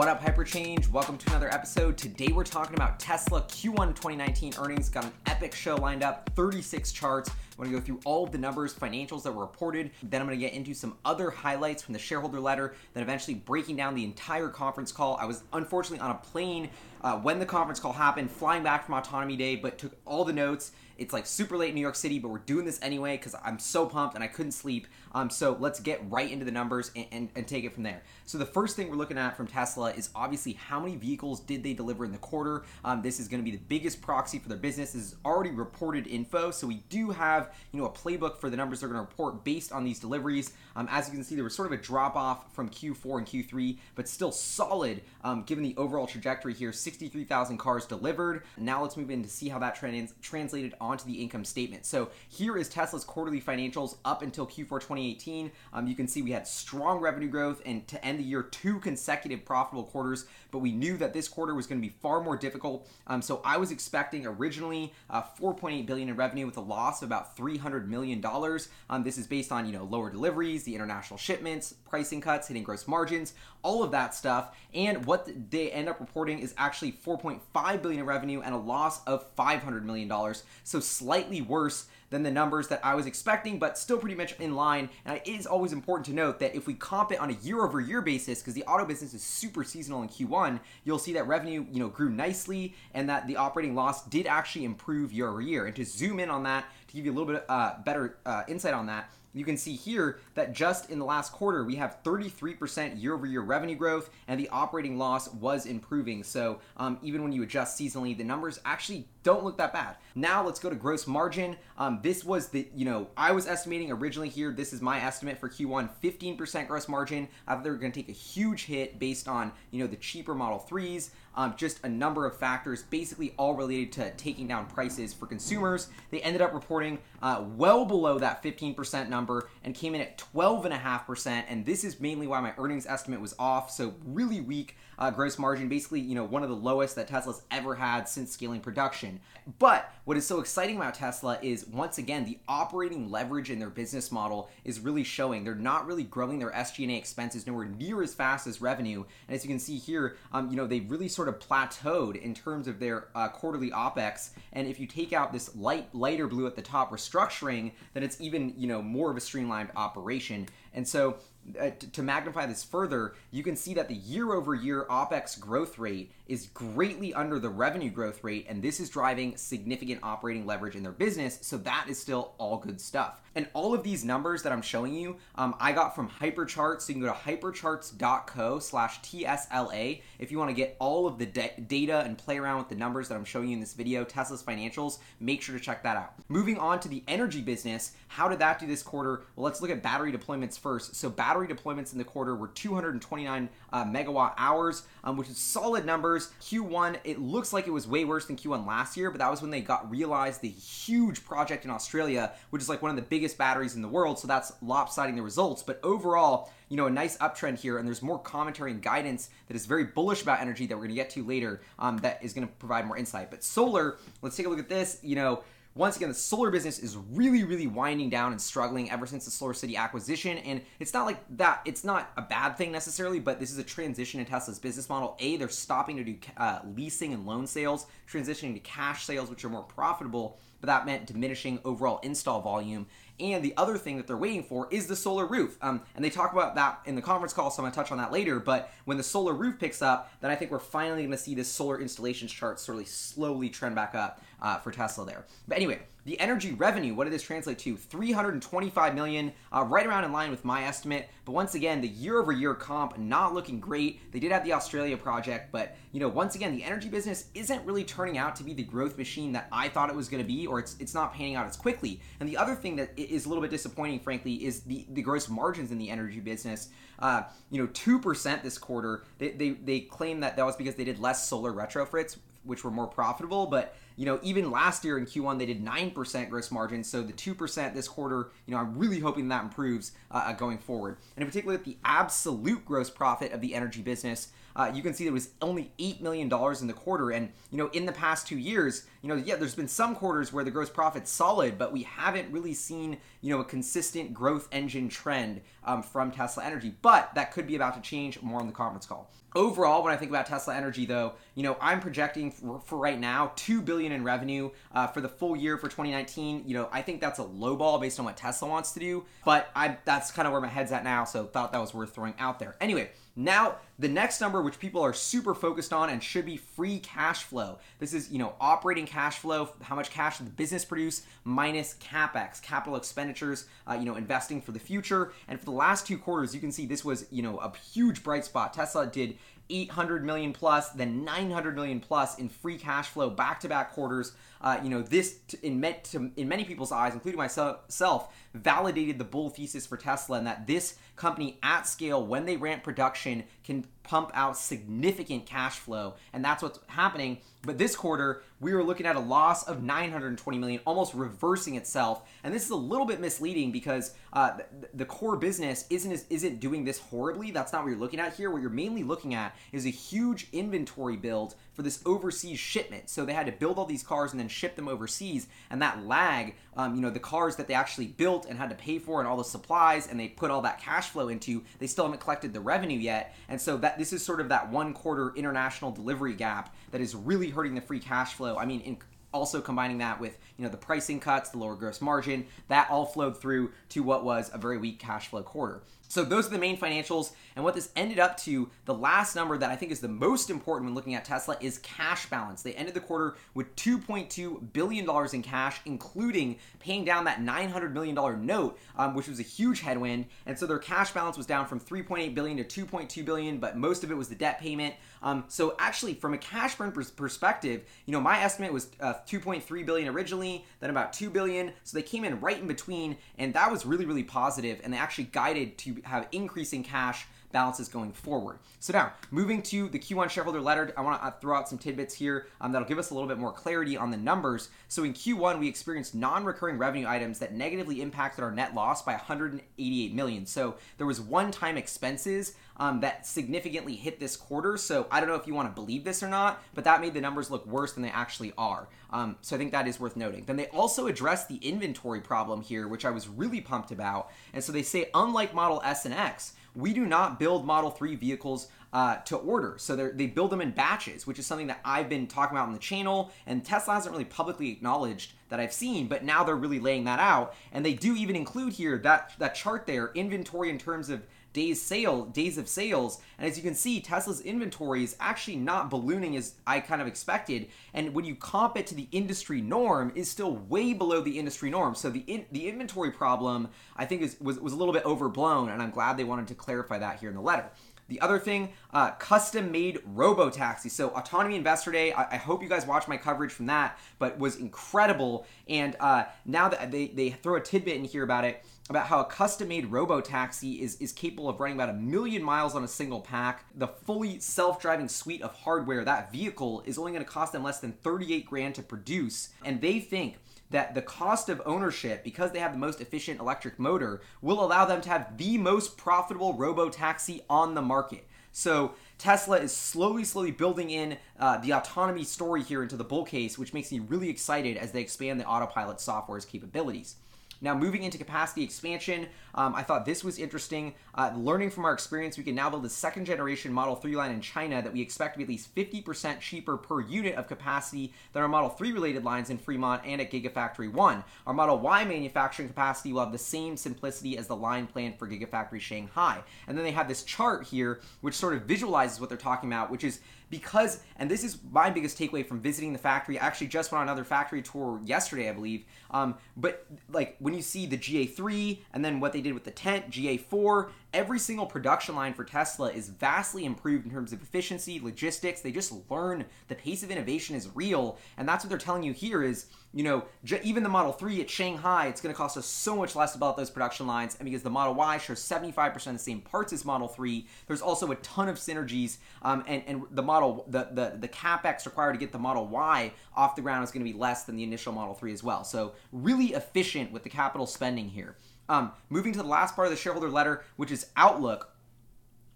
What 0.00 0.08
up, 0.08 0.22
Hyperchange? 0.22 0.88
Welcome 0.88 1.18
to 1.18 1.28
another 1.28 1.52
episode. 1.52 1.98
Today 1.98 2.28
we're 2.28 2.42
talking 2.42 2.74
about 2.74 2.98
Tesla 2.98 3.42
Q1 3.42 3.88
2019 3.88 4.54
earnings. 4.58 4.88
Got 4.88 5.04
an 5.04 5.12
epic 5.26 5.54
show 5.54 5.76
lined 5.76 6.02
up, 6.02 6.30
36 6.34 6.90
charts. 6.90 7.28
I'm 7.28 7.66
gonna 7.66 7.76
go 7.76 7.84
through 7.84 8.00
all 8.06 8.24
of 8.24 8.32
the 8.32 8.38
numbers, 8.38 8.72
financials 8.72 9.22
that 9.24 9.32
were 9.32 9.42
reported. 9.42 9.90
Then 10.02 10.22
I'm 10.22 10.26
gonna 10.26 10.38
get 10.38 10.54
into 10.54 10.72
some 10.72 10.96
other 11.04 11.28
highlights 11.28 11.82
from 11.82 11.92
the 11.92 11.98
shareholder 11.98 12.40
letter, 12.40 12.74
then 12.94 13.02
eventually 13.02 13.34
breaking 13.34 13.76
down 13.76 13.94
the 13.94 14.02
entire 14.02 14.48
conference 14.48 14.90
call. 14.90 15.18
I 15.20 15.26
was 15.26 15.42
unfortunately 15.52 16.00
on 16.00 16.12
a 16.12 16.18
plane 16.18 16.70
uh, 17.02 17.18
when 17.18 17.38
the 17.38 17.44
conference 17.44 17.78
call 17.78 17.92
happened, 17.92 18.30
flying 18.30 18.62
back 18.62 18.86
from 18.86 18.94
Autonomy 18.94 19.36
Day, 19.36 19.54
but 19.54 19.76
took 19.76 19.92
all 20.06 20.24
the 20.24 20.32
notes. 20.32 20.72
It's 21.00 21.14
like 21.14 21.24
super 21.24 21.56
late 21.56 21.70
in 21.70 21.74
New 21.74 21.80
York 21.80 21.96
City, 21.96 22.18
but 22.18 22.28
we're 22.28 22.38
doing 22.38 22.66
this 22.66 22.78
anyway 22.82 23.16
because 23.16 23.34
I'm 23.42 23.58
so 23.58 23.86
pumped 23.86 24.14
and 24.14 24.22
I 24.22 24.26
couldn't 24.26 24.52
sleep. 24.52 24.86
Um, 25.12 25.30
so 25.30 25.56
let's 25.58 25.80
get 25.80 26.00
right 26.10 26.30
into 26.30 26.44
the 26.44 26.50
numbers 26.52 26.90
and, 26.94 27.06
and, 27.10 27.28
and 27.34 27.48
take 27.48 27.64
it 27.64 27.72
from 27.72 27.82
there. 27.82 28.02
So 28.26 28.36
the 28.36 28.46
first 28.46 28.76
thing 28.76 28.90
we're 28.90 28.96
looking 28.96 29.16
at 29.16 29.36
from 29.36 29.46
Tesla 29.46 29.92
is 29.92 30.10
obviously 30.14 30.52
how 30.52 30.78
many 30.78 30.96
vehicles 30.96 31.40
did 31.40 31.62
they 31.64 31.72
deliver 31.72 32.04
in 32.04 32.12
the 32.12 32.18
quarter. 32.18 32.64
Um, 32.84 33.00
this 33.00 33.18
is 33.18 33.28
going 33.28 33.42
to 33.42 33.50
be 33.50 33.56
the 33.56 33.62
biggest 33.68 34.02
proxy 34.02 34.38
for 34.38 34.50
their 34.50 34.58
business. 34.58 34.92
This 34.92 35.02
is 35.02 35.16
already 35.24 35.50
reported 35.50 36.06
info, 36.06 36.50
so 36.50 36.66
we 36.66 36.82
do 36.90 37.10
have 37.10 37.54
you 37.72 37.80
know 37.80 37.86
a 37.86 37.90
playbook 37.90 38.36
for 38.36 38.50
the 38.50 38.56
numbers 38.56 38.80
they're 38.80 38.88
going 38.88 39.02
to 39.04 39.08
report 39.08 39.42
based 39.42 39.72
on 39.72 39.84
these 39.84 39.98
deliveries. 39.98 40.52
Um, 40.76 40.86
as 40.90 41.08
you 41.08 41.14
can 41.14 41.24
see, 41.24 41.34
there 41.34 41.44
was 41.44 41.54
sort 41.54 41.72
of 41.72 41.78
a 41.78 41.82
drop 41.82 42.14
off 42.14 42.54
from 42.54 42.68
Q4 42.68 43.18
and 43.18 43.26
Q3, 43.26 43.78
but 43.94 44.06
still 44.06 44.32
solid 44.32 45.02
um, 45.24 45.42
given 45.44 45.64
the 45.64 45.74
overall 45.76 46.06
trajectory 46.06 46.54
here. 46.54 46.72
63,000 46.72 47.58
cars 47.58 47.86
delivered. 47.86 48.42
Now 48.56 48.82
let's 48.82 48.96
move 48.96 49.10
in 49.10 49.22
to 49.22 49.28
see 49.28 49.48
how 49.48 49.58
that 49.58 49.74
trans- 49.74 50.14
translated 50.22 50.74
onto 50.90 51.06
the 51.06 51.22
income 51.22 51.44
statement. 51.44 51.86
So 51.86 52.10
here 52.28 52.56
is 52.56 52.68
Tesla's 52.68 53.04
quarterly 53.04 53.40
financials 53.40 53.96
up 54.04 54.22
until 54.22 54.46
Q4 54.46 54.80
2018. 54.80 55.50
Um, 55.72 55.86
you 55.86 55.94
can 55.94 56.06
see 56.06 56.22
we 56.22 56.32
had 56.32 56.46
strong 56.46 56.98
revenue 56.98 57.28
growth 57.28 57.62
and 57.64 57.86
to 57.88 58.04
end 58.04 58.18
the 58.18 58.24
year 58.24 58.42
two 58.42 58.80
consecutive 58.80 59.44
profitable 59.44 59.84
quarters, 59.84 60.26
but 60.50 60.58
we 60.58 60.72
knew 60.72 60.96
that 60.96 61.12
this 61.12 61.28
quarter 61.28 61.54
was 61.54 61.66
going 61.66 61.80
to 61.80 61.86
be 61.86 61.94
far 62.02 62.20
more 62.20 62.36
difficult. 62.36 62.88
Um, 63.06 63.22
so 63.22 63.40
I 63.44 63.56
was 63.56 63.70
expecting 63.70 64.26
originally 64.26 64.92
uh, 65.08 65.22
4.8 65.22 65.86
billion 65.86 66.08
in 66.08 66.16
revenue 66.16 66.46
with 66.46 66.56
a 66.56 66.62
loss 66.62 67.02
of 67.02 67.08
about 67.08 67.36
300 67.36 67.88
million 67.88 68.20
dollars. 68.20 68.68
Um, 68.88 69.02
this 69.02 69.18
is 69.18 69.26
based 69.26 69.52
on 69.52 69.66
you 69.66 69.72
know 69.72 69.84
lower 69.84 70.10
deliveries, 70.10 70.64
the 70.64 70.74
international 70.74 71.18
shipments, 71.18 71.72
pricing 71.88 72.20
cuts, 72.20 72.48
hitting 72.48 72.62
gross 72.62 72.86
margins, 72.88 73.34
all 73.62 73.82
of 73.82 73.90
that 73.92 74.14
stuff. 74.14 74.56
And 74.74 75.04
what 75.06 75.28
they 75.50 75.70
end 75.70 75.88
up 75.88 76.00
reporting 76.00 76.38
is 76.38 76.54
actually 76.56 76.92
4.5 76.92 77.82
billion 77.82 78.00
in 78.00 78.06
revenue 78.06 78.40
and 78.40 78.54
a 78.54 78.58
loss 78.58 79.04
of 79.04 79.26
500 79.34 79.84
million 79.84 80.08
dollars. 80.08 80.44
So 80.64 80.80
slightly 80.80 81.40
worse 81.40 81.86
than 82.10 82.24
the 82.24 82.30
numbers 82.30 82.68
that 82.68 82.80
I 82.84 82.94
was 82.94 83.06
expecting, 83.06 83.58
but 83.58 83.78
still 83.78 83.96
pretty 83.96 84.16
much 84.16 84.38
in 84.38 84.54
line. 84.54 84.90
And 85.04 85.16
it 85.16 85.28
is 85.28 85.46
always 85.46 85.72
important 85.72 86.06
to 86.06 86.12
note 86.12 86.40
that 86.40 86.54
if 86.54 86.66
we 86.66 86.74
comp 86.74 87.12
it 87.12 87.20
on 87.20 87.30
a 87.30 87.34
year-over-year 87.34 88.02
basis, 88.02 88.40
because 88.40 88.54
the 88.54 88.64
auto 88.64 88.84
business 88.84 89.14
is 89.14 89.22
super 89.22 89.64
seasonal 89.64 90.02
in 90.02 90.08
Q1, 90.08 90.60
you'll 90.84 90.98
see 90.98 91.12
that 91.14 91.26
revenue, 91.26 91.64
you 91.70 91.78
know, 91.78 91.88
grew 91.88 92.10
nicely 92.10 92.74
and 92.94 93.08
that 93.08 93.26
the 93.26 93.36
operating 93.36 93.74
loss 93.74 94.04
did 94.06 94.26
actually 94.26 94.64
improve 94.64 95.12
year 95.12 95.28
over 95.28 95.40
year. 95.40 95.66
And 95.66 95.76
to 95.76 95.84
zoom 95.84 96.18
in 96.18 96.30
on 96.30 96.42
that, 96.42 96.64
to 96.88 96.96
give 96.96 97.06
you 97.06 97.12
a 97.12 97.16
little 97.16 97.32
bit 97.32 97.44
uh, 97.48 97.80
better 97.84 98.16
uh, 98.26 98.42
insight 98.48 98.74
on 98.74 98.86
that, 98.86 99.10
you 99.32 99.44
can 99.44 99.56
see 99.56 99.74
here 99.74 100.18
that 100.34 100.52
just 100.52 100.90
in 100.90 100.98
the 100.98 101.04
last 101.04 101.32
quarter, 101.32 101.64
we 101.64 101.76
have 101.76 102.02
33% 102.02 103.00
year 103.00 103.14
over 103.14 103.26
year 103.26 103.42
revenue 103.42 103.76
growth, 103.76 104.10
and 104.28 104.40
the 104.40 104.48
operating 104.48 104.98
loss 104.98 105.32
was 105.34 105.66
improving. 105.66 106.24
So, 106.24 106.60
um, 106.76 106.98
even 107.02 107.22
when 107.22 107.32
you 107.32 107.42
adjust 107.42 107.78
seasonally, 107.78 108.16
the 108.16 108.24
numbers 108.24 108.60
actually 108.64 109.06
don't 109.22 109.44
look 109.44 109.58
that 109.58 109.72
bad. 109.72 109.96
Now, 110.14 110.44
let's 110.44 110.58
go 110.58 110.70
to 110.70 110.76
gross 110.76 111.06
margin. 111.06 111.56
Um, 111.80 111.98
this 112.02 112.22
was 112.26 112.48
the, 112.48 112.68
you 112.76 112.84
know, 112.84 113.08
I 113.16 113.32
was 113.32 113.46
estimating 113.46 113.90
originally 113.90 114.28
here, 114.28 114.52
this 114.52 114.74
is 114.74 114.82
my 114.82 115.00
estimate 115.00 115.38
for 115.38 115.48
Q1 115.48 115.88
15% 116.04 116.68
gross 116.68 116.88
margin. 116.88 117.26
I 117.48 117.54
thought 117.54 117.64
they 117.64 117.70
were 117.70 117.76
going 117.76 117.90
to 117.90 117.98
take 117.98 118.10
a 118.10 118.12
huge 118.12 118.66
hit 118.66 118.98
based 118.98 119.26
on, 119.26 119.50
you 119.70 119.80
know, 119.80 119.86
the 119.86 119.96
cheaper 119.96 120.34
Model 120.34 120.64
3s 120.70 121.08
um, 121.34 121.54
just 121.56 121.82
a 121.84 121.88
number 121.88 122.26
of 122.26 122.36
factors, 122.36 122.82
basically 122.82 123.34
all 123.36 123.54
related 123.54 123.92
to 123.92 124.10
taking 124.12 124.46
down 124.48 124.66
prices 124.66 125.14
for 125.14 125.26
consumers. 125.26 125.88
They 126.10 126.20
ended 126.20 126.42
up 126.42 126.52
reporting 126.52 126.98
uh, 127.22 127.44
well 127.56 127.84
below 127.84 128.18
that 128.18 128.42
15% 128.42 129.08
number 129.08 129.48
and 129.64 129.74
came 129.74 129.94
in 129.94 130.00
at 130.00 130.18
12.5%. 130.18 131.44
And 131.48 131.64
this 131.64 131.84
is 131.84 132.00
mainly 132.00 132.26
why 132.26 132.40
my 132.40 132.52
earnings 132.58 132.86
estimate 132.86 133.20
was 133.20 133.34
off. 133.38 133.70
So, 133.70 133.94
really 134.04 134.40
weak 134.40 134.76
uh, 135.00 135.10
gross 135.10 135.38
margin, 135.38 135.68
basically, 135.68 136.00
you 136.00 136.14
know, 136.14 136.24
one 136.24 136.42
of 136.42 136.48
the 136.48 136.54
lowest 136.54 136.94
that 136.96 137.08
Tesla's 137.08 137.42
ever 137.50 137.74
had 137.74 138.08
since 138.08 138.30
scaling 138.30 138.60
production. 138.60 139.18
But 139.58 139.92
what 140.04 140.16
is 140.16 140.26
so 140.26 140.40
exciting 140.40 140.76
about 140.76 140.94
Tesla 140.94 141.38
is 141.42 141.66
once 141.66 141.98
again, 141.98 142.24
the 142.24 142.38
operating 142.46 143.10
leverage 143.10 143.50
in 143.50 143.58
their 143.58 143.70
business 143.70 144.12
model 144.12 144.50
is 144.64 144.80
really 144.80 145.02
showing. 145.02 145.42
They're 145.42 145.54
not 145.54 145.86
really 145.86 146.04
growing 146.04 146.38
their 146.38 146.50
SG&A 146.50 146.96
expenses 146.96 147.46
nowhere 147.46 147.66
near 147.66 148.02
as 148.02 148.14
fast 148.14 148.46
as 148.46 148.60
revenue. 148.60 149.04
And 149.26 149.34
as 149.34 149.44
you 149.44 149.48
can 149.48 149.58
see 149.58 149.78
here, 149.78 150.16
um, 150.32 150.50
you 150.50 150.56
know, 150.56 150.66
they 150.66 150.80
really 150.80 151.08
sort 151.08 151.28
of 151.28 151.38
plateaued 151.38 152.20
in 152.20 152.34
terms 152.34 152.68
of 152.68 152.78
their 152.78 153.08
uh, 153.14 153.28
quarterly 153.28 153.70
OPEX. 153.70 154.30
And 154.52 154.68
if 154.68 154.78
you 154.78 154.86
take 154.86 155.12
out 155.12 155.32
this 155.32 155.56
light, 155.56 155.88
lighter 155.94 156.26
blue 156.26 156.46
at 156.46 156.56
the 156.56 156.62
top 156.62 156.92
restructuring, 156.92 157.72
then 157.94 158.02
it's 158.02 158.20
even, 158.20 158.52
you 158.56 158.66
know, 158.66 158.82
more 158.82 159.10
of 159.10 159.16
a 159.16 159.20
streamlined 159.20 159.70
operation. 159.76 160.46
And 160.74 160.86
so 160.86 161.18
uh, 161.58 161.70
to, 161.70 161.90
to 161.90 162.02
magnify 162.02 162.46
this 162.46 162.62
further, 162.62 163.14
you 163.30 163.42
can 163.42 163.56
see 163.56 163.74
that 163.74 163.88
the 163.88 163.94
year 163.94 164.32
over 164.32 164.54
year 164.54 164.86
OPEX 164.90 165.40
growth 165.40 165.78
rate 165.78 166.12
is 166.28 166.46
greatly 166.48 167.12
under 167.12 167.38
the 167.38 167.48
revenue 167.48 167.90
growth 167.90 168.22
rate, 168.22 168.46
and 168.48 168.62
this 168.62 168.78
is 168.78 168.88
driving 168.88 169.36
significant 169.36 170.00
operating 170.02 170.46
leverage 170.46 170.76
in 170.76 170.82
their 170.82 170.92
business. 170.92 171.38
So 171.42 171.56
that 171.58 171.86
is 171.88 171.98
still 171.98 172.34
all 172.38 172.58
good 172.58 172.80
stuff. 172.80 173.20
And 173.34 173.48
all 173.52 173.74
of 173.74 173.82
these 173.82 174.04
numbers 174.04 174.42
that 174.42 174.52
I'm 174.52 174.62
showing 174.62 174.94
you, 174.94 175.16
um, 175.36 175.54
I 175.60 175.72
got 175.72 175.94
from 175.94 176.08
Hypercharts. 176.08 176.82
So 176.82 176.88
you 176.92 176.94
can 176.94 177.02
go 177.02 177.12
to 177.12 177.18
hypercharts.co 177.18 178.58
slash 178.58 179.00
TSLA 179.00 180.02
if 180.18 180.30
you 180.30 180.38
want 180.38 180.50
to 180.50 180.54
get 180.54 180.76
all 180.78 181.06
of 181.06 181.18
the 181.18 181.26
de- 181.26 181.60
data 181.66 182.00
and 182.00 182.18
play 182.18 182.38
around 182.38 182.58
with 182.58 182.68
the 182.68 182.74
numbers 182.74 183.08
that 183.08 183.14
I'm 183.14 183.24
showing 183.24 183.48
you 183.48 183.54
in 183.54 183.60
this 183.60 183.72
video, 183.72 184.04
Tesla's 184.04 184.42
financials. 184.42 184.98
Make 185.20 185.42
sure 185.42 185.56
to 185.56 185.64
check 185.64 185.82
that 185.84 185.96
out. 185.96 186.14
Moving 186.28 186.58
on 186.58 186.80
to 186.80 186.88
the 186.88 187.04
energy 187.06 187.40
business, 187.40 187.92
how 188.08 188.28
did 188.28 188.40
that 188.40 188.58
do 188.58 188.66
this 188.66 188.82
quarter? 188.82 189.22
Well, 189.36 189.44
let's 189.44 189.60
look 189.60 189.70
at 189.70 189.82
battery 189.82 190.12
deployments 190.12 190.58
first. 190.60 190.94
So 190.94 191.10
battery 191.10 191.48
deployments 191.48 191.92
in 191.92 191.98
the 191.98 192.04
quarter 192.04 192.36
were 192.36 192.48
229 192.48 193.48
uh, 193.72 193.84
megawatt 193.84 194.34
hours, 194.36 194.84
um, 195.02 195.16
which 195.16 195.28
is 195.28 195.38
solid 195.38 195.84
numbers. 195.84 196.30
Q1, 196.40 196.98
it 197.04 197.20
looks 197.20 197.52
like 197.52 197.66
it 197.66 197.70
was 197.70 197.88
way 197.88 198.04
worse 198.04 198.26
than 198.26 198.36
Q1 198.36 198.66
last 198.66 198.96
year, 198.96 199.10
but 199.10 199.18
that 199.18 199.30
was 199.30 199.42
when 199.42 199.50
they 199.50 199.60
got 199.60 199.90
realized 199.90 200.40
the 200.40 200.48
huge 200.48 201.24
project 201.24 201.64
in 201.64 201.70
Australia, 201.70 202.32
which 202.50 202.62
is 202.62 202.68
like 202.68 202.82
one 202.82 202.90
of 202.90 202.96
the 202.96 203.02
biggest 203.02 203.38
batteries 203.38 203.74
in 203.74 203.82
the 203.82 203.88
world. 203.88 204.18
So 204.18 204.28
that's 204.28 204.52
lopsiding 204.62 205.16
the 205.16 205.22
results. 205.22 205.62
But 205.62 205.80
overall, 205.82 206.50
you 206.68 206.76
know, 206.76 206.86
a 206.86 206.90
nice 206.90 207.18
uptrend 207.18 207.58
here, 207.58 207.78
and 207.78 207.86
there's 207.86 208.02
more 208.02 208.18
commentary 208.18 208.70
and 208.70 208.80
guidance 208.80 209.30
that 209.48 209.56
is 209.56 209.66
very 209.66 209.84
bullish 209.84 210.22
about 210.22 210.40
energy 210.40 210.66
that 210.66 210.76
we're 210.76 210.84
going 210.84 210.90
to 210.90 210.94
get 210.94 211.10
to 211.10 211.24
later 211.24 211.62
um, 211.78 211.98
that 211.98 212.22
is 212.22 212.32
going 212.32 212.46
to 212.46 212.52
provide 212.54 212.86
more 212.86 212.96
insight. 212.96 213.30
But 213.30 213.42
solar, 213.42 213.98
let's 214.22 214.36
take 214.36 214.46
a 214.46 214.48
look 214.48 214.60
at 214.60 214.68
this. 214.68 214.98
You 215.02 215.16
know, 215.16 215.42
once 215.76 215.96
again, 215.96 216.08
the 216.08 216.14
solar 216.14 216.50
business 216.50 216.80
is 216.80 216.96
really, 216.96 217.44
really 217.44 217.68
winding 217.68 218.10
down 218.10 218.32
and 218.32 218.40
struggling 218.40 218.90
ever 218.90 219.06
since 219.06 219.24
the 219.24 219.30
Solar 219.30 219.54
City 219.54 219.76
acquisition. 219.76 220.38
And 220.38 220.62
it's 220.80 220.92
not 220.92 221.06
like 221.06 221.24
that, 221.36 221.60
it's 221.64 221.84
not 221.84 222.10
a 222.16 222.22
bad 222.22 222.56
thing 222.56 222.72
necessarily, 222.72 223.20
but 223.20 223.38
this 223.38 223.52
is 223.52 223.58
a 223.58 223.62
transition 223.62 224.18
in 224.18 224.26
Tesla's 224.26 224.58
business 224.58 224.88
model. 224.88 225.16
A, 225.20 225.36
they're 225.36 225.48
stopping 225.48 225.96
to 225.96 226.04
do 226.04 226.16
uh, 226.36 226.58
leasing 226.74 227.14
and 227.14 227.24
loan 227.24 227.46
sales, 227.46 227.86
transitioning 228.10 228.54
to 228.54 228.60
cash 228.60 229.04
sales, 229.04 229.30
which 229.30 229.44
are 229.44 229.48
more 229.48 229.62
profitable, 229.62 230.38
but 230.60 230.66
that 230.66 230.86
meant 230.86 231.06
diminishing 231.06 231.60
overall 231.64 232.00
install 232.02 232.40
volume. 232.40 232.86
And 233.20 233.44
the 233.44 233.54
other 233.56 233.76
thing 233.76 233.96
that 233.98 234.06
they're 234.06 234.16
waiting 234.16 234.42
for 234.42 234.66
is 234.70 234.86
the 234.86 234.96
solar 234.96 235.26
roof. 235.26 235.58
Um, 235.60 235.82
and 235.94 236.04
they 236.04 236.10
talk 236.10 236.32
about 236.32 236.54
that 236.54 236.80
in 236.86 236.94
the 236.94 237.02
conference 237.02 237.32
call, 237.32 237.50
so 237.50 237.62
I'm 237.62 237.64
going 237.64 237.72
to 237.72 237.76
touch 237.76 237.92
on 237.92 237.98
that 237.98 238.12
later. 238.12 238.40
But 238.40 238.70
when 238.86 238.96
the 238.96 239.02
solar 239.02 239.34
roof 239.34 239.58
picks 239.58 239.82
up, 239.82 240.10
then 240.20 240.30
I 240.30 240.36
think 240.36 240.50
we're 240.50 240.58
finally 240.58 241.02
going 241.02 241.10
to 241.12 241.18
see 241.18 241.34
this 241.34 241.48
solar 241.48 241.80
installations 241.80 242.32
chart 242.32 242.58
sort 242.58 242.78
of 242.78 242.88
slowly 242.88 243.50
trend 243.50 243.74
back 243.74 243.94
up 243.94 244.22
uh, 244.40 244.58
for 244.58 244.70
Tesla 244.70 245.04
there. 245.04 245.26
But 245.46 245.58
anyway, 245.58 245.80
the 246.04 246.18
energy 246.18 246.52
revenue, 246.52 246.94
what 246.94 247.04
did 247.04 247.12
this 247.12 247.22
translate 247.22 247.58
to? 247.60 247.76
325 247.76 248.94
million, 248.94 249.32
uh, 249.52 249.64
right 249.64 249.86
around 249.86 250.04
in 250.04 250.12
line 250.12 250.30
with 250.30 250.44
my 250.44 250.64
estimate. 250.64 251.08
But 251.24 251.32
once 251.32 251.54
again, 251.54 251.80
the 251.80 251.88
year-over-year 251.88 252.54
comp 252.54 252.98
not 252.98 253.34
looking 253.34 253.60
great. 253.60 254.10
They 254.12 254.18
did 254.18 254.32
have 254.32 254.44
the 254.44 254.52
Australia 254.52 254.96
project, 254.96 255.52
but 255.52 255.76
you 255.92 256.00
know, 256.00 256.08
once 256.08 256.34
again, 256.34 256.54
the 256.54 256.62
energy 256.62 256.88
business 256.88 257.26
isn't 257.34 257.64
really 257.64 257.84
turning 257.84 258.16
out 258.16 258.36
to 258.36 258.44
be 258.44 258.54
the 258.54 258.62
growth 258.62 258.96
machine 258.96 259.32
that 259.32 259.48
I 259.52 259.68
thought 259.68 259.90
it 259.90 259.96
was 259.96 260.08
going 260.08 260.22
to 260.22 260.26
be, 260.26 260.46
or 260.46 260.58
it's 260.58 260.76
it's 260.78 260.94
not 260.94 261.12
panning 261.12 261.34
out 261.34 261.46
as 261.46 261.56
quickly. 261.56 262.00
And 262.20 262.28
the 262.28 262.36
other 262.36 262.54
thing 262.54 262.76
that 262.76 262.92
is 262.96 263.26
a 263.26 263.28
little 263.28 263.42
bit 263.42 263.50
disappointing, 263.50 264.00
frankly, 264.00 264.44
is 264.44 264.60
the 264.60 264.86
the 264.90 265.02
gross 265.02 265.28
margins 265.28 265.70
in 265.70 265.78
the 265.78 265.90
energy 265.90 266.20
business. 266.20 266.68
Uh, 266.98 267.22
you 267.50 267.60
know, 267.60 267.68
two 267.72 267.98
percent 267.98 268.42
this 268.42 268.58
quarter. 268.58 269.04
They, 269.18 269.30
they 269.30 269.50
they 269.50 269.80
claim 269.80 270.20
that 270.20 270.36
that 270.36 270.46
was 270.46 270.56
because 270.56 270.74
they 270.74 270.84
did 270.84 270.98
less 270.98 271.28
solar 271.28 271.52
retrofits, 271.52 272.18
which 272.44 272.64
were 272.64 272.70
more 272.70 272.86
profitable, 272.86 273.46
but 273.46 273.74
you 273.96 274.06
know, 274.06 274.18
even 274.22 274.50
last 274.50 274.84
year 274.84 274.98
in 274.98 275.06
Q1, 275.06 275.38
they 275.38 275.46
did 275.46 275.64
9% 275.64 276.30
gross 276.30 276.50
margin. 276.50 276.84
So 276.84 277.02
the 277.02 277.12
2% 277.12 277.74
this 277.74 277.88
quarter, 277.88 278.30
you 278.46 278.54
know, 278.54 278.60
I'm 278.60 278.78
really 278.78 279.00
hoping 279.00 279.28
that 279.28 279.44
improves 279.44 279.92
uh, 280.10 280.24
uh, 280.26 280.32
going 280.32 280.58
forward. 280.58 280.96
And 281.16 281.22
in 281.22 281.28
particular, 281.28 281.56
the 281.56 281.76
absolute 281.84 282.64
gross 282.64 282.90
profit 282.90 283.32
of 283.32 283.40
the 283.40 283.54
energy 283.54 283.82
business 283.82 284.28
uh, 284.56 284.70
you 284.74 284.82
can 284.82 284.94
see 284.94 285.04
there 285.04 285.12
was 285.12 285.30
only 285.40 285.72
$8 285.78 286.00
million 286.00 286.26
in 286.60 286.66
the 286.66 286.72
quarter. 286.72 287.10
And, 287.10 287.30
you 287.50 287.58
know, 287.58 287.68
in 287.72 287.86
the 287.86 287.92
past 287.92 288.26
two 288.26 288.38
years, 288.38 288.86
you 289.02 289.08
know, 289.08 289.14
yeah, 289.14 289.36
there's 289.36 289.54
been 289.54 289.68
some 289.68 289.94
quarters 289.94 290.32
where 290.32 290.44
the 290.44 290.50
gross 290.50 290.70
profit's 290.70 291.10
solid, 291.10 291.58
but 291.58 291.72
we 291.72 291.82
haven't 291.82 292.30
really 292.32 292.54
seen, 292.54 292.98
you 293.20 293.34
know, 293.34 293.40
a 293.40 293.44
consistent 293.44 294.12
growth 294.12 294.48
engine 294.52 294.88
trend 294.88 295.40
um, 295.64 295.82
from 295.82 296.10
Tesla 296.10 296.44
Energy. 296.44 296.74
But 296.82 297.14
that 297.14 297.32
could 297.32 297.46
be 297.46 297.56
about 297.56 297.74
to 297.74 297.80
change 297.80 298.20
more 298.22 298.40
on 298.40 298.46
the 298.46 298.52
conference 298.52 298.86
call. 298.86 299.10
Overall, 299.36 299.84
when 299.84 299.92
I 299.92 299.96
think 299.96 300.10
about 300.10 300.26
Tesla 300.26 300.56
Energy, 300.56 300.86
though, 300.86 301.12
you 301.36 301.44
know, 301.44 301.56
I'm 301.60 301.78
projecting 301.78 302.32
for, 302.32 302.60
for 302.60 302.78
right 302.78 302.98
now 302.98 303.32
two 303.36 303.62
billion 303.62 303.92
in 303.92 304.02
revenue 304.02 304.50
uh, 304.74 304.88
for 304.88 305.00
the 305.00 305.08
full 305.08 305.36
year 305.36 305.56
for 305.56 305.68
2019. 305.68 306.44
You 306.46 306.54
know, 306.54 306.68
I 306.72 306.82
think 306.82 307.00
that's 307.00 307.20
a 307.20 307.22
low 307.22 307.54
ball 307.54 307.78
based 307.78 308.00
on 308.00 308.04
what 308.04 308.16
Tesla 308.16 308.48
wants 308.48 308.72
to 308.72 308.80
do, 308.80 309.04
but 309.24 309.48
I 309.54 309.78
that's 309.84 310.10
kind 310.10 310.26
of 310.26 310.32
where 310.32 310.40
my 310.40 310.48
head's 310.48 310.72
at 310.72 310.82
now. 310.82 311.04
So 311.04 311.26
thought 311.26 311.52
that 311.52 311.60
was 311.60 311.72
worth 311.72 311.94
throwing 311.94 312.14
out 312.18 312.40
there. 312.40 312.56
Anyway, 312.60 312.90
now, 313.16 313.56
the 313.78 313.88
next 313.88 314.20
number, 314.20 314.40
which 314.40 314.58
people 314.58 314.82
are 314.82 314.92
super 314.92 315.34
focused 315.34 315.72
on 315.72 315.90
and 315.90 316.02
should 316.02 316.24
be 316.24 316.36
free 316.36 316.78
cash 316.78 317.24
flow. 317.24 317.58
This 317.78 317.92
is, 317.92 318.10
you 318.10 318.18
know, 318.18 318.34
operating 318.40 318.86
cash 318.86 319.18
flow, 319.18 319.50
how 319.62 319.74
much 319.74 319.90
cash 319.90 320.18
the 320.18 320.24
business 320.24 320.64
produce, 320.64 321.02
minus 321.24 321.74
capex, 321.74 322.40
capital 322.40 322.76
expenditures, 322.76 323.46
uh, 323.66 323.74
you 323.74 323.84
know, 323.84 323.96
investing 323.96 324.40
for 324.40 324.52
the 324.52 324.58
future. 324.58 325.12
And 325.28 325.38
for 325.38 325.44
the 325.44 325.50
last 325.50 325.86
two 325.86 325.98
quarters, 325.98 326.34
you 326.34 326.40
can 326.40 326.52
see 326.52 326.66
this 326.66 326.84
was, 326.84 327.06
you 327.10 327.22
know, 327.22 327.38
a 327.38 327.52
huge 327.56 328.04
bright 328.04 328.24
spot. 328.24 328.54
Tesla 328.54 328.86
did 328.86 329.18
800 329.50 330.04
million 330.04 330.32
plus, 330.32 330.70
then 330.70 331.04
900 331.04 331.54
million 331.56 331.80
plus 331.80 332.18
in 332.18 332.28
free 332.28 332.56
cash 332.56 332.88
flow 332.88 333.10
back 333.10 333.40
to 333.40 333.48
back 333.48 333.72
quarters. 333.72 334.12
Uh, 334.40 334.58
you 334.62 334.70
know, 334.70 334.80
this 334.80 335.18
in, 335.42 335.60
met, 335.60 335.92
in 336.16 336.28
many 336.28 336.44
people's 336.44 336.72
eyes, 336.72 336.94
including 336.94 337.18
myself, 337.18 338.08
validated 338.34 338.98
the 338.98 339.04
bull 339.04 339.30
thesis 339.30 339.66
for 339.66 339.76
Tesla 339.76 340.18
and 340.18 340.26
that 340.26 340.46
this 340.46 340.76
company 340.96 341.38
at 341.42 341.66
scale, 341.66 342.04
when 342.04 342.26
they 342.26 342.36
ramp 342.36 342.62
production, 342.62 343.24
can 343.42 343.66
pump 343.82 344.10
out 344.14 344.36
significant 344.36 345.26
cash 345.26 345.58
flow. 345.58 345.94
And 346.12 346.24
that's 346.24 346.42
what's 346.42 346.60
happening. 346.68 347.18
But 347.42 347.58
this 347.58 347.74
quarter, 347.74 348.22
we 348.38 348.52
were 348.52 348.62
looking 348.62 348.86
at 348.86 348.96
a 348.96 349.00
loss 349.00 349.44
of 349.48 349.62
920 349.62 350.38
million, 350.38 350.60
almost 350.66 350.94
reversing 350.94 351.56
itself. 351.56 352.02
And 352.22 352.32
this 352.32 352.44
is 352.44 352.50
a 352.50 352.56
little 352.56 352.86
bit 352.86 353.00
misleading 353.00 353.50
because 353.50 353.94
uh, 354.12 354.38
the, 354.74 354.84
core 354.84 355.16
business 355.16 355.64
isn't 355.70 356.04
isn't 356.10 356.40
doing 356.40 356.64
this 356.64 356.78
horribly. 356.78 357.30
That's 357.30 357.52
not 357.52 357.62
what 357.62 357.70
you're 357.70 357.78
looking 357.78 358.00
at 358.00 358.14
here. 358.14 358.30
What 358.30 358.42
you're 358.42 358.50
mainly 358.50 358.82
looking 358.82 359.14
at 359.14 359.34
is 359.52 359.66
a 359.66 359.70
huge 359.70 360.28
inventory 360.32 360.96
build 360.96 361.34
for 361.60 361.64
this 361.64 361.82
overseas 361.84 362.38
shipment. 362.38 362.88
So 362.88 363.04
they 363.04 363.12
had 363.12 363.26
to 363.26 363.32
build 363.32 363.58
all 363.58 363.66
these 363.66 363.82
cars 363.82 364.12
and 364.12 364.18
then 364.18 364.28
ship 364.28 364.56
them 364.56 364.66
overseas, 364.66 365.26
and 365.50 365.60
that 365.60 365.84
lag, 365.84 366.34
um, 366.56 366.74
you 366.74 366.80
know, 366.80 366.88
the 366.88 366.98
cars 366.98 367.36
that 367.36 367.48
they 367.48 367.52
actually 367.52 367.88
built 367.88 368.24
and 368.24 368.38
had 368.38 368.48
to 368.48 368.56
pay 368.56 368.78
for 368.78 368.98
and 368.98 369.06
all 369.06 369.18
the 369.18 369.24
supplies, 369.24 369.86
and 369.86 370.00
they 370.00 370.08
put 370.08 370.30
all 370.30 370.40
that 370.40 370.58
cash 370.58 370.88
flow 370.88 371.08
into, 371.08 371.42
they 371.58 371.66
still 371.66 371.84
haven't 371.84 372.00
collected 372.00 372.32
the 372.32 372.40
revenue 372.40 372.78
yet, 372.78 373.14
and 373.28 373.38
so 373.38 373.58
that 373.58 373.76
this 373.76 373.92
is 373.92 374.02
sort 374.02 374.22
of 374.22 374.30
that 374.30 374.50
one 374.50 374.72
quarter 374.72 375.12
international 375.14 375.70
delivery 375.70 376.14
gap 376.14 376.54
that 376.70 376.80
is 376.80 376.94
really 376.94 377.28
hurting 377.28 377.54
the 377.54 377.60
free 377.60 377.78
cash 377.78 378.14
flow. 378.14 378.38
I 378.38 378.46
mean, 378.46 378.62
in 378.62 378.78
also 379.12 379.42
combining 379.42 379.78
that 379.78 380.00
with 380.00 380.16
you 380.40 380.46
know 380.46 380.50
the 380.50 380.56
pricing 380.56 380.98
cuts 380.98 381.28
the 381.28 381.38
lower 381.38 381.54
gross 381.54 381.82
margin 381.82 382.26
that 382.48 382.70
all 382.70 382.86
flowed 382.86 383.20
through 383.20 383.52
to 383.68 383.82
what 383.82 384.04
was 384.04 384.30
a 384.32 384.38
very 384.38 384.56
weak 384.56 384.78
cash 384.78 385.08
flow 385.08 385.22
quarter 385.22 385.62
so 385.90 386.04
those 386.04 386.28
are 386.28 386.30
the 386.30 386.38
main 386.38 386.56
financials. 386.56 387.10
And 387.34 387.44
what 387.44 387.54
this 387.54 387.70
ended 387.74 387.98
up 387.98 388.16
to, 388.18 388.48
the 388.64 388.72
last 388.72 389.16
number 389.16 389.36
that 389.36 389.50
I 389.50 389.56
think 389.56 389.72
is 389.72 389.80
the 389.80 389.88
most 389.88 390.30
important 390.30 390.66
when 390.66 390.74
looking 390.76 390.94
at 390.94 391.04
Tesla 391.04 391.36
is 391.40 391.58
cash 391.58 392.08
balance. 392.08 392.42
They 392.42 392.54
ended 392.54 392.74
the 392.74 392.80
quarter 392.80 393.16
with 393.34 393.54
$2.2 393.56 394.52
billion 394.52 394.88
in 395.12 395.22
cash, 395.22 395.60
including 395.64 396.38
paying 396.60 396.84
down 396.84 397.04
that 397.04 397.18
$900 397.18 397.72
million 397.72 397.96
note, 398.24 398.56
um, 398.78 398.94
which 398.94 399.08
was 399.08 399.18
a 399.18 399.24
huge 399.24 399.62
headwind. 399.62 400.06
And 400.26 400.38
so 400.38 400.46
their 400.46 400.60
cash 400.60 400.92
balance 400.92 401.16
was 401.16 401.26
down 401.26 401.46
from 401.46 401.58
3.8 401.58 402.14
billion 402.14 402.36
to 402.36 402.66
2.2 402.66 403.04
billion, 403.04 403.38
but 403.38 403.56
most 403.56 403.82
of 403.82 403.90
it 403.90 403.96
was 403.96 404.08
the 404.08 404.14
debt 404.14 404.40
payment. 404.40 404.76
Um, 405.02 405.24
so 405.26 405.56
actually, 405.58 405.94
from 405.94 406.14
a 406.14 406.18
cash 406.18 406.54
burn 406.54 406.70
perspective, 406.70 407.64
you 407.86 407.92
know, 407.92 408.00
my 408.00 408.20
estimate 408.20 408.52
was 408.52 408.68
uh, 408.80 408.94
2.3 409.08 409.66
billion 409.66 409.88
originally, 409.88 410.29
then 410.60 410.70
about 410.70 410.92
2 410.92 411.10
billion. 411.10 411.52
So 411.64 411.76
they 411.76 411.82
came 411.82 412.04
in 412.04 412.20
right 412.20 412.38
in 412.38 412.46
between, 412.46 412.96
and 413.18 413.34
that 413.34 413.50
was 413.50 413.66
really, 413.66 413.86
really 413.86 414.04
positive. 414.04 414.60
And 414.62 414.72
they 414.72 414.78
actually 414.78 415.04
guided 415.04 415.58
to 415.58 415.76
have 415.84 416.08
increasing 416.12 416.62
cash 416.62 417.06
balances 417.32 417.68
going 417.68 417.92
forward. 417.92 418.38
So 418.58 418.72
now, 418.72 418.92
moving 419.10 419.42
to 419.42 419.68
the 419.68 419.78
Q1 419.78 420.10
shareholder 420.10 420.40
letter, 420.40 420.72
I 420.76 420.80
want 420.80 421.00
to 421.00 421.06
uh, 421.06 421.10
throw 421.12 421.36
out 421.36 421.48
some 421.48 421.58
tidbits 421.58 421.94
here 421.94 422.26
um, 422.40 422.52
that'll 422.52 422.68
give 422.68 422.78
us 422.78 422.90
a 422.90 422.94
little 422.94 423.08
bit 423.08 423.18
more 423.18 423.32
clarity 423.32 423.76
on 423.76 423.90
the 423.90 423.96
numbers. 423.96 424.48
So 424.68 424.84
in 424.84 424.92
Q1, 424.92 425.38
we 425.38 425.48
experienced 425.48 425.94
non-recurring 425.94 426.58
revenue 426.58 426.86
items 426.86 427.18
that 427.20 427.34
negatively 427.34 427.80
impacted 427.80 428.24
our 428.24 428.32
net 428.32 428.54
loss 428.54 428.82
by 428.82 428.92
188 428.92 429.94
million. 429.94 430.26
So 430.26 430.56
there 430.78 430.86
was 430.86 431.00
one-time 431.00 431.56
expenses 431.56 432.34
um, 432.60 432.80
that 432.80 433.06
significantly 433.06 433.74
hit 433.74 433.98
this 433.98 434.16
quarter. 434.16 434.58
So 434.58 434.86
I 434.90 435.00
don't 435.00 435.08
know 435.08 435.16
if 435.16 435.26
you 435.26 435.34
want 435.34 435.48
to 435.48 435.54
believe 435.60 435.82
this 435.82 436.02
or 436.02 436.08
not, 436.08 436.42
but 436.54 436.62
that 436.64 436.82
made 436.82 436.92
the 436.92 437.00
numbers 437.00 437.30
look 437.30 437.46
worse 437.46 437.72
than 437.72 437.82
they 437.82 437.88
actually 437.88 438.34
are. 438.36 438.68
Um, 438.90 439.16
so 439.22 439.34
I 439.34 439.38
think 439.38 439.50
that 439.52 439.66
is 439.66 439.80
worth 439.80 439.96
noting. 439.96 440.24
Then 440.26 440.36
they 440.36 440.48
also 440.48 440.86
address 440.86 441.26
the 441.26 441.36
inventory 441.36 442.02
problem 442.02 442.42
here, 442.42 442.68
which 442.68 442.84
I 442.84 442.90
was 442.90 443.08
really 443.08 443.40
pumped 443.40 443.70
about. 443.70 444.10
And 444.34 444.44
so 444.44 444.52
they 444.52 444.62
say, 444.62 444.90
unlike 444.94 445.34
Model 445.34 445.62
S 445.64 445.86
and 445.86 445.94
X, 445.94 446.34
we 446.54 446.74
do 446.74 446.84
not 446.84 447.18
build 447.18 447.46
Model 447.46 447.70
3 447.70 447.96
vehicles 447.96 448.48
uh, 448.72 448.96
to 448.96 449.16
order. 449.16 449.54
So 449.56 449.74
they 449.74 450.06
build 450.06 450.30
them 450.30 450.40
in 450.40 450.50
batches, 450.50 451.06
which 451.06 451.18
is 451.18 451.26
something 451.26 451.46
that 451.48 451.60
I've 451.64 451.88
been 451.88 452.06
talking 452.06 452.36
about 452.36 452.46
on 452.46 452.52
the 452.52 452.58
channel, 452.58 453.10
and 453.26 453.44
Tesla 453.44 453.74
hasn't 453.74 453.92
really 453.92 454.04
publicly 454.04 454.50
acknowledged 454.50 455.12
that 455.28 455.40
I've 455.40 455.52
seen, 455.52 455.86
but 455.86 456.04
now 456.04 456.24
they're 456.24 456.36
really 456.36 456.60
laying 456.60 456.84
that 456.84 457.00
out. 457.00 457.34
And 457.52 457.64
they 457.64 457.74
do 457.74 457.96
even 457.96 458.16
include 458.16 458.52
here 458.52 458.78
that 458.78 459.12
that 459.18 459.34
chart 459.34 459.66
there, 459.66 459.90
inventory 459.94 460.50
in 460.50 460.58
terms 460.58 460.90
of 460.90 461.06
days 461.32 461.60
sale 461.60 462.04
days 462.06 462.38
of 462.38 462.48
sales 462.48 463.00
and 463.18 463.26
as 463.28 463.36
you 463.36 463.42
can 463.42 463.54
see 463.54 463.80
tesla's 463.80 464.20
inventory 464.20 464.82
is 464.82 464.96
actually 464.98 465.36
not 465.36 465.70
ballooning 465.70 466.16
as 466.16 466.34
i 466.46 466.58
kind 466.58 466.80
of 466.80 466.86
expected 466.86 467.46
and 467.72 467.94
when 467.94 468.04
you 468.04 468.14
comp 468.16 468.56
it 468.56 468.66
to 468.66 468.74
the 468.74 468.88
industry 468.92 469.40
norm 469.40 469.92
is 469.94 470.10
still 470.10 470.36
way 470.48 470.72
below 470.72 471.00
the 471.00 471.18
industry 471.18 471.50
norm 471.50 471.74
so 471.74 471.88
the 471.88 472.00
in, 472.06 472.24
the 472.32 472.48
inventory 472.48 472.90
problem 472.90 473.48
i 473.76 473.84
think 473.84 474.02
is 474.02 474.16
was, 474.20 474.40
was 474.40 474.52
a 474.52 474.56
little 474.56 474.74
bit 474.74 474.84
overblown 474.84 475.48
and 475.48 475.62
i'm 475.62 475.70
glad 475.70 475.96
they 475.96 476.04
wanted 476.04 476.26
to 476.26 476.34
clarify 476.34 476.78
that 476.78 476.98
here 476.98 477.08
in 477.08 477.14
the 477.14 477.22
letter 477.22 477.50
the 477.90 478.00
other 478.00 478.20
thing, 478.20 478.50
uh, 478.72 478.92
custom 478.92 479.50
made 479.50 479.80
robo 479.84 480.30
taxi. 480.30 480.68
So 480.68 480.90
Autonomy 480.90 481.34
Investor 481.34 481.72
Day, 481.72 481.92
I, 481.92 482.14
I, 482.14 482.16
hope 482.18 482.40
you 482.40 482.48
guys 482.48 482.64
watched 482.64 482.86
my 482.86 482.96
coverage 482.96 483.32
from 483.32 483.46
that, 483.46 483.80
but 483.98 484.16
was 484.16 484.36
incredible. 484.36 485.26
And 485.48 485.74
uh, 485.80 486.04
now 486.24 486.48
that 486.48 486.70
they, 486.70 486.86
they 486.86 487.10
throw 487.10 487.34
a 487.34 487.40
tidbit 487.40 487.74
in 487.74 487.84
here 487.84 488.04
about 488.04 488.24
it, 488.24 488.44
about 488.70 488.86
how 488.86 489.00
a 489.00 489.04
custom 489.04 489.48
made 489.48 489.66
robo 489.66 490.00
taxi 490.00 490.62
is, 490.62 490.76
is 490.76 490.92
capable 490.92 491.28
of 491.28 491.40
running 491.40 491.56
about 491.56 491.68
a 491.68 491.74
million 491.74 492.22
miles 492.22 492.54
on 492.54 492.62
a 492.62 492.68
single 492.68 493.00
pack. 493.00 493.44
The 493.56 493.66
fully 493.66 494.20
self 494.20 494.62
driving 494.62 494.88
suite 494.88 495.22
of 495.22 495.34
hardware, 495.34 495.84
that 495.84 496.12
vehicle 496.12 496.62
is 496.64 496.78
only 496.78 496.92
going 496.92 497.04
to 497.04 497.10
cost 497.10 497.32
them 497.32 497.42
less 497.42 497.58
than 497.58 497.72
38 497.72 498.26
grand 498.26 498.54
to 498.54 498.62
produce. 498.62 499.30
And 499.44 499.60
they 499.60 499.80
think 499.80 500.18
that 500.50 500.74
the 500.74 500.82
cost 500.82 501.28
of 501.28 501.42
ownership, 501.44 502.04
because 502.04 502.30
they 502.30 502.38
have 502.38 502.52
the 502.52 502.58
most 502.58 502.80
efficient 502.80 503.18
electric 503.18 503.58
motor, 503.58 504.02
will 504.22 504.42
allow 504.42 504.64
them 504.64 504.80
to 504.82 504.88
have 504.88 505.18
the 505.18 505.36
most 505.36 505.76
profitable 505.76 506.34
robo 506.34 506.68
taxi 506.68 507.22
on 507.28 507.54
the 507.56 507.62
market. 507.62 508.06
So 508.30 508.74
Tesla 508.98 509.38
is 509.38 509.52
slowly, 509.52 510.04
slowly 510.04 510.30
building 510.30 510.70
in 510.70 510.96
uh, 511.18 511.38
the 511.38 511.54
autonomy 511.54 512.04
story 512.04 512.44
here 512.44 512.62
into 512.62 512.76
the 512.76 512.84
bull 512.84 513.04
case, 513.04 513.36
which 513.36 513.52
makes 513.52 513.72
me 513.72 513.80
really 513.80 514.08
excited 514.08 514.56
as 514.56 514.70
they 514.70 514.80
expand 514.80 515.18
the 515.18 515.26
autopilot 515.26 515.80
software's 515.80 516.24
capabilities. 516.24 516.94
Now, 517.40 517.54
moving 517.54 517.82
into 517.82 517.98
capacity 517.98 518.42
expansion, 518.42 519.06
um, 519.34 519.54
I 519.54 519.62
thought 519.62 519.84
this 519.84 520.02
was 520.04 520.18
interesting. 520.18 520.74
Uh, 520.94 521.12
learning 521.16 521.50
from 521.50 521.64
our 521.64 521.72
experience, 521.72 522.18
we 522.18 522.24
can 522.24 522.34
now 522.34 522.50
build 522.50 522.64
a 522.64 522.68
second 522.68 523.04
generation 523.04 523.52
Model 523.52 523.76
3 523.76 523.96
line 523.96 524.10
in 524.10 524.20
China 524.20 524.62
that 524.62 524.72
we 524.72 524.80
expect 524.80 525.14
to 525.14 525.18
be 525.18 525.24
at 525.24 525.28
least 525.28 525.54
50% 525.54 526.20
cheaper 526.20 526.56
per 526.56 526.80
unit 526.80 527.14
of 527.14 527.28
capacity 527.28 527.92
than 528.12 528.22
our 528.22 528.28
Model 528.28 528.50
3 528.50 528.72
related 528.72 529.04
lines 529.04 529.30
in 529.30 529.38
Fremont 529.38 529.82
and 529.84 530.00
at 530.00 530.10
Gigafactory 530.10 530.72
1. 530.72 531.04
Our 531.26 531.34
Model 531.34 531.58
Y 531.58 531.84
manufacturing 531.84 532.48
capacity 532.48 532.92
will 532.92 533.00
have 533.00 533.12
the 533.12 533.18
same 533.18 533.56
simplicity 533.56 534.16
as 534.16 534.26
the 534.26 534.36
line 534.36 534.66
planned 534.66 534.98
for 534.98 535.08
Gigafactory 535.08 535.60
Shanghai. 535.60 536.22
And 536.46 536.56
then 536.56 536.64
they 536.64 536.72
have 536.72 536.88
this 536.88 537.02
chart 537.02 537.46
here, 537.46 537.80
which 538.00 538.14
sort 538.14 538.34
of 538.34 538.42
visualizes 538.42 539.00
what 539.00 539.08
they're 539.08 539.18
talking 539.18 539.50
about, 539.50 539.70
which 539.70 539.84
is 539.84 540.00
because, 540.30 540.80
and 540.96 541.10
this 541.10 541.24
is 541.24 541.38
my 541.50 541.70
biggest 541.70 541.98
takeaway 541.98 542.24
from 542.24 542.40
visiting 542.40 542.72
the 542.72 542.78
factory. 542.78 543.18
I 543.18 543.26
actually 543.26 543.48
just 543.48 543.72
went 543.72 543.80
on 543.80 543.88
another 543.88 544.04
factory 544.04 544.42
tour 544.42 544.80
yesterday, 544.84 545.28
I 545.28 545.32
believe. 545.32 545.64
Um, 545.90 546.14
but 546.36 546.64
like 546.88 547.16
when 547.18 547.34
you 547.34 547.42
see 547.42 547.66
the 547.66 547.76
GA3 547.76 548.58
and 548.72 548.84
then 548.84 549.00
what 549.00 549.12
they 549.12 549.19
did 549.20 549.34
with 549.34 549.44
the 549.44 549.50
tent, 549.50 549.90
GA4, 549.90 550.70
every 550.92 551.18
single 551.18 551.46
production 551.46 551.94
line 551.94 552.14
for 552.14 552.24
Tesla 552.24 552.70
is 552.70 552.88
vastly 552.88 553.44
improved 553.44 553.84
in 553.84 553.90
terms 553.90 554.12
of 554.12 554.22
efficiency, 554.22 554.80
logistics. 554.80 555.40
They 555.40 555.52
just 555.52 555.72
learn 555.90 556.24
the 556.48 556.54
pace 556.54 556.82
of 556.82 556.90
innovation 556.90 557.36
is 557.36 557.48
real, 557.54 557.98
and 558.16 558.28
that's 558.28 558.44
what 558.44 558.48
they're 558.48 558.58
telling 558.58 558.82
you 558.82 558.92
here 558.92 559.22
is 559.22 559.46
you 559.72 559.84
know, 559.84 560.04
even 560.42 560.64
the 560.64 560.68
Model 560.68 560.92
3 560.92 561.20
at 561.20 561.30
Shanghai, 561.30 561.86
it's 561.86 562.00
going 562.00 562.12
to 562.12 562.16
cost 562.16 562.36
us 562.36 562.46
so 562.46 562.74
much 562.74 562.96
less 562.96 563.12
to 563.12 563.18
build 563.18 563.36
those 563.36 563.50
production 563.50 563.86
lines. 563.86 564.16
And 564.18 564.24
because 564.24 564.42
the 564.42 564.50
Model 564.50 564.74
Y 564.74 564.98
shares 564.98 565.20
75% 565.20 565.74
of 565.86 565.92
the 565.92 565.98
same 565.98 566.20
parts 566.20 566.52
as 566.52 566.64
Model 566.64 566.88
3, 566.88 567.24
there's 567.46 567.62
also 567.62 567.90
a 567.92 567.94
ton 567.96 568.28
of 568.28 568.36
synergies. 568.36 568.98
Um, 569.22 569.44
and, 569.46 569.62
and 569.68 569.82
the 569.92 570.02
model, 570.02 570.44
the, 570.48 570.68
the, 570.72 570.96
the 570.98 571.08
capex 571.08 571.66
required 571.66 571.92
to 571.92 571.98
get 572.00 572.10
the 572.10 572.18
Model 572.18 572.48
Y 572.48 572.92
off 573.14 573.36
the 573.36 573.42
ground 573.42 573.62
is 573.62 573.70
going 573.70 573.86
to 573.86 573.92
be 573.92 573.96
less 573.96 574.24
than 574.24 574.34
the 574.34 574.42
initial 574.42 574.72
Model 574.72 574.94
3 574.94 575.12
as 575.12 575.22
well. 575.22 575.44
So, 575.44 575.74
really 575.92 576.34
efficient 576.34 576.90
with 576.90 577.04
the 577.04 577.10
capital 577.10 577.46
spending 577.46 577.88
here. 577.90 578.16
Um, 578.50 578.72
moving 578.88 579.12
to 579.12 579.22
the 579.22 579.28
last 579.28 579.54
part 579.54 579.68
of 579.68 579.70
the 579.70 579.76
shareholder 579.76 580.10
letter, 580.10 580.42
which 580.56 580.72
is 580.72 580.86
Outlook. 580.96 581.54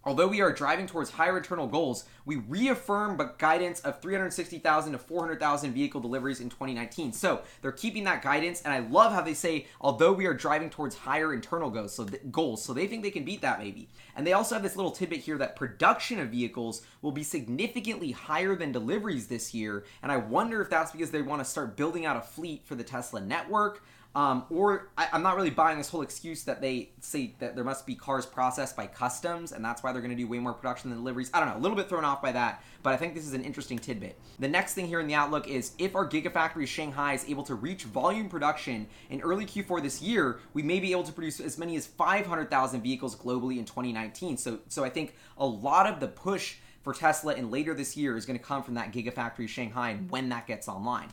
Although 0.04 0.28
we 0.28 0.42
are 0.42 0.52
driving 0.52 0.86
towards 0.86 1.10
higher 1.10 1.36
internal 1.36 1.66
goals, 1.66 2.04
we 2.24 2.36
reaffirm 2.36 3.16
but 3.16 3.38
guidance 3.38 3.80
of 3.80 4.00
360,000 4.00 4.92
to 4.92 4.98
400,000 4.98 5.72
vehicle 5.72 6.00
deliveries 6.00 6.40
in 6.40 6.50
2019. 6.50 7.12
So 7.12 7.42
they're 7.62 7.72
keeping 7.72 8.04
that 8.04 8.22
guidance, 8.22 8.62
and 8.62 8.72
I 8.72 8.78
love 8.80 9.12
how 9.12 9.22
they 9.22 9.34
say, 9.34 9.66
although 9.80 10.12
we 10.12 10.26
are 10.26 10.34
driving 10.34 10.70
towards 10.70 10.94
higher 10.94 11.34
internal 11.34 11.70
goals, 11.70 11.94
so 11.94 12.04
th- 12.04 12.22
goals, 12.30 12.62
so 12.62 12.72
they 12.72 12.86
think 12.86 13.02
they 13.02 13.10
can 13.10 13.24
beat 13.24 13.40
that 13.40 13.58
maybe. 13.58 13.88
And 14.14 14.24
they 14.24 14.34
also 14.34 14.54
have 14.54 14.62
this 14.62 14.76
little 14.76 14.92
tidbit 14.92 15.20
here 15.20 15.38
that 15.38 15.56
production 15.56 16.20
of 16.20 16.28
vehicles 16.28 16.82
will 17.02 17.12
be 17.12 17.24
significantly 17.24 18.12
higher 18.12 18.54
than 18.54 18.70
deliveries 18.70 19.26
this 19.26 19.52
year, 19.52 19.84
and 20.00 20.12
I 20.12 20.18
wonder 20.18 20.60
if 20.60 20.70
that's 20.70 20.92
because 20.92 21.10
they 21.10 21.22
want 21.22 21.40
to 21.42 21.50
start 21.50 21.76
building 21.76 22.06
out 22.06 22.16
a 22.16 22.20
fleet 22.20 22.64
for 22.64 22.76
the 22.76 22.84
Tesla 22.84 23.20
network. 23.20 23.82
Um, 24.16 24.44
or 24.48 24.90
I, 24.96 25.08
am 25.12 25.24
not 25.24 25.34
really 25.34 25.50
buying 25.50 25.76
this 25.76 25.88
whole 25.88 26.02
excuse 26.02 26.44
that 26.44 26.60
they 26.60 26.90
say 27.00 27.34
that 27.40 27.56
there 27.56 27.64
must 27.64 27.84
be 27.84 27.96
cars 27.96 28.24
processed 28.24 28.76
by 28.76 28.86
customs, 28.86 29.50
and 29.50 29.64
that's 29.64 29.82
why 29.82 29.92
they're 29.92 30.02
going 30.02 30.16
to 30.16 30.16
do 30.16 30.28
way 30.28 30.38
more 30.38 30.52
production 30.52 30.90
than 30.90 31.00
deliveries. 31.00 31.30
I 31.34 31.40
don't 31.40 31.48
know, 31.48 31.56
a 31.56 31.62
little 31.62 31.76
bit 31.76 31.88
thrown 31.88 32.04
off 32.04 32.22
by 32.22 32.30
that, 32.30 32.62
but 32.84 32.92
I 32.92 32.96
think 32.96 33.14
this 33.14 33.26
is 33.26 33.34
an 33.34 33.42
interesting 33.42 33.76
tidbit. 33.76 34.16
The 34.38 34.46
next 34.46 34.74
thing 34.74 34.86
here 34.86 35.00
in 35.00 35.08
the 35.08 35.14
outlook 35.14 35.48
is 35.48 35.72
if 35.78 35.96
our 35.96 36.08
Gigafactory 36.08 36.66
Shanghai 36.66 37.14
is 37.14 37.28
able 37.28 37.42
to 37.42 37.56
reach 37.56 37.84
volume 37.84 38.28
production 38.28 38.86
in 39.10 39.20
early 39.20 39.46
Q4 39.46 39.82
this 39.82 40.00
year, 40.00 40.38
we 40.52 40.62
may 40.62 40.78
be 40.78 40.92
able 40.92 41.04
to 41.04 41.12
produce 41.12 41.40
as 41.40 41.58
many 41.58 41.74
as 41.74 41.84
500,000 41.86 42.82
vehicles 42.82 43.16
globally 43.16 43.58
in 43.58 43.64
2019. 43.64 44.36
So, 44.36 44.60
so 44.68 44.84
I 44.84 44.90
think 44.90 45.16
a 45.38 45.46
lot 45.46 45.88
of 45.88 45.98
the 45.98 46.08
push 46.08 46.56
for 46.82 46.92
Tesla 46.92 47.34
in 47.34 47.50
later 47.50 47.74
this 47.74 47.96
year 47.96 48.16
is 48.16 48.26
going 48.26 48.38
to 48.38 48.44
come 48.44 48.62
from 48.62 48.74
that 48.74 48.92
Gigafactory 48.92 49.48
Shanghai 49.48 49.90
and 49.90 50.08
when 50.08 50.28
that 50.28 50.46
gets 50.46 50.68
online. 50.68 51.08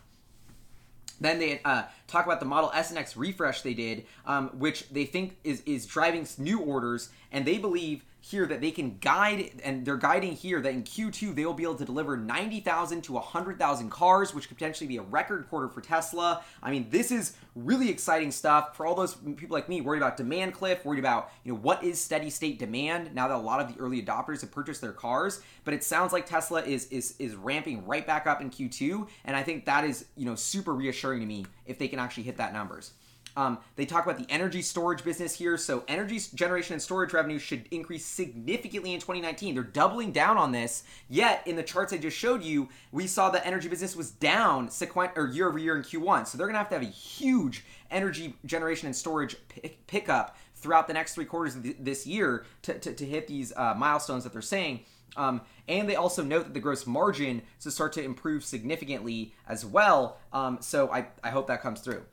Then 1.21 1.39
they 1.39 1.61
uh, 1.63 1.83
talk 2.07 2.25
about 2.25 2.39
the 2.39 2.45
Model 2.45 2.71
S 2.73 2.89
and 2.89 2.97
X 2.97 3.15
refresh 3.15 3.61
they 3.61 3.75
did, 3.75 4.05
um, 4.25 4.49
which 4.57 4.89
they 4.89 5.05
think 5.05 5.37
is 5.43 5.61
is 5.65 5.85
driving 5.85 6.27
new 6.37 6.59
orders, 6.59 7.09
and 7.31 7.45
they 7.45 7.57
believe 7.57 8.03
here 8.23 8.45
that 8.45 8.61
they 8.61 8.69
can 8.69 8.97
guide, 8.99 9.51
and 9.63 9.83
they're 9.83 9.97
guiding 9.97 10.33
here 10.33 10.61
that 10.61 10.71
in 10.71 10.83
Q2 10.83 11.33
they 11.33 11.43
will 11.43 11.55
be 11.55 11.63
able 11.63 11.75
to 11.75 11.85
deliver 11.85 12.15
90,000 12.15 13.01
to 13.01 13.13
100,000 13.13 13.89
cars, 13.89 14.33
which 14.33 14.47
could 14.47 14.57
potentially 14.57 14.87
be 14.87 14.97
a 14.97 15.01
record 15.01 15.49
quarter 15.49 15.67
for 15.67 15.81
Tesla. 15.81 16.43
I 16.61 16.69
mean, 16.69 16.87
this 16.91 17.11
is 17.11 17.35
really 17.55 17.89
exciting 17.89 18.31
stuff 18.31 18.77
for 18.77 18.85
all 18.85 18.95
those 18.95 19.15
people 19.15 19.49
like 19.49 19.67
me 19.67 19.81
worried 19.81 19.97
about 19.97 20.17
demand 20.17 20.53
cliff, 20.53 20.85
worried 20.85 20.99
about 20.99 21.31
you 21.43 21.51
know 21.51 21.59
what 21.59 21.83
is 21.83 21.99
steady 21.99 22.29
state 22.29 22.59
demand 22.59 23.13
now 23.13 23.27
that 23.27 23.35
a 23.35 23.37
lot 23.37 23.59
of 23.59 23.73
the 23.73 23.79
early 23.81 24.01
adopters 24.01 24.41
have 24.41 24.51
purchased 24.51 24.81
their 24.81 24.93
cars. 24.93 25.41
But 25.65 25.73
it 25.73 25.83
sounds 25.83 26.13
like 26.13 26.27
Tesla 26.27 26.61
is 26.61 26.85
is 26.87 27.15
is 27.17 27.35
ramping 27.35 27.85
right 27.87 28.05
back 28.05 28.27
up 28.27 28.39
in 28.39 28.51
Q2, 28.51 29.07
and 29.25 29.35
I 29.35 29.41
think 29.41 29.65
that 29.65 29.83
is 29.83 30.05
you 30.15 30.25
know 30.25 30.35
super 30.35 30.73
reassuring 30.75 31.21
to 31.21 31.25
me 31.25 31.45
if 31.65 31.79
they 31.79 31.87
can 31.87 31.97
actually 31.97 32.23
hit 32.23 32.37
that 32.37 32.53
numbers. 32.53 32.93
Um, 33.37 33.59
they 33.75 33.85
talk 33.85 34.05
about 34.05 34.17
the 34.17 34.31
energy 34.31 34.61
storage 34.61 35.03
business 35.03 35.35
here. 35.35 35.57
So, 35.57 35.83
energy 35.87 36.19
generation 36.33 36.73
and 36.73 36.81
storage 36.81 37.13
revenue 37.13 37.39
should 37.39 37.67
increase 37.71 38.05
significantly 38.05 38.93
in 38.93 38.99
2019. 38.99 39.55
They're 39.55 39.63
doubling 39.63 40.11
down 40.11 40.37
on 40.37 40.51
this. 40.51 40.83
Yet, 41.07 41.45
in 41.45 41.55
the 41.55 41.63
charts 41.63 41.93
I 41.93 41.97
just 41.97 42.17
showed 42.17 42.43
you, 42.43 42.69
we 42.91 43.07
saw 43.07 43.29
the 43.29 43.45
energy 43.45 43.69
business 43.69 43.95
was 43.95 44.11
down 44.11 44.69
sequent 44.69 45.13
or 45.15 45.27
year 45.27 45.47
over 45.47 45.57
year 45.57 45.77
in 45.77 45.83
Q1. 45.83 46.27
So, 46.27 46.37
they're 46.37 46.47
going 46.47 46.55
to 46.55 46.59
have 46.59 46.69
to 46.69 46.75
have 46.75 46.83
a 46.83 46.91
huge 46.91 47.63
energy 47.89 48.35
generation 48.45 48.87
and 48.87 48.95
storage 48.95 49.35
pick- 49.47 49.85
pickup 49.87 50.37
throughout 50.55 50.87
the 50.87 50.93
next 50.93 51.15
three 51.15 51.25
quarters 51.25 51.55
of 51.55 51.65
this 51.79 52.05
year 52.05 52.45
to, 52.61 52.77
to, 52.79 52.93
to 52.93 53.05
hit 53.05 53.27
these 53.27 53.51
uh, 53.55 53.73
milestones 53.75 54.23
that 54.23 54.33
they're 54.33 54.41
saying. 54.41 54.81
Um, 55.17 55.41
and 55.67 55.89
they 55.89 55.95
also 55.95 56.23
note 56.23 56.45
that 56.45 56.53
the 56.53 56.59
gross 56.59 56.87
margin 56.87 57.41
to 57.61 57.71
start 57.71 57.93
to 57.93 58.03
improve 58.03 58.43
significantly 58.45 59.33
as 59.47 59.65
well. 59.65 60.19
Um, 60.31 60.59
so 60.61 60.89
I, 60.91 61.07
I 61.23 61.29
hope 61.31 61.47
that 61.47 61.61
comes 61.61 61.81
through. 61.81 62.03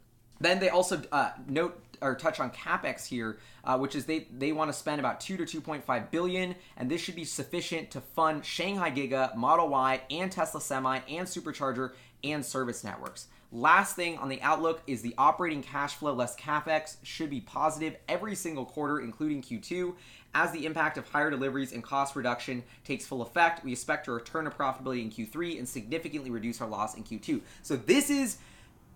Then 0.41 0.61
they 0.61 0.69
also 0.69 1.03
uh, 1.13 1.31
note 1.47 1.83
or 2.01 2.15
touch 2.15 2.39
on 2.41 2.51
capex 2.51 3.07
here, 3.07 3.39
uh, 3.65 3.77
which 3.79 3.95
is 3.95 4.05
they 4.05 4.27
they 4.37 4.53
want 4.53 4.71
to 4.71 4.77
spend 4.77 5.01
about 5.01 5.21
two 5.21 5.37
to 5.37 5.47
two 5.47 5.61
point 5.61 5.85
five 5.85 6.11
billion, 6.11 6.55
and 6.77 6.91
this 6.91 7.01
should 7.01 7.17
be 7.17 7.25
sufficient 7.25 7.91
to 7.91 8.01
fund 8.01 8.45
Shanghai 8.45 8.91
Giga, 8.91 9.35
Model 9.35 9.69
Y, 9.69 10.01
and 10.11 10.31
Tesla 10.31 10.61
Semi, 10.61 11.01
and 11.09 11.27
Supercharger 11.27 11.93
and 12.25 12.45
service 12.45 12.85
networks. 12.85 13.29
Last 13.51 13.97
thing 13.97 14.19
on 14.19 14.29
the 14.29 14.43
outlook 14.43 14.83
is 14.87 15.01
the 15.01 15.15
operating 15.17 15.63
cash 15.63 15.95
flow 15.95 16.13
less 16.13 16.37
capex 16.37 16.97
should 17.03 17.31
be 17.31 17.41
positive 17.41 17.97
every 18.07 18.35
single 18.35 18.67
quarter, 18.67 19.01
including 19.01 19.41
Q2. 19.41 19.95
As 20.35 20.53
the 20.53 20.67
impact 20.67 20.99
of 20.99 21.09
higher 21.09 21.31
deliveries 21.31 21.73
and 21.73 21.83
cost 21.83 22.15
reduction 22.15 22.63
takes 22.85 23.07
full 23.07 23.23
effect, 23.23 23.65
we 23.65 23.73
expect 23.73 24.05
to 24.05 24.13
return 24.13 24.45
to 24.45 24.51
profitability 24.51 25.01
in 25.01 25.11
Q3 25.11 25.59
and 25.59 25.67
significantly 25.67 26.31
reduce 26.31 26.61
our 26.61 26.69
loss 26.69 26.95
in 26.95 27.05
Q2. 27.05 27.41
So 27.63 27.77
this 27.77 28.11
is 28.11 28.37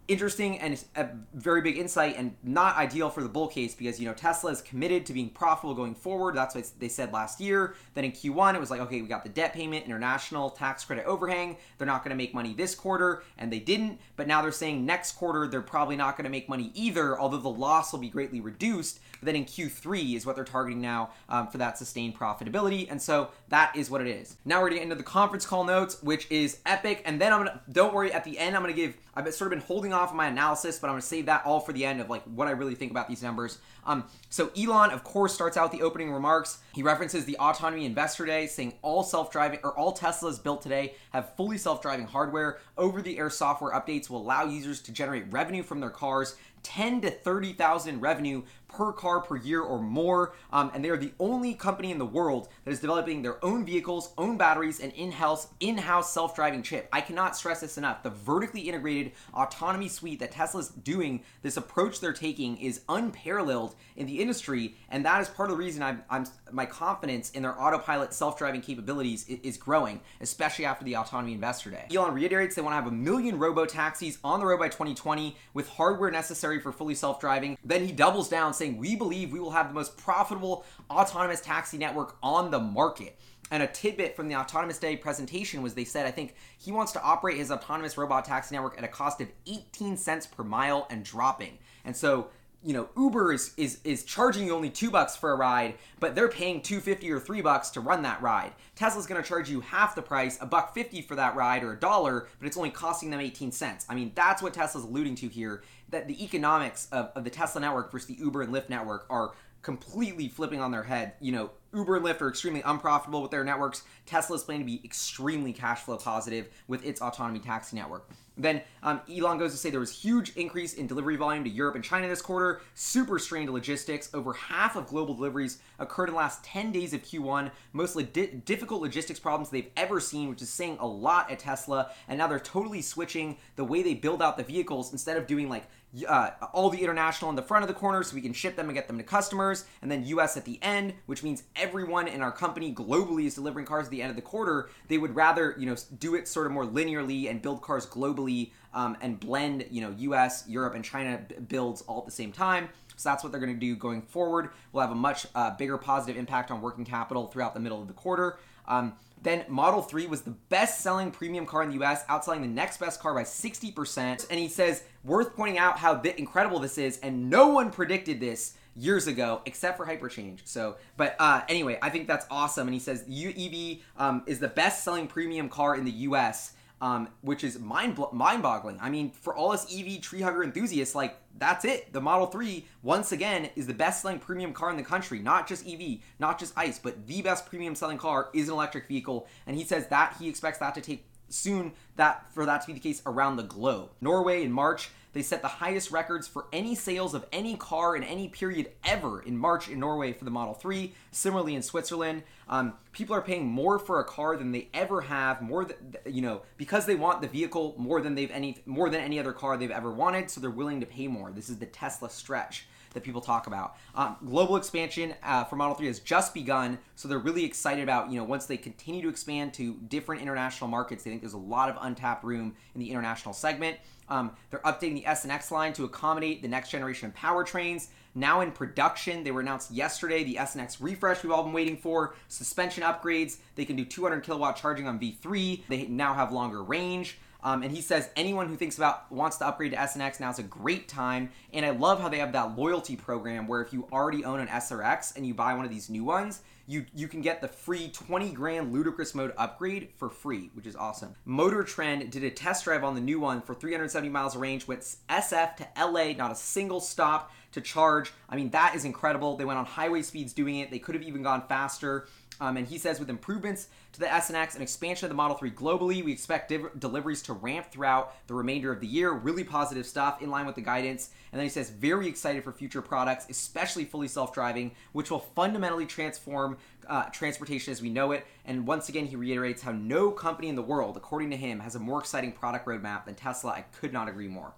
interesting 0.09 0.59
and 0.59 0.85
a 0.97 1.09
very 1.33 1.63
big 1.63 1.79
insight 1.79 2.17
and 2.19 2.35
not 2.43 2.77
ideal 2.77 3.09
for 3.09 3.23
the 3.23 3.29
bull 3.29 3.49
case 3.49 3.75
because 3.75 3.99
you 3.99 4.07
know 4.07 4.13
Tesla 4.15 4.51
is 4.51 4.61
committed 4.61 5.07
to 5.07 5.13
being 5.13 5.31
profitable 5.31 5.75
going 5.75 5.95
forward. 5.95 6.35
That's 6.35 6.55
what 6.55 6.71
they 6.79 6.89
said 6.89 7.13
last 7.13 7.41
year. 7.41 7.75
Then 7.95 8.05
in 8.05 8.13
Q1 8.13 8.55
it 8.55 8.61
was 8.61 8.71
like 8.71 8.81
okay, 8.81 9.01
we 9.01 9.09
got 9.09 9.23
the 9.23 9.31
debt 9.31 9.55
payment, 9.55 9.87
international 9.87 10.51
tax 10.51 10.85
credit 10.85 11.07
overhang. 11.07 11.57
They're 11.79 11.87
not 11.87 12.05
going 12.05 12.11
to 12.11 12.17
make 12.17 12.35
money 12.35 12.53
this 12.53 12.75
quarter 12.75 13.23
and 13.39 13.51
they 13.51 13.61
didn't, 13.61 13.99
but 14.17 14.27
now 14.27 14.43
they're 14.43 14.53
saying 14.53 14.85
next 14.85 15.13
quarter 15.13 15.47
they're 15.47 15.63
probably 15.63 15.97
not 15.97 16.17
going 16.17 16.25
to 16.25 16.31
make 16.31 16.49
money 16.49 16.71
either, 16.75 17.19
although 17.19 17.39
the 17.39 17.49
loss 17.49 17.93
will 17.93 18.01
be 18.01 18.11
greatly 18.11 18.41
reduced. 18.41 19.01
But 19.21 19.27
then 19.27 19.37
in 19.37 19.45
Q3 19.45 20.17
is 20.17 20.27
what 20.27 20.35
they're 20.35 20.45
targeting 20.45 20.81
now 20.81 21.11
um, 21.29 21.47
for 21.47 21.59
that 21.59 21.79
sustained 21.79 22.19
profitability, 22.19 22.91
and 22.91 23.01
so 23.01 23.31
that 23.51 23.75
is 23.77 23.89
what 23.89 24.01
it 24.01 24.09
is. 24.09 24.37
Now 24.45 24.61
we're 24.61 24.71
going 24.71 24.83
getting 24.83 24.93
into 24.93 25.03
the 25.03 25.09
conference 25.09 25.47
call 25.47 25.65
notes, 25.65 26.03
which 26.03 26.31
is 26.31 26.59
epic, 26.67 27.03
and 27.05 27.21
then 27.21 27.33
I'm 27.33 27.41
gonna 27.45 27.61
don't 27.71 27.95
worry 27.95 28.13
at 28.13 28.25
the 28.25 28.39
end 28.39 28.57
I'm 28.57 28.63
gonna 28.63 28.73
give 28.73 28.97
I've 29.15 29.33
sort 29.35 29.53
of 29.53 29.59
been 29.59 29.67
holding 29.67 29.93
off 29.93 30.11
on 30.11 30.17
my 30.17 30.29
analysis, 30.29 30.79
but 30.79 30.89
I'm 30.89 30.95
going 30.95 31.03
to 31.03 31.07
save 31.07 31.27
that 31.27 31.45
all 31.45 31.61
for 31.61 31.73
the 31.73 31.85
end 31.85 32.01
of 32.01 32.09
like 32.09 32.23
what 32.25 32.49
I 32.49 32.53
really 32.53 32.75
think 32.75 32.91
about 32.91 33.09
these 33.09 33.23
numbers. 33.23 33.59
Um, 33.85 34.05
so 34.31 34.51
Elon, 34.57 34.91
of 34.91 35.05
course, 35.05 35.35
starts 35.35 35.57
out 35.57 35.73
the 35.73 35.83
opening 35.83 36.13
remarks. 36.13 36.59
He 36.75 36.83
references 36.83 37.25
the 37.25 37.37
Autonomy 37.37 37.85
Investor 37.85 38.25
Day, 38.25 38.47
saying 38.47 38.75
all 38.81 39.03
self-driving 39.03 39.61
or 39.65 39.77
all 39.77 39.95
Teslas 39.95 40.43
built 40.43 40.63
today 40.63 40.95
have 41.11 41.35
fully 41.37 41.59
self-driving 41.59 42.07
hardware. 42.07 42.59
Over-the-air 42.79 43.29
software 43.31 43.73
updates 43.73 44.09
will 44.09 44.23
allow 44.23 44.45
users 44.45 44.81
to 44.83 44.93
generate 44.93 45.31
revenue 45.31 45.63
from 45.63 45.81
their 45.81 45.91
cars 45.91 46.37
10 46.63 47.01
to 47.03 47.11
30,000 47.11 48.01
revenue 48.01 48.43
per 48.73 48.93
car 48.93 49.21
per 49.21 49.37
year 49.37 49.61
or 49.61 49.81
more. 49.81 50.35
Um, 50.53 50.71
and 50.75 50.85
they 50.85 50.91
are 50.91 50.97
the 50.97 51.13
only 51.21 51.55
company 51.55 51.91
in 51.91 51.99
the 51.99 52.07
world 52.07 52.49
that 52.65 52.71
is 52.71 52.81
developing 52.81 53.23
their 53.23 53.43
own 53.45 53.65
vehicles, 53.65 54.13
own 54.19 54.37
batteries, 54.37 54.81
and 54.81 54.93
in-house 54.93 55.49
in-house 55.61 56.13
self-driving 56.13 56.63
chip. 56.63 56.89
I 56.93 57.01
cannot 57.01 57.37
stress 57.37 57.61
this 57.61 57.79
enough. 57.79 58.03
The 58.03 58.11
vertically 58.11 58.63
integrated 58.63 59.13
autonomy 59.35 59.89
suite 59.89 60.21
that 60.21 60.33
Tesla's 60.33 60.69
doing, 60.69 61.23
this 61.43 61.57
approach 61.57 62.01
they're 62.01 62.13
taking 62.13 62.57
is 62.59 62.83
unparalleled 62.89 63.75
in 63.97 64.07
the 64.07 64.21
industry, 64.21 64.77
and 64.91 65.05
that 65.05 65.21
is 65.21 65.29
part 65.29 65.51
of 65.51 65.57
the 65.57 65.63
reason 65.63 65.83
I'm, 65.83 66.03
I'm 66.11 66.27
my 66.51 66.67
confidence 66.67 67.31
in 67.31 67.43
their 67.43 67.61
autopilot 67.61 68.13
self-driving 68.13 68.61
capabilities 68.61 69.27
is, 69.29 69.41
is 69.43 69.57
growing, 69.57 70.01
especially 70.21 70.65
after 70.65 70.85
the 70.85 70.97
autonomy 70.97 71.33
investor 71.33 71.71
day. 71.71 71.87
Elon 71.95 72.15
reiterates 72.15 72.55
they 72.55 72.63
want 72.63 72.73
to 72.73 72.77
have 72.77 72.87
a 72.87 72.91
million 72.95 73.39
robo 73.39 73.65
taxis 73.65 74.19
on 74.23 74.41
the 74.41 74.47
road 74.47 74.59
by 74.59 74.69
2020 74.69 75.37
with 75.55 75.69
hardware 75.69 76.11
necessary 76.11 76.61
for 76.61 76.73
fully 76.73 76.95
self-driving. 76.95 77.59
Then 77.65 77.87
he 77.87 77.93
doubles 77.93 78.29
down 78.29 78.55
saying, 78.63 78.79
We 78.79 78.97
believe 78.97 79.33
we 79.33 79.41
will 79.41 79.51
have 79.51 79.69
the 79.69 79.75
most 79.75 79.97
profitable 79.97 80.65
autonomous 80.91 81.41
taxi 81.41 81.79
network 81.79 82.17
on 82.23 82.51
the 82.51 82.61
market. 82.61 83.19
And 83.51 83.63
a 83.63 83.67
tidbit 83.67 84.17
from 84.17 84.29
the 84.29 84.37
Autonomous 84.37 84.79
Day 84.79 84.97
presentation 84.97 85.63
was 85.63 85.75
they 85.75 85.85
said, 85.85 86.07
I 86.07 86.11
think 86.11 86.35
he 86.59 86.73
wants 86.73 86.93
to 86.93 87.03
operate 87.03 87.37
his 87.37 87.51
autonomous 87.51 87.99
robot 87.99 88.25
taxi 88.25 88.55
network 88.55 88.79
at 88.79 88.85
a 88.85 88.89
cost 88.89 89.21
of 89.21 89.29
18 89.47 89.97
cents 89.99 90.27
per 90.27 90.43
mile 90.43 90.87
and 90.89 91.05
dropping. 91.05 91.59
And 91.85 91.95
so 91.95 92.29
you 92.65 92.73
know 92.73 92.89
uber 92.97 93.33
is, 93.33 93.53
is 93.57 93.81
is 93.85 94.05
charging 94.05 94.47
you 94.47 94.55
only 94.55 94.71
two 94.71 94.91
bucks 94.91 95.17
for 95.17 95.33
a 95.33 95.37
ride 95.37 95.75
but 96.01 96.15
they're 96.15 96.29
paying 96.29 96.61
250 96.61 97.11
or 97.11 97.21
three 97.21 97.41
bucks 97.41 97.71
to 97.71 97.81
run 97.81 98.03
that 98.03 98.21
ride. 98.23 98.53
Tesla's 98.75 99.07
going 99.07 99.23
to 99.23 99.29
charge 99.29 99.51
you 99.51 99.61
half 99.61 99.95
the 99.95 100.03
price 100.03 100.39
a 100.41 100.47
buck 100.47 100.75
50 100.75 101.03
for 101.03 101.17
that 101.17 101.35
ride 101.35 101.63
or 101.63 101.73
a 101.73 101.81
dollar 101.81 102.29
but 102.39 102.47
it's 102.47 102.57
only 102.57 102.71
costing 102.71 103.11
them 103.11 103.21
18 103.21 103.53
cents. 103.53 103.87
I 103.89 103.95
mean 103.95 104.13
that's 104.15 104.43
what 104.43 104.55
tesla's 104.55 104.85
alluding 104.85 105.17
to 105.17 105.29
here 105.29 105.63
that 105.91 106.09
the 106.09 106.25
economics 106.25 106.89
of, 106.93 107.11
of 107.15 107.25
the 107.25 107.31
tesla 107.31 107.61
network 107.61 107.91
versus 107.93 108.09
the 108.09 108.15
uber 108.15 108.43
and 108.43 108.53
lyft 108.53 108.69
network 108.69 109.07
are 109.11 109.33
completely 109.63 110.29
flipping 110.29 110.61
on 110.61 110.71
their 110.71 110.83
head 110.83 111.15
you 111.21 111.33
know 111.33 111.51
Uber 111.75 111.97
and 111.97 112.05
Lyft 112.05 112.21
are 112.21 112.29
extremely 112.29 112.63
unprofitable 112.63 113.23
with 113.23 113.31
their 113.31 113.45
networks. 113.45 113.83
Tesla 114.05 114.37
is 114.37 114.43
planning 114.43 114.67
to 114.67 114.67
be 114.67 114.81
extremely 114.85 115.53
cash 115.53 115.81
flow 115.81 115.97
positive 115.97 116.49
with 116.69 116.85
its 116.85 117.01
autonomy 117.01 117.39
taxi 117.39 117.77
network. 117.77 118.11
Then 118.37 118.63
um, 118.83 119.01
Elon 119.15 119.39
goes 119.39 119.53
to 119.53 119.59
say 119.59 119.71
there 119.71 119.81
was 119.81 119.93
huge 119.93 120.35
increase 120.37 120.75
in 120.75 120.87
delivery 120.87 121.17
volume 121.17 121.45
to 121.45 121.51
Europe 121.51 121.75
and 121.75 121.85
China 121.85 122.09
this 122.09 122.23
quarter, 122.23 122.63
super 122.75 123.19
strained 123.19 123.51
logistics. 123.51 124.13
Over 124.15 124.33
half 124.33 124.75
of 124.75 124.87
global 124.87 125.15
deliveries 125.15 125.59
occurred 125.79 126.09
in 126.09 126.15
the 126.15 126.19
last 126.19 126.43
10 126.45 126.73
days 126.73 126.95
of 126.95 127.03
Q1, 127.03 127.51
mostly 127.73 128.05
di- 128.05 128.27
difficult 128.27 128.81
logistics 128.81 129.21
problems 129.21 129.51
they've 129.51 129.71
ever 129.77 130.01
seen, 130.01 130.31
which 130.31 130.41
is 130.41 130.49
saying 130.49 130.79
a 130.81 130.87
lot 130.87 131.31
at 131.31 131.41
Tesla. 131.41 131.91
And 132.09 132.19
now 132.19 132.27
they're 132.27 132.41
totally 132.41 132.81
switching 132.81 133.37
the 133.57 133.65
way 133.65 133.83
they 133.83 133.95
build 133.95 134.23
out 134.23 134.39
the 134.39 134.45
vehicles 134.45 134.93
instead 134.93 135.19
of 135.19 135.27
doing 135.27 135.51
like 135.51 135.65
uh, 136.09 136.31
all 136.53 136.71
the 136.71 136.79
international 136.79 137.29
in 137.31 137.37
the 137.37 137.43
front 137.43 137.63
of 137.63 137.69
the 137.69 137.75
corner 137.75 138.03
so 138.03 138.15
we 138.15 138.23
can 138.23 138.33
ship 138.33 138.57
them 138.57 138.67
and 138.67 138.75
get 138.75 138.87
them 138.87 138.99
to 138.99 139.05
customers, 139.05 139.65
and 139.83 139.91
then 139.91 140.05
US 140.07 140.37
at 140.37 140.45
the 140.45 140.59
end, 140.63 140.95
which 141.07 141.23
means 141.23 141.45
everyone 141.57 142.09
in 142.09 142.23
our 142.23 142.33
company 142.33 142.75
globally 142.75 143.27
is 143.27 143.35
delivering 143.35 143.67
cars 143.67 143.87
at 143.87 143.91
the 143.91 144.03
end 144.03 144.11
of 144.11 144.17
the 144.17 144.23
quarter. 144.23 144.71
They 144.89 144.99
would 144.99 145.15
rather, 145.15 145.55
you 145.59 145.67
know, 145.67 145.77
do 145.99 146.15
it 146.15 146.29
sort 146.29 146.47
of 146.47 146.53
more 146.53 146.65
linearly 146.65 147.31
and 147.31 147.43
build 147.43 147.63
cars 147.63 147.87
globally 147.87 148.53
um, 148.75 148.97
and 149.01 149.21
blend, 149.21 149.67
you 149.71 149.83
know, 149.83 149.95
US, 149.99 150.49
Europe, 150.49 150.75
and 150.75 150.85
China 150.85 151.21
builds 151.49 151.83
all 151.83 151.99
at 151.99 152.07
the 152.07 152.11
same 152.11 152.33
time. 152.33 152.69
So 152.97 153.09
that's 153.09 153.23
what 153.23 153.33
they're 153.33 153.41
going 153.41 153.55
to 153.55 153.61
do 153.61 153.75
going 153.77 154.03
forward. 154.03 154.51
We'll 154.73 154.83
have 154.83 154.93
a 154.93 154.95
much 154.95 155.27
uh, 155.35 155.57
bigger 155.57 155.79
positive 155.79 156.17
impact 156.17 156.51
on 156.51 156.61
working 156.61 156.85
capital 156.85 157.27
throughout 157.27 157.55
the 157.55 157.61
middle 157.61 157.81
of 157.81 157.89
the 157.89 157.95
quarter. 157.95 158.39
Um, 158.67 158.95
then 159.23 159.45
Model 159.49 159.83
3 159.83 160.07
was 160.07 160.23
the 160.23 160.31
best 160.31 160.81
selling 160.81 161.11
premium 161.11 161.47
car 161.47 161.63
in 161.63 161.71
the 161.71 161.83
US, 161.83 162.05
outselling 162.07 162.43
the 162.43 162.49
next 162.49 162.79
best 162.79 163.01
car 163.01 163.15
by 163.15 163.23
60%. 163.23 164.27
And 164.31 164.39
he 164.39 164.49
says, 164.49 164.83
worth 165.05 165.35
pointing 165.37 165.59
out 165.59 165.79
how 165.79 165.97
th- 165.97 166.17
incredible 166.17 166.59
this 166.59 166.79
is, 166.79 166.99
and 166.99 167.31
no 167.31 167.49
one 167.49 167.71
predicted 167.71 168.21
this 168.21 168.55
years 168.75 169.07
ago, 169.07 169.43
except 169.47 169.77
for 169.77 169.87
Hyperchange. 169.87 170.41
So, 170.45 170.77
but 170.97 171.15
uh, 171.19 171.43
anyway, 171.49 171.79
I 171.83 171.91
think 171.91 172.09
that's 172.09 172.27
awesome. 172.31 172.67
And 172.67 172.75
he 172.75 172.81
says 172.81 173.05
EV 173.09 173.79
um, 173.97 174.23
is 174.27 174.39
the 174.39 174.49
best 174.49 174.83
selling 174.83 175.07
premium 175.07 175.49
car 175.49 175.77
in 175.77 175.85
the 175.85 175.91
US 175.91 176.55
um, 176.83 177.09
which 177.21 177.45
is 177.45 177.61
mind 177.61 177.97
mind 178.13 178.43
boggling. 178.43 178.77
I 178.81 178.91
mean, 178.91 179.13
for 179.13 179.35
all 179.35 179.53
us 179.53 179.73
EV 179.73 180.01
tree 180.01 180.21
hugger 180.21 180.43
enthusiasts, 180.43 180.97
like 180.97 181.17
that's 181.39 181.65
it. 181.65 181.93
The 181.93 182.01
Model 182.01 182.27
3, 182.27 182.67
once 182.83 183.13
again, 183.13 183.49
is 183.55 183.69
the 183.69 183.73
best 183.73 184.03
selling 184.03 184.19
premium 184.19 184.53
car 184.53 184.69
in 184.69 184.77
the 184.77 184.83
country. 184.83 185.21
Not 185.21 185.47
just 185.47 185.67
EV, 185.67 186.01
not 186.19 186.41
just 186.41 186.53
ICE, 186.59 186.79
but 186.81 187.07
the 187.07 187.23
best 187.23 187.47
premium 187.47 187.77
selling 187.77 187.99
car 187.99 188.31
is 188.35 188.49
an 188.49 188.55
electric 188.55 188.89
vehicle. 188.89 189.29
And 189.47 189.57
he 189.57 189.65
says 189.65 189.87
that 189.89 190.17
he 190.19 190.29
expects 190.29 190.59
that 190.59 190.75
to 190.75 190.81
take 190.81 191.07
soon 191.29 191.73
that 191.97 192.31
for 192.33 192.45
that 192.45 192.61
to 192.63 192.67
be 192.67 192.73
the 192.75 192.81
case 192.81 193.01
around 193.07 193.37
the 193.37 193.45
globe. 193.45 193.91
Norway 194.01 194.43
in 194.43 194.51
March 194.53 194.91
they 195.13 195.23
set 195.23 195.43
the 195.43 195.49
highest 195.49 195.91
records 195.91 196.27
for 196.27 196.47
any 196.53 196.75
sales 196.75 197.15
of 197.15 197.27
any 197.33 197.57
car 197.57 197.95
in 197.97 198.03
any 198.03 198.29
period 198.29 198.71
ever 198.85 199.21
in 199.21 199.37
March 199.37 199.69
in 199.69 199.79
Norway 199.79 200.13
for 200.13 200.25
the 200.25 200.31
Model 200.31 200.55
3. 200.55 200.93
Similarly, 201.11 201.55
in 201.55 201.63
Switzerland, 201.63 202.23
um, 202.49 202.75
people 202.93 203.15
are 203.15 203.23
paying 203.23 203.47
more 203.47 203.79
for 203.79 204.01
a 204.01 204.05
car 204.05 204.37
than 204.37 204.53
they 204.53 204.69
ever 204.73 205.03
have, 205.03 205.43
more 205.43 205.69
you 206.07 206.23
know, 206.23 206.43
because 206.57 206.87
they 206.87 206.95
want 206.95 207.21
the 207.21 207.29
vehicle 207.29 207.75
more 207.77 208.01
than 208.01 208.15
they've 208.15 208.31
any 208.31 208.59
more 208.65 208.89
than 208.89 209.01
any 209.01 209.19
other 209.19 209.33
car 209.33 209.57
they've 209.57 209.71
ever 209.71 209.91
wanted. 209.91 210.31
So 210.31 210.41
they're 210.41 210.51
willing 210.51 210.81
to 210.81 210.87
pay 210.87 211.09
more. 211.09 211.31
This 211.31 211.51
is 211.51 211.59
the 211.59 211.67
Tesla 211.67 212.09
stretch 212.09 212.67
that 212.95 213.03
people 213.03 213.21
talk 213.21 213.47
about. 213.47 213.77
Um, 213.95 214.17
global 214.25 214.57
expansion 214.57 215.15
uh, 215.23 215.45
for 215.45 215.57
Model 215.57 215.75
3 215.75 215.87
has 215.87 216.01
just 216.01 216.35
begun, 216.35 216.79
so 216.95 217.09
they're 217.09 217.19
really 217.19 217.45
excited 217.45 217.83
about, 217.83 218.11
you 218.11 218.19
know, 218.19 218.25
once 218.25 218.47
they 218.47 218.57
continue 218.57 219.03
to 219.03 219.09
expand 219.09 219.55
to 219.55 219.75
different 219.89 220.23
international 220.23 220.69
markets, 220.69 221.05
they 221.05 221.11
think 221.11 221.23
there's 221.23 221.33
a 221.33 221.39
lot 221.39 221.69
of 221.69 221.77
untapped 221.81 222.25
room 222.25 222.55
in 222.75 222.81
the 222.81 222.91
international 222.91 223.35
segment. 223.35 223.79
Um, 224.09 224.33
they're 224.51 224.61
updating 224.61 224.95
the 224.95 225.07
S 225.07 225.25
and 225.25 225.33
X 225.33 225.51
line 225.51 225.73
to 225.75 225.85
accommodate 225.85 226.43
the 226.43 226.49
next 226.49 226.71
generation 226.71 227.09
of 227.09 227.15
powertrains. 227.15 227.89
Now 228.15 228.43
in 228.43 228.53
production, 228.53 229.25
they 229.25 229.31
were 229.31 229.41
announced 229.41 229.71
yesterday. 229.71 230.23
The 230.25 230.39
S 230.39 230.55
and 230.55 230.63
X 230.63 230.81
refresh 230.81 231.23
we've 231.23 231.33
all 231.33 231.45
been 231.45 231.53
waiting 231.53 231.77
for. 231.77 232.15
Suspension 232.29 232.83
upgrades. 232.83 233.39
They 233.55 233.65
can 233.65 233.77
do 233.77 233.85
200 233.85 234.23
kilowatt 234.23 234.57
charging 234.57 234.87
on 234.87 234.99
V3. 234.99 235.63
They 235.69 235.87
now 235.87 236.15
have 236.15 236.33
longer 236.33 236.63
range. 236.63 237.19
Um, 237.43 237.63
and 237.63 237.73
he 237.73 237.81
says 237.81 238.09
anyone 238.17 238.49
who 238.49 238.57
thinks 238.57 238.77
about 238.77 239.11
wants 239.11 239.37
to 239.39 239.47
upgrade 239.47 239.73
to 239.73 239.77
SNX 239.77 240.21
now 240.21 240.31
is 240.31 240.39
a 240.39 240.45
great 240.45 240.89
time. 240.89 241.31
And 241.53 241.67
I 241.67 241.71
love 241.71 242.01
how 242.01 242.09
they 242.09 242.19
have 242.19 242.33
that 242.33 242.57
loyalty 242.57 242.97
program 242.97 243.47
where 243.47 243.61
if 243.61 243.73
you 243.73 243.89
already 243.93 244.25
own 244.25 244.41
an 244.41 244.49
SRX 244.49 245.17
and 245.17 245.27
you 245.27 245.35
buy 245.35 245.55
one 245.55 245.65
of 245.65 245.71
these 245.71 245.91
new 245.91 246.05
ones, 246.05 246.43
you 246.67 246.87
you 246.95 247.09
can 247.09 247.21
get 247.21 247.41
the 247.41 247.49
free 247.49 247.89
20 247.89 248.31
grand 248.31 248.73
ludicrous 248.73 249.15
mode 249.15 249.33
upgrade 249.37 249.91
for 249.97 250.09
free, 250.09 250.51
which 250.55 250.67
is 250.67 250.77
awesome. 250.77 251.15
Motor 251.25 251.65
Trend 251.65 252.11
did 252.11 252.23
a 252.23 252.31
test 252.31 252.65
drive 252.65 252.85
on 252.85 252.95
the 252.95 253.01
new 253.01 253.19
one 253.19 253.43
for 253.43 253.55
370 253.55 254.09
miles 254.09 254.35
of 254.35 254.41
range, 254.41 254.67
went 254.69 254.83
SF 255.09 255.57
to 255.57 255.69
LA, 255.79 256.13
not 256.13 256.31
a 256.31 256.37
single 256.37 256.81
stop 256.81 257.33
to 257.53 257.61
charge. 257.61 258.13
I 258.29 258.37
mean, 258.37 258.51
that 258.51 258.75
is 258.75 258.85
incredible. 258.85 259.37
They 259.37 259.45
went 259.45 259.59
on 259.59 259.67
highway 259.67 260.03
speeds 260.03 260.33
doing 260.33 260.57
it. 260.57 260.71
They 260.71 260.79
could 260.79 260.95
have 260.95 261.05
even 261.05 261.23
gone 261.23 261.47
faster. 261.49 262.07
Um, 262.43 262.57
and 262.57 262.67
he 262.67 262.77
says 262.77 262.99
with 262.99 263.09
improvements 263.09 263.69
to 263.93 264.01
the 264.01 264.07
SNX 264.07 264.55
and 264.55 264.65
expansion 264.65 265.07
of 265.07 265.11
the 265.11 265.15
Model 265.15 265.37
3 265.37 265.53
globally, 265.53 266.05
we 266.05 266.11
expect 266.11 266.49
div- 266.49 266.77
deliveries 266.77 267.23
to 267.23 267.35
ramp 267.35 267.71
throughout 267.71 268.15
the 268.27 268.35
remainder 268.35 268.73
of 268.73 268.81
the 268.81 268.87
year. 268.89 269.13
Really 269.13 269.45
positive 269.45 269.87
stuff 269.87 270.21
in 270.21 270.29
line 270.29 270.45
with 270.45 270.57
the 270.57 270.61
guidance. 270.61 271.11
And 271.31 271.39
then 271.39 271.47
he 271.47 271.51
says 271.51 271.71
very 271.71 272.09
excited 272.09 272.43
for 272.43 272.51
future 272.51 272.83
products, 272.83 273.27
especially 273.31 273.85
fully 273.85 274.09
self-driving, 274.09 274.73
which 274.91 275.09
will 275.09 275.21
fundamentally 275.21 275.87
transform 275.87 276.57
uh, 276.89 277.05
transportation 277.11 277.71
as 277.71 277.81
we 277.81 277.91
know 277.91 278.11
it. 278.11 278.27
And 278.45 278.67
once 278.67 278.89
again, 278.89 279.07
he 279.07 279.15
reiterates 279.15 279.63
how 279.63 279.71
no 279.71 280.11
company 280.11 280.49
in 280.49 280.57
the 280.57 280.63
world, 280.63 280.97
according 280.97 281.31
to 281.31 281.37
him, 281.37 281.61
has 281.61 281.77
a 281.77 281.79
more 281.79 282.01
exciting 282.01 282.33
product 282.33 282.67
roadmap 282.67 283.05
than 283.05 283.15
Tesla. 283.15 283.53
I 283.53 283.65
could 283.79 283.93
not 283.93 284.09
agree 284.09 284.27
more. 284.27 284.53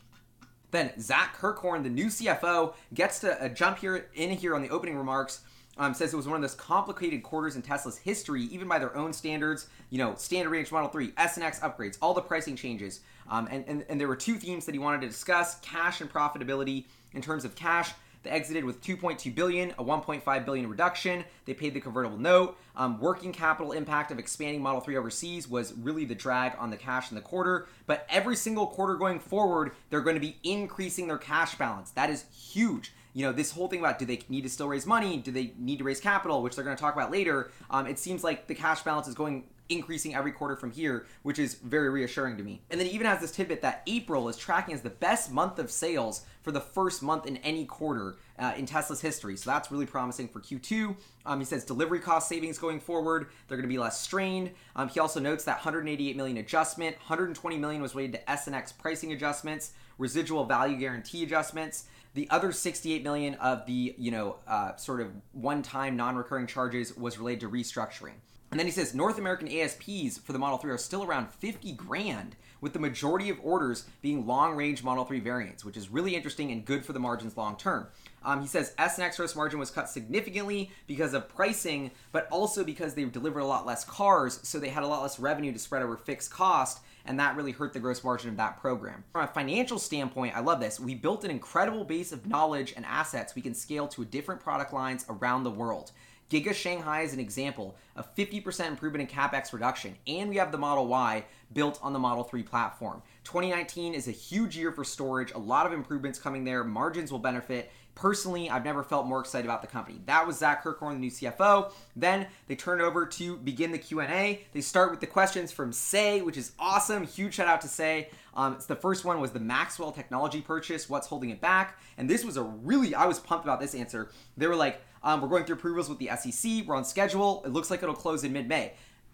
Then 0.71 0.99
Zach 0.99 1.37
Kirkhorn, 1.37 1.83
the 1.83 1.91
new 1.91 2.07
CFO, 2.07 2.73
gets 2.95 3.21
to 3.21 3.45
uh, 3.45 3.49
jump 3.51 3.77
here 3.77 4.09
in 4.15 4.31
here 4.31 4.55
on 4.55 4.63
the 4.63 4.71
opening 4.71 4.97
remarks 4.97 5.43
um, 5.77 5.95
says 5.95 6.13
it 6.13 6.17
was 6.17 6.27
one 6.27 6.37
of 6.37 6.43
the 6.43 6.45
most 6.45 6.59
complicated 6.59 7.23
quarters 7.23 7.57
in 7.57 7.63
Tesla's 7.63 7.99
history, 7.99 8.43
even 8.45 8.69
by 8.69 8.79
their 8.79 8.97
own 8.97 9.13
standards. 9.13 9.69
You 9.91 9.99
know, 9.99 10.15
standard 10.17 10.51
range 10.51 10.71
Model 10.71 10.89
3, 10.89 11.13
S 11.17 11.37
and 11.37 11.45
X 11.45 11.61
upgrades, 11.61 11.99
all 12.01 12.15
the 12.15 12.21
pricing 12.21 12.57
changes. 12.57 13.01
Um, 13.29 13.49
and, 13.51 13.65
and, 13.67 13.85
and 13.89 14.01
there 14.01 14.09
were 14.09 14.17
two 14.17 14.37
themes 14.37 14.67
that 14.67 14.75
he 14.75 14.79
wanted 14.79 15.01
to 15.01 15.09
discuss 15.09 15.59
cash 15.61 16.01
and 16.01 16.13
profitability. 16.13 16.85
In 17.15 17.23
terms 17.23 17.45
of 17.45 17.55
cash, 17.55 17.93
they 18.25 18.31
exited 18.31 18.65
with 18.65 18.81
2.2 18.83 19.35
billion, 19.35 19.71
a 19.73 19.85
1.5 19.85 20.45
billion 20.45 20.69
reduction. 20.69 21.25
They 21.45 21.55
paid 21.55 21.75
the 21.75 21.81
convertible 21.81 22.19
note. 22.19 22.57
Um, 22.75 22.99
working 22.99 23.33
capital 23.33 23.73
impact 23.73 24.11
of 24.11 24.19
expanding 24.19 24.63
Model 24.63 24.81
3 24.81 24.97
overseas 24.97 25.49
was 25.49 25.75
really 25.75 26.05
the 26.05 26.15
drag 26.15 26.55
on 26.59 26.71
the 26.71 26.77
cash 26.77 27.11
in 27.11 27.15
the 27.17 27.21
quarter. 27.21 27.69
But 27.87 28.07
every 28.09 28.37
single 28.37 28.67
quarter 28.67 28.97
going 28.97 29.21
forward, 29.21 29.73
they're 29.91 30.01
going 30.01 30.17
to 30.17 30.21
be 30.21 30.39
increasing 30.43 31.07
their 31.07 31.19
cash 31.19 31.57
balance. 31.57 31.91
That 31.91 32.11
is 32.11 32.25
huge 32.33 32.93
you 33.15 33.25
know, 33.25 33.33
this 33.33 33.53
whole 33.53 33.69
thing 33.69 33.79
about 33.79 33.99
do 33.99 34.05
they 34.05 34.21
need 34.29 34.43
to 34.43 34.51
still 34.51 34.69
raise 34.69 34.87
money? 34.87 35.17
Do 35.17 35.31
they 35.31 35.53
need 35.57 35.79
to 35.79 35.85
raise 35.85 36.01
capital, 36.01 36.43
which 36.43 36.57
they're 36.57 36.65
going 36.65 36.77
to 36.77 36.81
talk 36.81 36.95
about 36.95 37.11
later? 37.11 37.51
Um, 37.71 37.87
it 37.87 37.99
seems 37.99 38.23
like 38.23 38.49
the 38.49 38.55
cash 38.55 38.83
balance 38.83 39.09
is 39.09 39.15
going 39.15 39.45
increasing 39.69 40.15
every 40.15 40.33
quarter 40.33 40.57
from 40.57 40.71
here, 40.71 41.07
which 41.23 41.39
is 41.39 41.55
very 41.55 41.89
reassuring 41.89 42.37
to 42.37 42.43
me. 42.43 42.61
And 42.71 42.79
then 42.79 42.87
he 42.87 42.95
even 42.95 43.07
has 43.07 43.21
this 43.21 43.33
tidbit 43.33 43.63
that 43.63 43.83
April 43.87 44.29
is 44.29 44.37
tracking 44.37 44.75
as 44.75 44.83
the 44.83 44.91
best 44.91 45.33
month 45.33 45.59
of 45.59 45.71
sales 45.71 46.27
for 46.43 46.53
the 46.53 46.61
first 46.61 47.03
month 47.03 47.25
in 47.27 47.39
any 47.39 47.65
quarter 47.65 48.17
uh, 48.39 48.53
in 48.57 48.67
Tesla's 48.67 49.01
history. 49.01 49.37
So 49.37 49.51
that's 49.51 49.71
really 49.71 49.87
promising 49.87 50.29
for 50.29 50.41
Q2. 50.41 50.95
Um, 51.25 51.39
he 51.39 51.47
says 51.47 51.65
delivery 51.65 52.01
cost 52.01 52.29
savings 52.29 52.59
going 52.59 52.81
forward, 52.81 53.29
they're 53.49 53.57
going 53.57 53.69
to 53.69 53.73
be 53.73 53.79
less 53.79 53.99
strained. 54.01 54.51
Um, 54.77 54.89
he 54.89 55.01
also 55.01 55.21
notes 55.21 55.45
that 55.45 55.57
188 55.57 56.17
million 56.17 56.37
adjustment, 56.37 56.97
120 56.99 57.57
million 57.57 57.81
was 57.81 57.95
related 57.95 58.21
to 58.21 58.33
SNX 58.33 58.77
pricing 58.77 59.13
adjustments, 59.13 59.73
residual 59.97 60.45
value 60.45 60.77
guarantee 60.77 61.23
adjustments. 61.23 61.85
The 62.15 62.29
other 62.31 62.53
68 62.53 63.03
million 63.03 63.35
of 63.35 63.67
the 63.67 63.95
you 63.99 64.11
know 64.11 64.37
uh, 64.47 64.77
sort 64.77 65.01
of 65.01 65.09
one-time 65.33 65.97
non-recurring 65.97 66.47
charges 66.47 66.97
was 66.97 67.19
related 67.19 67.41
to 67.41 67.51
restructuring. 67.51 68.15
And 68.51 68.61
then 68.61 68.69
he 68.69 68.73
says 68.73 68.95
North 68.95 69.19
American 69.19 69.49
ASPs 69.49 70.19
for 70.19 70.33
the 70.33 70.39
Model 70.39 70.59
3 70.59 70.71
are 70.71 70.79
still 70.79 71.03
around 71.03 71.29
50 71.29 71.73
grand, 71.73 72.37
with 72.61 72.73
the 72.73 72.79
majority 72.79 73.29
of 73.29 73.41
orders 73.43 73.85
being 74.01 74.29
long 74.29 74.55
range 74.55 74.85
Model 74.85 75.05
3 75.05 75.19
variants, 75.19 75.65
which 75.65 75.77
is 75.77 75.89
really 75.89 76.15
interesting 76.15 76.53
and 76.53 76.65
good 76.65 76.85
for 76.85 76.93
the 76.93 77.01
margins 77.01 77.37
long 77.37 77.57
term. 77.57 77.89
Um, 78.25 78.41
he 78.41 78.47
says 78.47 78.73
S 78.79 78.97
and 78.97 79.05
X 79.05 79.17
gross 79.17 79.35
margin 79.35 79.59
was 79.59 79.73
cut 79.73 79.91
significantly 79.91 80.71
because 80.87 81.15
of 81.15 81.29
pricing, 81.29 81.91
but 82.13 82.29
also 82.31 82.63
because 82.63 82.95
they 82.95 83.05
delivered 83.05 83.41
a 83.41 83.45
lot 83.45 83.67
less 83.67 83.85
cars, 83.85 84.39
so 84.45 84.61
they 84.61 84.69
had 84.69 84.85
a 84.85 84.87
lot 84.87 85.03
less 85.03 85.19
revenue 85.19 85.53
to 85.53 85.59
spread 85.59 85.83
over 85.83 85.97
fixed 85.97 86.31
cost, 86.31 86.79
and 87.05 87.19
that 87.19 87.37
really 87.37 87.53
hurt 87.53 87.73
the 87.73 87.81
gross 87.81 88.03
margin 88.03 88.31
of 88.31 88.37
that 88.37 88.61
program. 88.61 89.05
From 89.13 89.25
a 89.25 89.29
financial 89.29 89.79
standpoint, 89.79 90.37
I 90.37 90.41
love 90.41 90.61
this. 90.61 90.81
We 90.81 90.95
built 90.95 91.25
an 91.25 91.31
incredible 91.31 91.85
base 91.85 92.13
of 92.13 92.27
knowledge 92.27 92.73
and 92.77 92.85
assets 92.87 93.35
we 93.35 93.43
can 93.43 93.55
scale 93.55 93.87
to 93.89 94.05
different 94.05 94.41
product 94.41 94.73
lines 94.73 95.05
around 95.09 95.45
the 95.45 95.51
world. 95.51 95.93
Giga 96.31 96.55
Shanghai 96.55 97.03
is 97.03 97.13
an 97.13 97.21
example 97.21 97.77
of 97.97 98.15
50% 98.17 98.67
improvement 98.67 99.09
in 99.09 99.17
capex 99.17 99.53
reduction, 99.53 99.95
and 100.07 100.31
we 100.31 100.37
have 100.37 100.51
the 100.51 100.59
Model 100.59 100.87
Y 100.87 101.25
built 101.53 101.79
on 101.83 101.93
the 101.93 101.99
Model 101.99 102.25
3 102.25 102.43
platform. 102.43 103.03
2019 103.25 103.95
is 103.95 104.09
a 104.09 104.13
huge 104.13 104.57
year 104.57 104.73
for 104.73 104.85
storage, 104.85 105.33
a 105.33 105.39
lot 105.39 105.67
of 105.67 105.73
improvements 105.73 106.19
coming 106.19 106.43
there, 106.45 106.65
margins 106.65 107.13
will 107.13 107.19
benefit, 107.19 107.71
Personally, 107.95 108.51
I've 108.51 108.65
never 108.65 108.83
felt 108.83 109.07
more 109.07 109.21
excited 109.21 109.47
about 109.47 109.63
the 109.63 109.69
company. 109.69 110.01
That 110.07 110.27
was 110.27 110.39
Zach 110.39 110.65
Kirkhorn, 110.65 110.95
the 110.95 110.99
new 111.01 111.11
CFO. 111.11 111.71
Then 111.95 112.27
they 112.49 112.57
turn 112.57 112.81
over 112.81 113.07
to 113.07 113.37
begin 113.37 113.71
the 113.71 113.79
Q&A. 113.79 114.45
They 114.53 114.61
start 114.61 114.91
with 114.91 115.01
the 115.01 115.07
questions 115.07 115.53
from 115.53 115.73
Say, 115.73 116.21
which 116.21 116.37
is 116.37 116.53
awesome. 116.59 117.05
Huge 117.05 117.35
shout 117.35 117.47
out 117.47 117.61
to 117.61 117.69
Say. 117.69 118.09
Um, 118.35 118.55
it's 118.55 118.67
the 118.67 118.75
first 118.75 119.05
one 119.05 119.21
was 119.21 119.31
the 119.31 119.41
Maxwell 119.41 119.93
technology 119.93 120.41
purchase. 120.41 120.89
What's 120.89 121.07
holding 121.07 121.31
it 121.31 121.41
back? 121.41 121.79
And 121.97 122.11
this 122.11 122.25
was 122.25 122.37
a 122.37 122.43
really, 122.43 122.95
I 122.95 123.07
was 123.07 123.21
pumped 123.21 123.45
about 123.45 123.61
this 123.61 123.75
answer. 123.75 124.11
They 124.37 124.49
were 124.49 124.57
like, 124.57 124.81
Um, 125.05 125.21
we're 125.21 125.29
going 125.29 125.45
through 125.45 125.57
approvals 125.57 125.89
with 125.89 125.99
the 125.99 126.11
SEC. 126.17 126.67
We're 126.67 126.75
on 126.75 126.85
schedule. 126.85 127.43
It 127.45 127.53
looks 127.53 127.71
like 127.71 127.83
it'll 127.83 127.95
close 127.95 128.25
in 128.25 128.33
mid 128.33 128.49
May. 128.49 128.73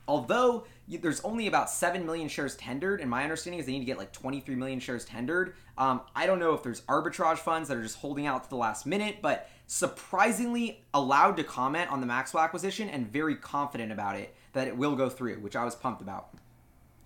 Although 0.08 0.64
there's 0.98 1.20
only 1.22 1.46
about 1.46 1.70
7 1.70 2.04
million 2.04 2.28
shares 2.28 2.56
tendered, 2.56 3.00
and 3.00 3.08
my 3.08 3.22
understanding 3.22 3.60
is 3.60 3.66
they 3.66 3.72
need 3.72 3.80
to 3.80 3.84
get 3.84 3.98
like 3.98 4.12
23 4.12 4.54
million 4.54 4.80
shares 4.80 5.04
tendered. 5.04 5.54
Um, 5.78 6.00
I 6.14 6.26
don't 6.26 6.38
know 6.38 6.52
if 6.54 6.62
there's 6.62 6.80
arbitrage 6.82 7.38
funds 7.38 7.68
that 7.68 7.76
are 7.76 7.82
just 7.82 7.98
holding 7.98 8.26
out 8.26 8.44
to 8.44 8.50
the 8.50 8.56
last 8.56 8.86
minute, 8.86 9.18
but 9.22 9.48
surprisingly 9.66 10.84
allowed 10.92 11.36
to 11.36 11.44
comment 11.44 11.90
on 11.90 12.00
the 12.00 12.06
Maxwell 12.06 12.42
acquisition 12.42 12.88
and 12.88 13.10
very 13.10 13.36
confident 13.36 13.92
about 13.92 14.16
it 14.16 14.34
that 14.52 14.66
it 14.66 14.76
will 14.76 14.96
go 14.96 15.08
through, 15.08 15.36
which 15.36 15.54
I 15.54 15.64
was 15.64 15.76
pumped 15.76 16.02
about. 16.02 16.30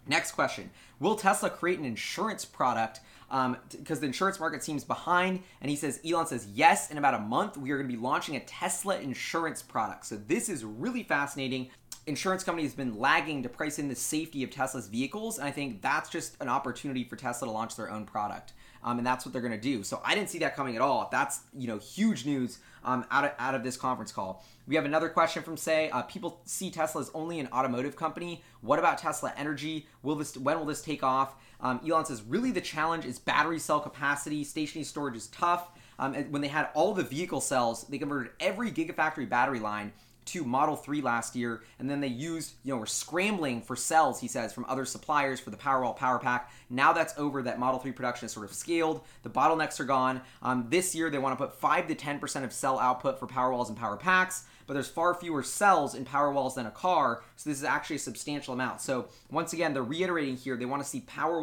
Next 0.06 0.32
question 0.32 0.70
Will 1.00 1.16
Tesla 1.16 1.50
create 1.50 1.78
an 1.78 1.84
insurance 1.84 2.44
product? 2.44 3.00
Because 3.28 3.98
um, 3.98 4.00
the 4.00 4.06
insurance 4.06 4.38
market 4.38 4.62
seems 4.62 4.84
behind. 4.84 5.40
And 5.60 5.70
he 5.70 5.76
says, 5.76 5.98
Elon 6.06 6.26
says, 6.26 6.46
yes, 6.54 6.90
in 6.90 6.98
about 6.98 7.14
a 7.14 7.18
month, 7.18 7.56
we 7.56 7.70
are 7.72 7.78
going 7.78 7.88
to 7.88 7.96
be 7.96 8.00
launching 8.00 8.36
a 8.36 8.40
Tesla 8.40 8.98
insurance 8.98 9.60
product. 9.60 10.06
So 10.06 10.16
this 10.16 10.48
is 10.48 10.64
really 10.64 11.02
fascinating 11.02 11.70
insurance 12.06 12.44
companies 12.44 12.72
have 12.72 12.76
been 12.76 12.98
lagging 12.98 13.42
to 13.42 13.48
price 13.48 13.78
in 13.78 13.88
the 13.88 13.94
safety 13.94 14.42
of 14.42 14.50
Tesla's 14.50 14.88
vehicles, 14.88 15.38
and 15.38 15.46
I 15.46 15.50
think 15.50 15.80
that's 15.80 16.10
just 16.10 16.36
an 16.40 16.48
opportunity 16.48 17.04
for 17.04 17.16
Tesla 17.16 17.48
to 17.48 17.52
launch 17.52 17.76
their 17.76 17.90
own 17.90 18.04
product, 18.04 18.52
um, 18.82 18.98
and 18.98 19.06
that's 19.06 19.24
what 19.24 19.32
they're 19.32 19.42
going 19.42 19.52
to 19.52 19.60
do. 19.60 19.82
So 19.82 20.00
I 20.04 20.14
didn't 20.14 20.30
see 20.30 20.38
that 20.40 20.56
coming 20.56 20.76
at 20.76 20.82
all. 20.82 21.08
That's 21.10 21.40
you 21.56 21.66
know 21.66 21.78
huge 21.78 22.26
news 22.26 22.58
um, 22.84 23.04
out 23.10 23.24
of 23.24 23.32
out 23.38 23.54
of 23.54 23.62
this 23.62 23.76
conference 23.76 24.12
call. 24.12 24.44
We 24.66 24.76
have 24.76 24.84
another 24.84 25.08
question 25.08 25.42
from 25.42 25.56
say 25.56 25.90
uh, 25.90 26.02
people 26.02 26.40
see 26.44 26.70
Tesla 26.70 27.02
as 27.02 27.10
only 27.14 27.40
an 27.40 27.48
automotive 27.52 27.96
company. 27.96 28.42
What 28.60 28.78
about 28.78 28.98
Tesla 28.98 29.32
Energy? 29.36 29.86
Will 30.02 30.16
this 30.16 30.36
when 30.36 30.58
will 30.58 30.66
this 30.66 30.82
take 30.82 31.02
off? 31.02 31.34
Um, 31.60 31.80
Elon 31.88 32.04
says 32.04 32.22
really 32.22 32.50
the 32.50 32.60
challenge 32.60 33.06
is 33.06 33.18
battery 33.18 33.58
cell 33.58 33.80
capacity. 33.80 34.44
Stationary 34.44 34.84
storage 34.84 35.16
is 35.16 35.28
tough. 35.28 35.70
Um, 35.98 36.14
when 36.30 36.42
they 36.42 36.48
had 36.48 36.68
all 36.74 36.92
the 36.92 37.04
vehicle 37.04 37.40
cells, 37.40 37.84
they 37.84 37.98
converted 37.98 38.32
every 38.40 38.72
Gigafactory 38.72 39.28
battery 39.28 39.60
line 39.60 39.92
to 40.26 40.44
Model 40.44 40.76
3 40.76 41.00
last 41.00 41.36
year, 41.36 41.62
and 41.78 41.88
then 41.88 42.00
they 42.00 42.08
used, 42.08 42.54
you 42.62 42.72
know, 42.72 42.78
we're 42.78 42.86
scrambling 42.86 43.62
for 43.62 43.76
cells, 43.76 44.20
he 44.20 44.28
says, 44.28 44.52
from 44.52 44.64
other 44.68 44.84
suppliers 44.84 45.40
for 45.40 45.50
the 45.50 45.56
Powerwall 45.56 45.96
Power 45.96 46.18
Pack. 46.18 46.50
Now 46.70 46.92
that's 46.92 47.16
over, 47.18 47.42
that 47.42 47.58
Model 47.58 47.80
3 47.80 47.92
production 47.92 48.26
is 48.26 48.32
sort 48.32 48.46
of 48.46 48.52
scaled. 48.52 49.02
The 49.22 49.30
bottlenecks 49.30 49.80
are 49.80 49.84
gone. 49.84 50.20
Um, 50.42 50.66
this 50.68 50.94
year, 50.94 51.10
they 51.10 51.18
want 51.18 51.38
to 51.38 51.44
put 51.44 51.54
5 51.54 51.88
to 51.88 51.94
10% 51.94 52.44
of 52.44 52.52
cell 52.52 52.78
output 52.78 53.18
for 53.18 53.26
Powerwalls 53.26 53.68
and 53.68 53.76
Power 53.76 53.96
Packs, 53.96 54.44
but 54.66 54.74
there's 54.74 54.88
far 54.88 55.14
fewer 55.14 55.42
cells 55.42 55.94
in 55.94 56.04
Powerwalls 56.04 56.54
than 56.54 56.66
a 56.66 56.70
car, 56.70 57.22
so 57.36 57.50
this 57.50 57.58
is 57.58 57.64
actually 57.64 57.96
a 57.96 58.00
substantial 58.00 58.54
amount. 58.54 58.80
So 58.80 59.08
once 59.30 59.52
again, 59.52 59.74
they're 59.74 59.82
reiterating 59.82 60.36
here, 60.36 60.56
they 60.56 60.64
want 60.64 60.82
to 60.82 60.88
see 60.88 61.00
Power 61.00 61.40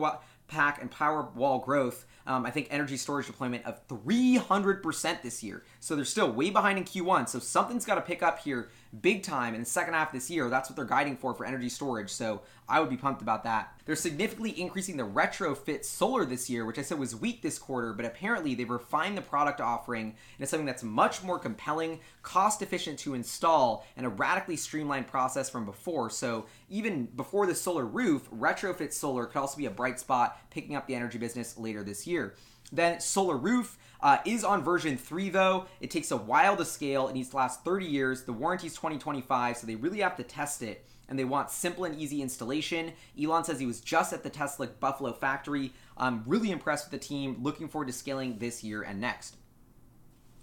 Pack 0.52 0.82
and 0.82 0.92
Powerwall 0.92 1.64
growth 1.64 2.06
um, 2.28 2.46
I 2.46 2.52
think 2.52 2.68
energy 2.70 2.98
storage 2.98 3.28
deployment 3.28 3.66
of 3.66 3.86
300% 3.88 5.22
this 5.22 5.44
year. 5.44 5.64
So 5.80 5.96
they're 5.96 6.06
still 6.06 6.32
way 6.32 6.50
behind 6.50 6.78
in 6.78 6.84
Q1. 6.84 7.30
So 7.30 7.40
something's 7.40 7.86
got 7.86 7.96
to 7.96 8.02
pick 8.02 8.22
up 8.22 8.40
here 8.40 8.70
big 9.00 9.24
time 9.24 9.54
in 9.54 9.62
the 9.62 9.66
second 9.66 9.94
half 9.94 10.10
of 10.10 10.14
this 10.14 10.30
year. 10.30 10.50
That's 10.50 10.70
what 10.70 10.76
they're 10.76 10.86
guiding 10.86 11.16
for 11.16 11.34
for 11.34 11.46
energy 11.46 11.70
storage. 11.70 12.10
So 12.10 12.42
I 12.68 12.80
would 12.80 12.90
be 12.90 12.98
pumped 12.98 13.22
about 13.22 13.44
that. 13.46 13.74
They're 13.86 13.96
significantly 13.96 14.60
increasing 14.60 14.98
the 14.98 15.06
retrofit 15.06 15.86
solar 15.86 16.26
this 16.26 16.50
year, 16.50 16.66
which 16.66 16.78
I 16.78 16.82
said 16.82 17.00
was 17.00 17.16
weak 17.16 17.42
this 17.42 17.58
quarter, 17.58 17.94
but 17.94 18.06
apparently 18.06 18.56
they've 18.56 18.70
refined 18.70 19.18
the 19.18 19.22
product 19.22 19.62
offering 19.62 20.04
and 20.04 20.16
it's 20.40 20.52
something 20.52 20.66
that's 20.66 20.84
much 20.84 21.24
more 21.24 21.40
compelling, 21.40 22.00
cost 22.22 22.62
efficient 22.62 23.00
to 23.00 23.14
install, 23.14 23.86
and 23.96 24.06
a 24.06 24.10
radically 24.10 24.56
streamlined 24.56 25.08
process 25.08 25.50
from 25.50 25.66
before. 25.66 26.10
So 26.10 26.46
even 26.70 27.06
before 27.06 27.46
the 27.46 27.56
solar 27.56 27.86
roof, 27.86 28.30
retrofit 28.32 28.94
solar 28.94 29.26
could 29.26 29.40
also 29.40 29.58
be 29.58 29.66
a 29.66 29.72
bright 29.72 30.00
spot 30.00 30.38
picking 30.50 30.76
up 30.76 30.88
the 30.88 30.96
energy 30.96 31.18
business 31.18 31.58
later 31.58 31.84
this 31.84 32.06
year. 32.06 32.36
Then 32.72 33.00
Solar 33.00 33.38
Roof 33.38 33.78
uh, 34.02 34.18
is 34.26 34.44
on 34.44 34.64
version 34.64 34.98
3 34.98 35.30
though. 35.30 35.66
It 35.80 35.92
takes 35.92 36.12
a 36.12 36.18
while 36.18 36.58
to 36.58 36.66
scale. 36.66 37.08
It 37.08 37.14
needs 37.14 37.30
to 37.30 37.38
last 37.38 37.64
30 37.64 37.86
years. 37.86 38.24
The 38.24 38.34
warranty 38.34 38.68
is 38.68 38.76
2025, 38.76 39.58
so 39.58 39.68
they 39.68 39.76
really 39.76 40.00
have 40.00 40.18
to 40.18 40.24
test 40.24 40.62
it. 40.62 40.86
And 41.08 41.20
they 41.20 41.26
want 41.26 41.52
simple 41.52 41.84
and 41.84 42.00
easy 42.00 42.22
installation. 42.22 42.94
Elon 43.22 43.44
says 43.44 43.60
he 43.60 43.66
was 43.66 43.82
just 43.82 44.14
at 44.14 44.24
the 44.24 44.30
Tesla 44.30 44.68
Buffalo 44.68 45.12
factory. 45.12 45.74
I'm 45.98 46.24
really 46.26 46.52
impressed 46.52 46.90
with 46.90 47.00
the 47.00 47.06
team. 47.06 47.38
Looking 47.42 47.68
forward 47.68 47.88
to 47.88 47.94
scaling 47.94 48.38
this 48.38 48.64
year 48.64 48.82
and 48.82 49.02
next. 49.02 49.36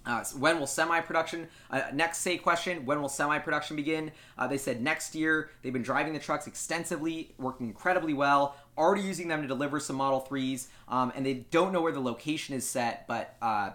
Uh, 0.09 0.25
when 0.39 0.59
will 0.59 0.67
semi-production? 0.67 1.47
Uh, 1.71 1.83
next 1.93 2.19
say 2.19 2.39
question: 2.39 2.87
When 2.87 3.01
will 3.03 3.11
semi-production 3.11 3.77
begin? 3.77 4.11
Uh, 4.39 4.47
they 4.47 4.57
said 4.57 4.81
next 4.81 5.15
year. 5.15 5.51
They've 5.63 5.73
been 5.73 5.83
driving 5.83 6.15
the 6.15 6.19
trucks 6.19 6.47
extensively, 6.47 7.35
working 7.39 7.67
incredibly 7.67 8.15
well. 8.15 8.57
Already 8.79 9.03
using 9.03 9.29
them 9.29 9.43
to 9.43 9.49
deliver 9.49 9.79
some 9.79 9.97
Model 9.97 10.21
Threes, 10.21 10.69
um, 10.89 11.13
and 11.15 11.27
they 11.27 11.35
don't 11.51 11.73
know 11.73 11.83
where 11.83 11.93
the 11.93 12.01
location 12.01 12.55
is 12.55 12.67
set, 12.67 13.07
but 13.07 13.37
uh, 13.43 13.71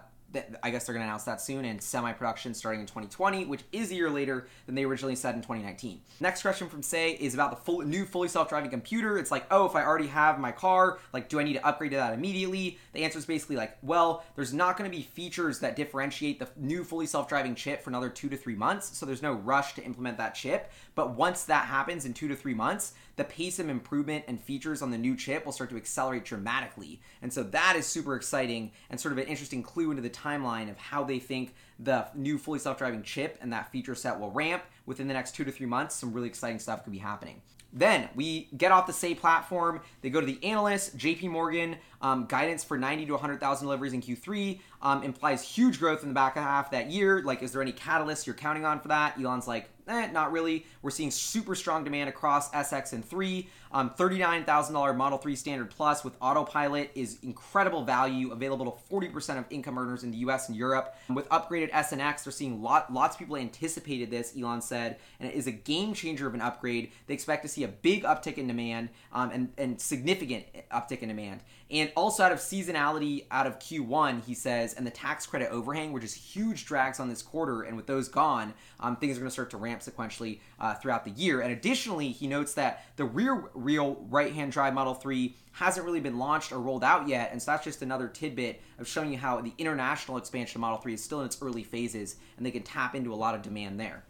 I 0.62 0.70
guess 0.70 0.86
they're 0.86 0.94
going 0.94 1.04
to 1.04 1.08
announce 1.08 1.24
that 1.24 1.40
soon 1.40 1.64
and 1.64 1.80
semi 1.82 2.12
production 2.12 2.54
starting 2.54 2.80
in 2.80 2.86
2020, 2.86 3.46
which 3.46 3.62
is 3.72 3.90
a 3.90 3.94
year 3.94 4.10
later 4.10 4.48
than 4.66 4.74
they 4.74 4.84
originally 4.84 5.16
said 5.16 5.34
in 5.34 5.40
2019. 5.40 6.00
Next 6.20 6.42
question 6.42 6.68
from 6.68 6.82
Say 6.82 7.12
is 7.12 7.34
about 7.34 7.50
the 7.50 7.56
full, 7.56 7.82
new 7.82 8.04
fully 8.04 8.28
self 8.28 8.48
driving 8.48 8.70
computer. 8.70 9.18
It's 9.18 9.30
like, 9.30 9.46
oh, 9.50 9.66
if 9.66 9.74
I 9.74 9.84
already 9.84 10.08
have 10.08 10.38
my 10.38 10.52
car, 10.52 10.98
like, 11.12 11.28
do 11.28 11.40
I 11.40 11.44
need 11.44 11.54
to 11.54 11.66
upgrade 11.66 11.92
to 11.92 11.96
that 11.96 12.14
immediately? 12.14 12.78
The 12.92 13.04
answer 13.04 13.18
is 13.18 13.26
basically 13.26 13.56
like, 13.56 13.76
well, 13.82 14.24
there's 14.36 14.54
not 14.54 14.76
going 14.76 14.90
to 14.90 14.96
be 14.96 15.02
features 15.02 15.58
that 15.60 15.76
differentiate 15.76 16.38
the 16.38 16.48
new 16.56 16.84
fully 16.84 17.06
self 17.06 17.28
driving 17.28 17.54
chip 17.54 17.82
for 17.82 17.90
another 17.90 18.08
two 18.08 18.28
to 18.28 18.36
three 18.36 18.56
months. 18.56 18.96
So 18.96 19.06
there's 19.06 19.22
no 19.22 19.32
rush 19.32 19.74
to 19.74 19.84
implement 19.84 20.18
that 20.18 20.34
chip. 20.34 20.70
But 20.94 21.14
once 21.14 21.44
that 21.44 21.66
happens 21.66 22.04
in 22.04 22.14
two 22.14 22.28
to 22.28 22.36
three 22.36 22.54
months, 22.54 22.94
the 23.16 23.24
pace 23.24 23.58
of 23.58 23.68
improvement 23.68 24.24
and 24.28 24.40
features 24.40 24.82
on 24.82 24.90
the 24.90 24.98
new 24.98 25.16
chip 25.16 25.44
will 25.44 25.52
start 25.52 25.70
to 25.70 25.76
accelerate 25.76 26.24
dramatically. 26.24 27.00
And 27.22 27.32
so 27.32 27.42
that 27.44 27.76
is 27.76 27.86
super 27.86 28.16
exciting 28.16 28.72
and 28.90 29.00
sort 29.00 29.12
of 29.12 29.18
an 29.18 29.26
interesting 29.26 29.62
clue 29.62 29.90
into 29.90 30.02
the 30.02 30.10
timeline 30.10 30.70
of 30.70 30.76
how 30.76 31.04
they 31.04 31.18
think 31.18 31.54
the 31.78 32.06
new 32.14 32.38
fully 32.38 32.58
self-driving 32.58 33.02
chip 33.02 33.38
and 33.40 33.52
that 33.52 33.70
feature 33.70 33.94
set 33.94 34.18
will 34.18 34.30
ramp 34.30 34.62
within 34.86 35.08
the 35.08 35.14
next 35.14 35.34
two 35.34 35.44
to 35.44 35.52
three 35.52 35.66
months. 35.66 35.94
Some 35.94 36.12
really 36.12 36.28
exciting 36.28 36.58
stuff 36.58 36.84
could 36.84 36.92
be 36.92 36.98
happening. 36.98 37.40
Then 37.74 38.08
we 38.14 38.48
get 38.56 38.70
off 38.70 38.86
the 38.86 38.92
Say 38.92 39.14
platform. 39.16 39.80
They 40.00 40.08
go 40.08 40.20
to 40.20 40.26
the 40.26 40.38
analyst, 40.44 40.96
JP 40.96 41.30
Morgan. 41.30 41.76
Um, 42.00 42.26
guidance 42.26 42.62
for 42.62 42.78
90 42.78 43.06
to 43.06 43.12
100,000 43.12 43.66
deliveries 43.66 43.92
in 43.92 44.00
Q3 44.00 44.60
um, 44.84 45.02
implies 45.02 45.42
huge 45.42 45.80
growth 45.80 46.02
in 46.02 46.10
the 46.10 46.14
back 46.14 46.34
half 46.34 46.70
that 46.70 46.90
year. 46.90 47.22
Like, 47.22 47.42
is 47.42 47.52
there 47.52 47.62
any 47.62 47.72
catalyst 47.72 48.26
you're 48.26 48.36
counting 48.36 48.66
on 48.66 48.80
for 48.80 48.88
that? 48.88 49.18
Elon's 49.18 49.48
like, 49.48 49.70
eh, 49.88 50.08
not 50.12 50.30
really. 50.30 50.66
We're 50.82 50.90
seeing 50.90 51.10
super 51.10 51.54
strong 51.54 51.84
demand 51.84 52.08
across 52.08 52.50
SX 52.50 52.92
and 52.92 53.04
3. 53.04 53.48
Um, 53.72 53.90
$39,000 53.90 54.96
Model 54.96 55.18
3 55.18 55.34
Standard 55.34 55.70
Plus 55.70 56.04
with 56.04 56.14
autopilot 56.20 56.92
is 56.94 57.18
incredible 57.22 57.84
value, 57.84 58.30
available 58.30 58.70
to 58.70 58.94
40% 58.94 59.38
of 59.38 59.46
income 59.50 59.78
earners 59.78 60.04
in 60.04 60.12
the 60.12 60.18
US 60.18 60.48
and 60.48 60.56
Europe. 60.56 60.94
With 61.08 61.28
upgraded 61.30 61.70
S 61.72 61.90
and 61.92 62.00
X, 62.00 62.22
they're 62.22 62.32
seeing 62.32 62.62
lot, 62.62 62.92
lots 62.92 63.16
of 63.16 63.18
people 63.18 63.36
anticipated 63.36 64.10
this, 64.10 64.34
Elon 64.38 64.62
said, 64.62 64.98
and 65.18 65.28
it 65.28 65.34
is 65.34 65.46
a 65.46 65.52
game 65.52 65.92
changer 65.92 66.26
of 66.26 66.34
an 66.34 66.40
upgrade. 66.40 66.92
They 67.06 67.14
expect 67.14 67.42
to 67.42 67.48
see 67.48 67.64
a 67.64 67.68
big 67.68 68.04
uptick 68.04 68.38
in 68.38 68.46
demand 68.46 68.90
um, 69.12 69.30
and, 69.30 69.52
and 69.58 69.80
significant 69.80 70.44
uptick 70.70 71.00
in 71.00 71.08
demand. 71.08 71.40
And 71.70 71.90
also 71.96 72.22
out 72.22 72.30
of 72.30 72.38
seasonality 72.38 73.24
out 73.30 73.48
of 73.48 73.58
Q1, 73.58 74.24
he 74.24 74.34
says, 74.34 74.73
and 74.74 74.86
the 74.86 74.90
tax 74.90 75.26
credit 75.26 75.50
overhang, 75.50 75.92
which 75.92 76.04
is 76.04 76.14
huge 76.14 76.66
drags 76.66 77.00
on 77.00 77.08
this 77.08 77.22
quarter, 77.22 77.62
and 77.62 77.76
with 77.76 77.86
those 77.86 78.08
gone, 78.08 78.54
um, 78.80 78.96
things 78.96 79.16
are 79.16 79.20
going 79.20 79.28
to 79.28 79.32
start 79.32 79.50
to 79.50 79.56
ramp 79.56 79.80
sequentially 79.80 80.40
uh, 80.60 80.74
throughout 80.74 81.04
the 81.04 81.10
year. 81.12 81.40
And 81.40 81.52
additionally, 81.52 82.10
he 82.10 82.26
notes 82.26 82.54
that 82.54 82.84
the 82.96 83.04
rear 83.04 83.44
real 83.54 84.04
right-hand 84.10 84.52
drive 84.52 84.74
Model 84.74 84.94
3 84.94 85.34
hasn't 85.52 85.86
really 85.86 86.00
been 86.00 86.18
launched 86.18 86.52
or 86.52 86.60
rolled 86.60 86.84
out 86.84 87.08
yet, 87.08 87.30
and 87.32 87.40
so 87.40 87.52
that's 87.52 87.64
just 87.64 87.82
another 87.82 88.08
tidbit 88.08 88.60
of 88.78 88.86
showing 88.88 89.12
you 89.12 89.18
how 89.18 89.40
the 89.40 89.52
international 89.58 90.16
expansion 90.16 90.58
of 90.58 90.60
Model 90.60 90.78
3 90.78 90.94
is 90.94 91.02
still 91.02 91.20
in 91.20 91.26
its 91.26 91.40
early 91.40 91.64
phases, 91.64 92.16
and 92.36 92.44
they 92.44 92.50
can 92.50 92.62
tap 92.62 92.94
into 92.94 93.12
a 93.12 93.16
lot 93.16 93.34
of 93.34 93.42
demand 93.42 93.78
there. 93.80 94.04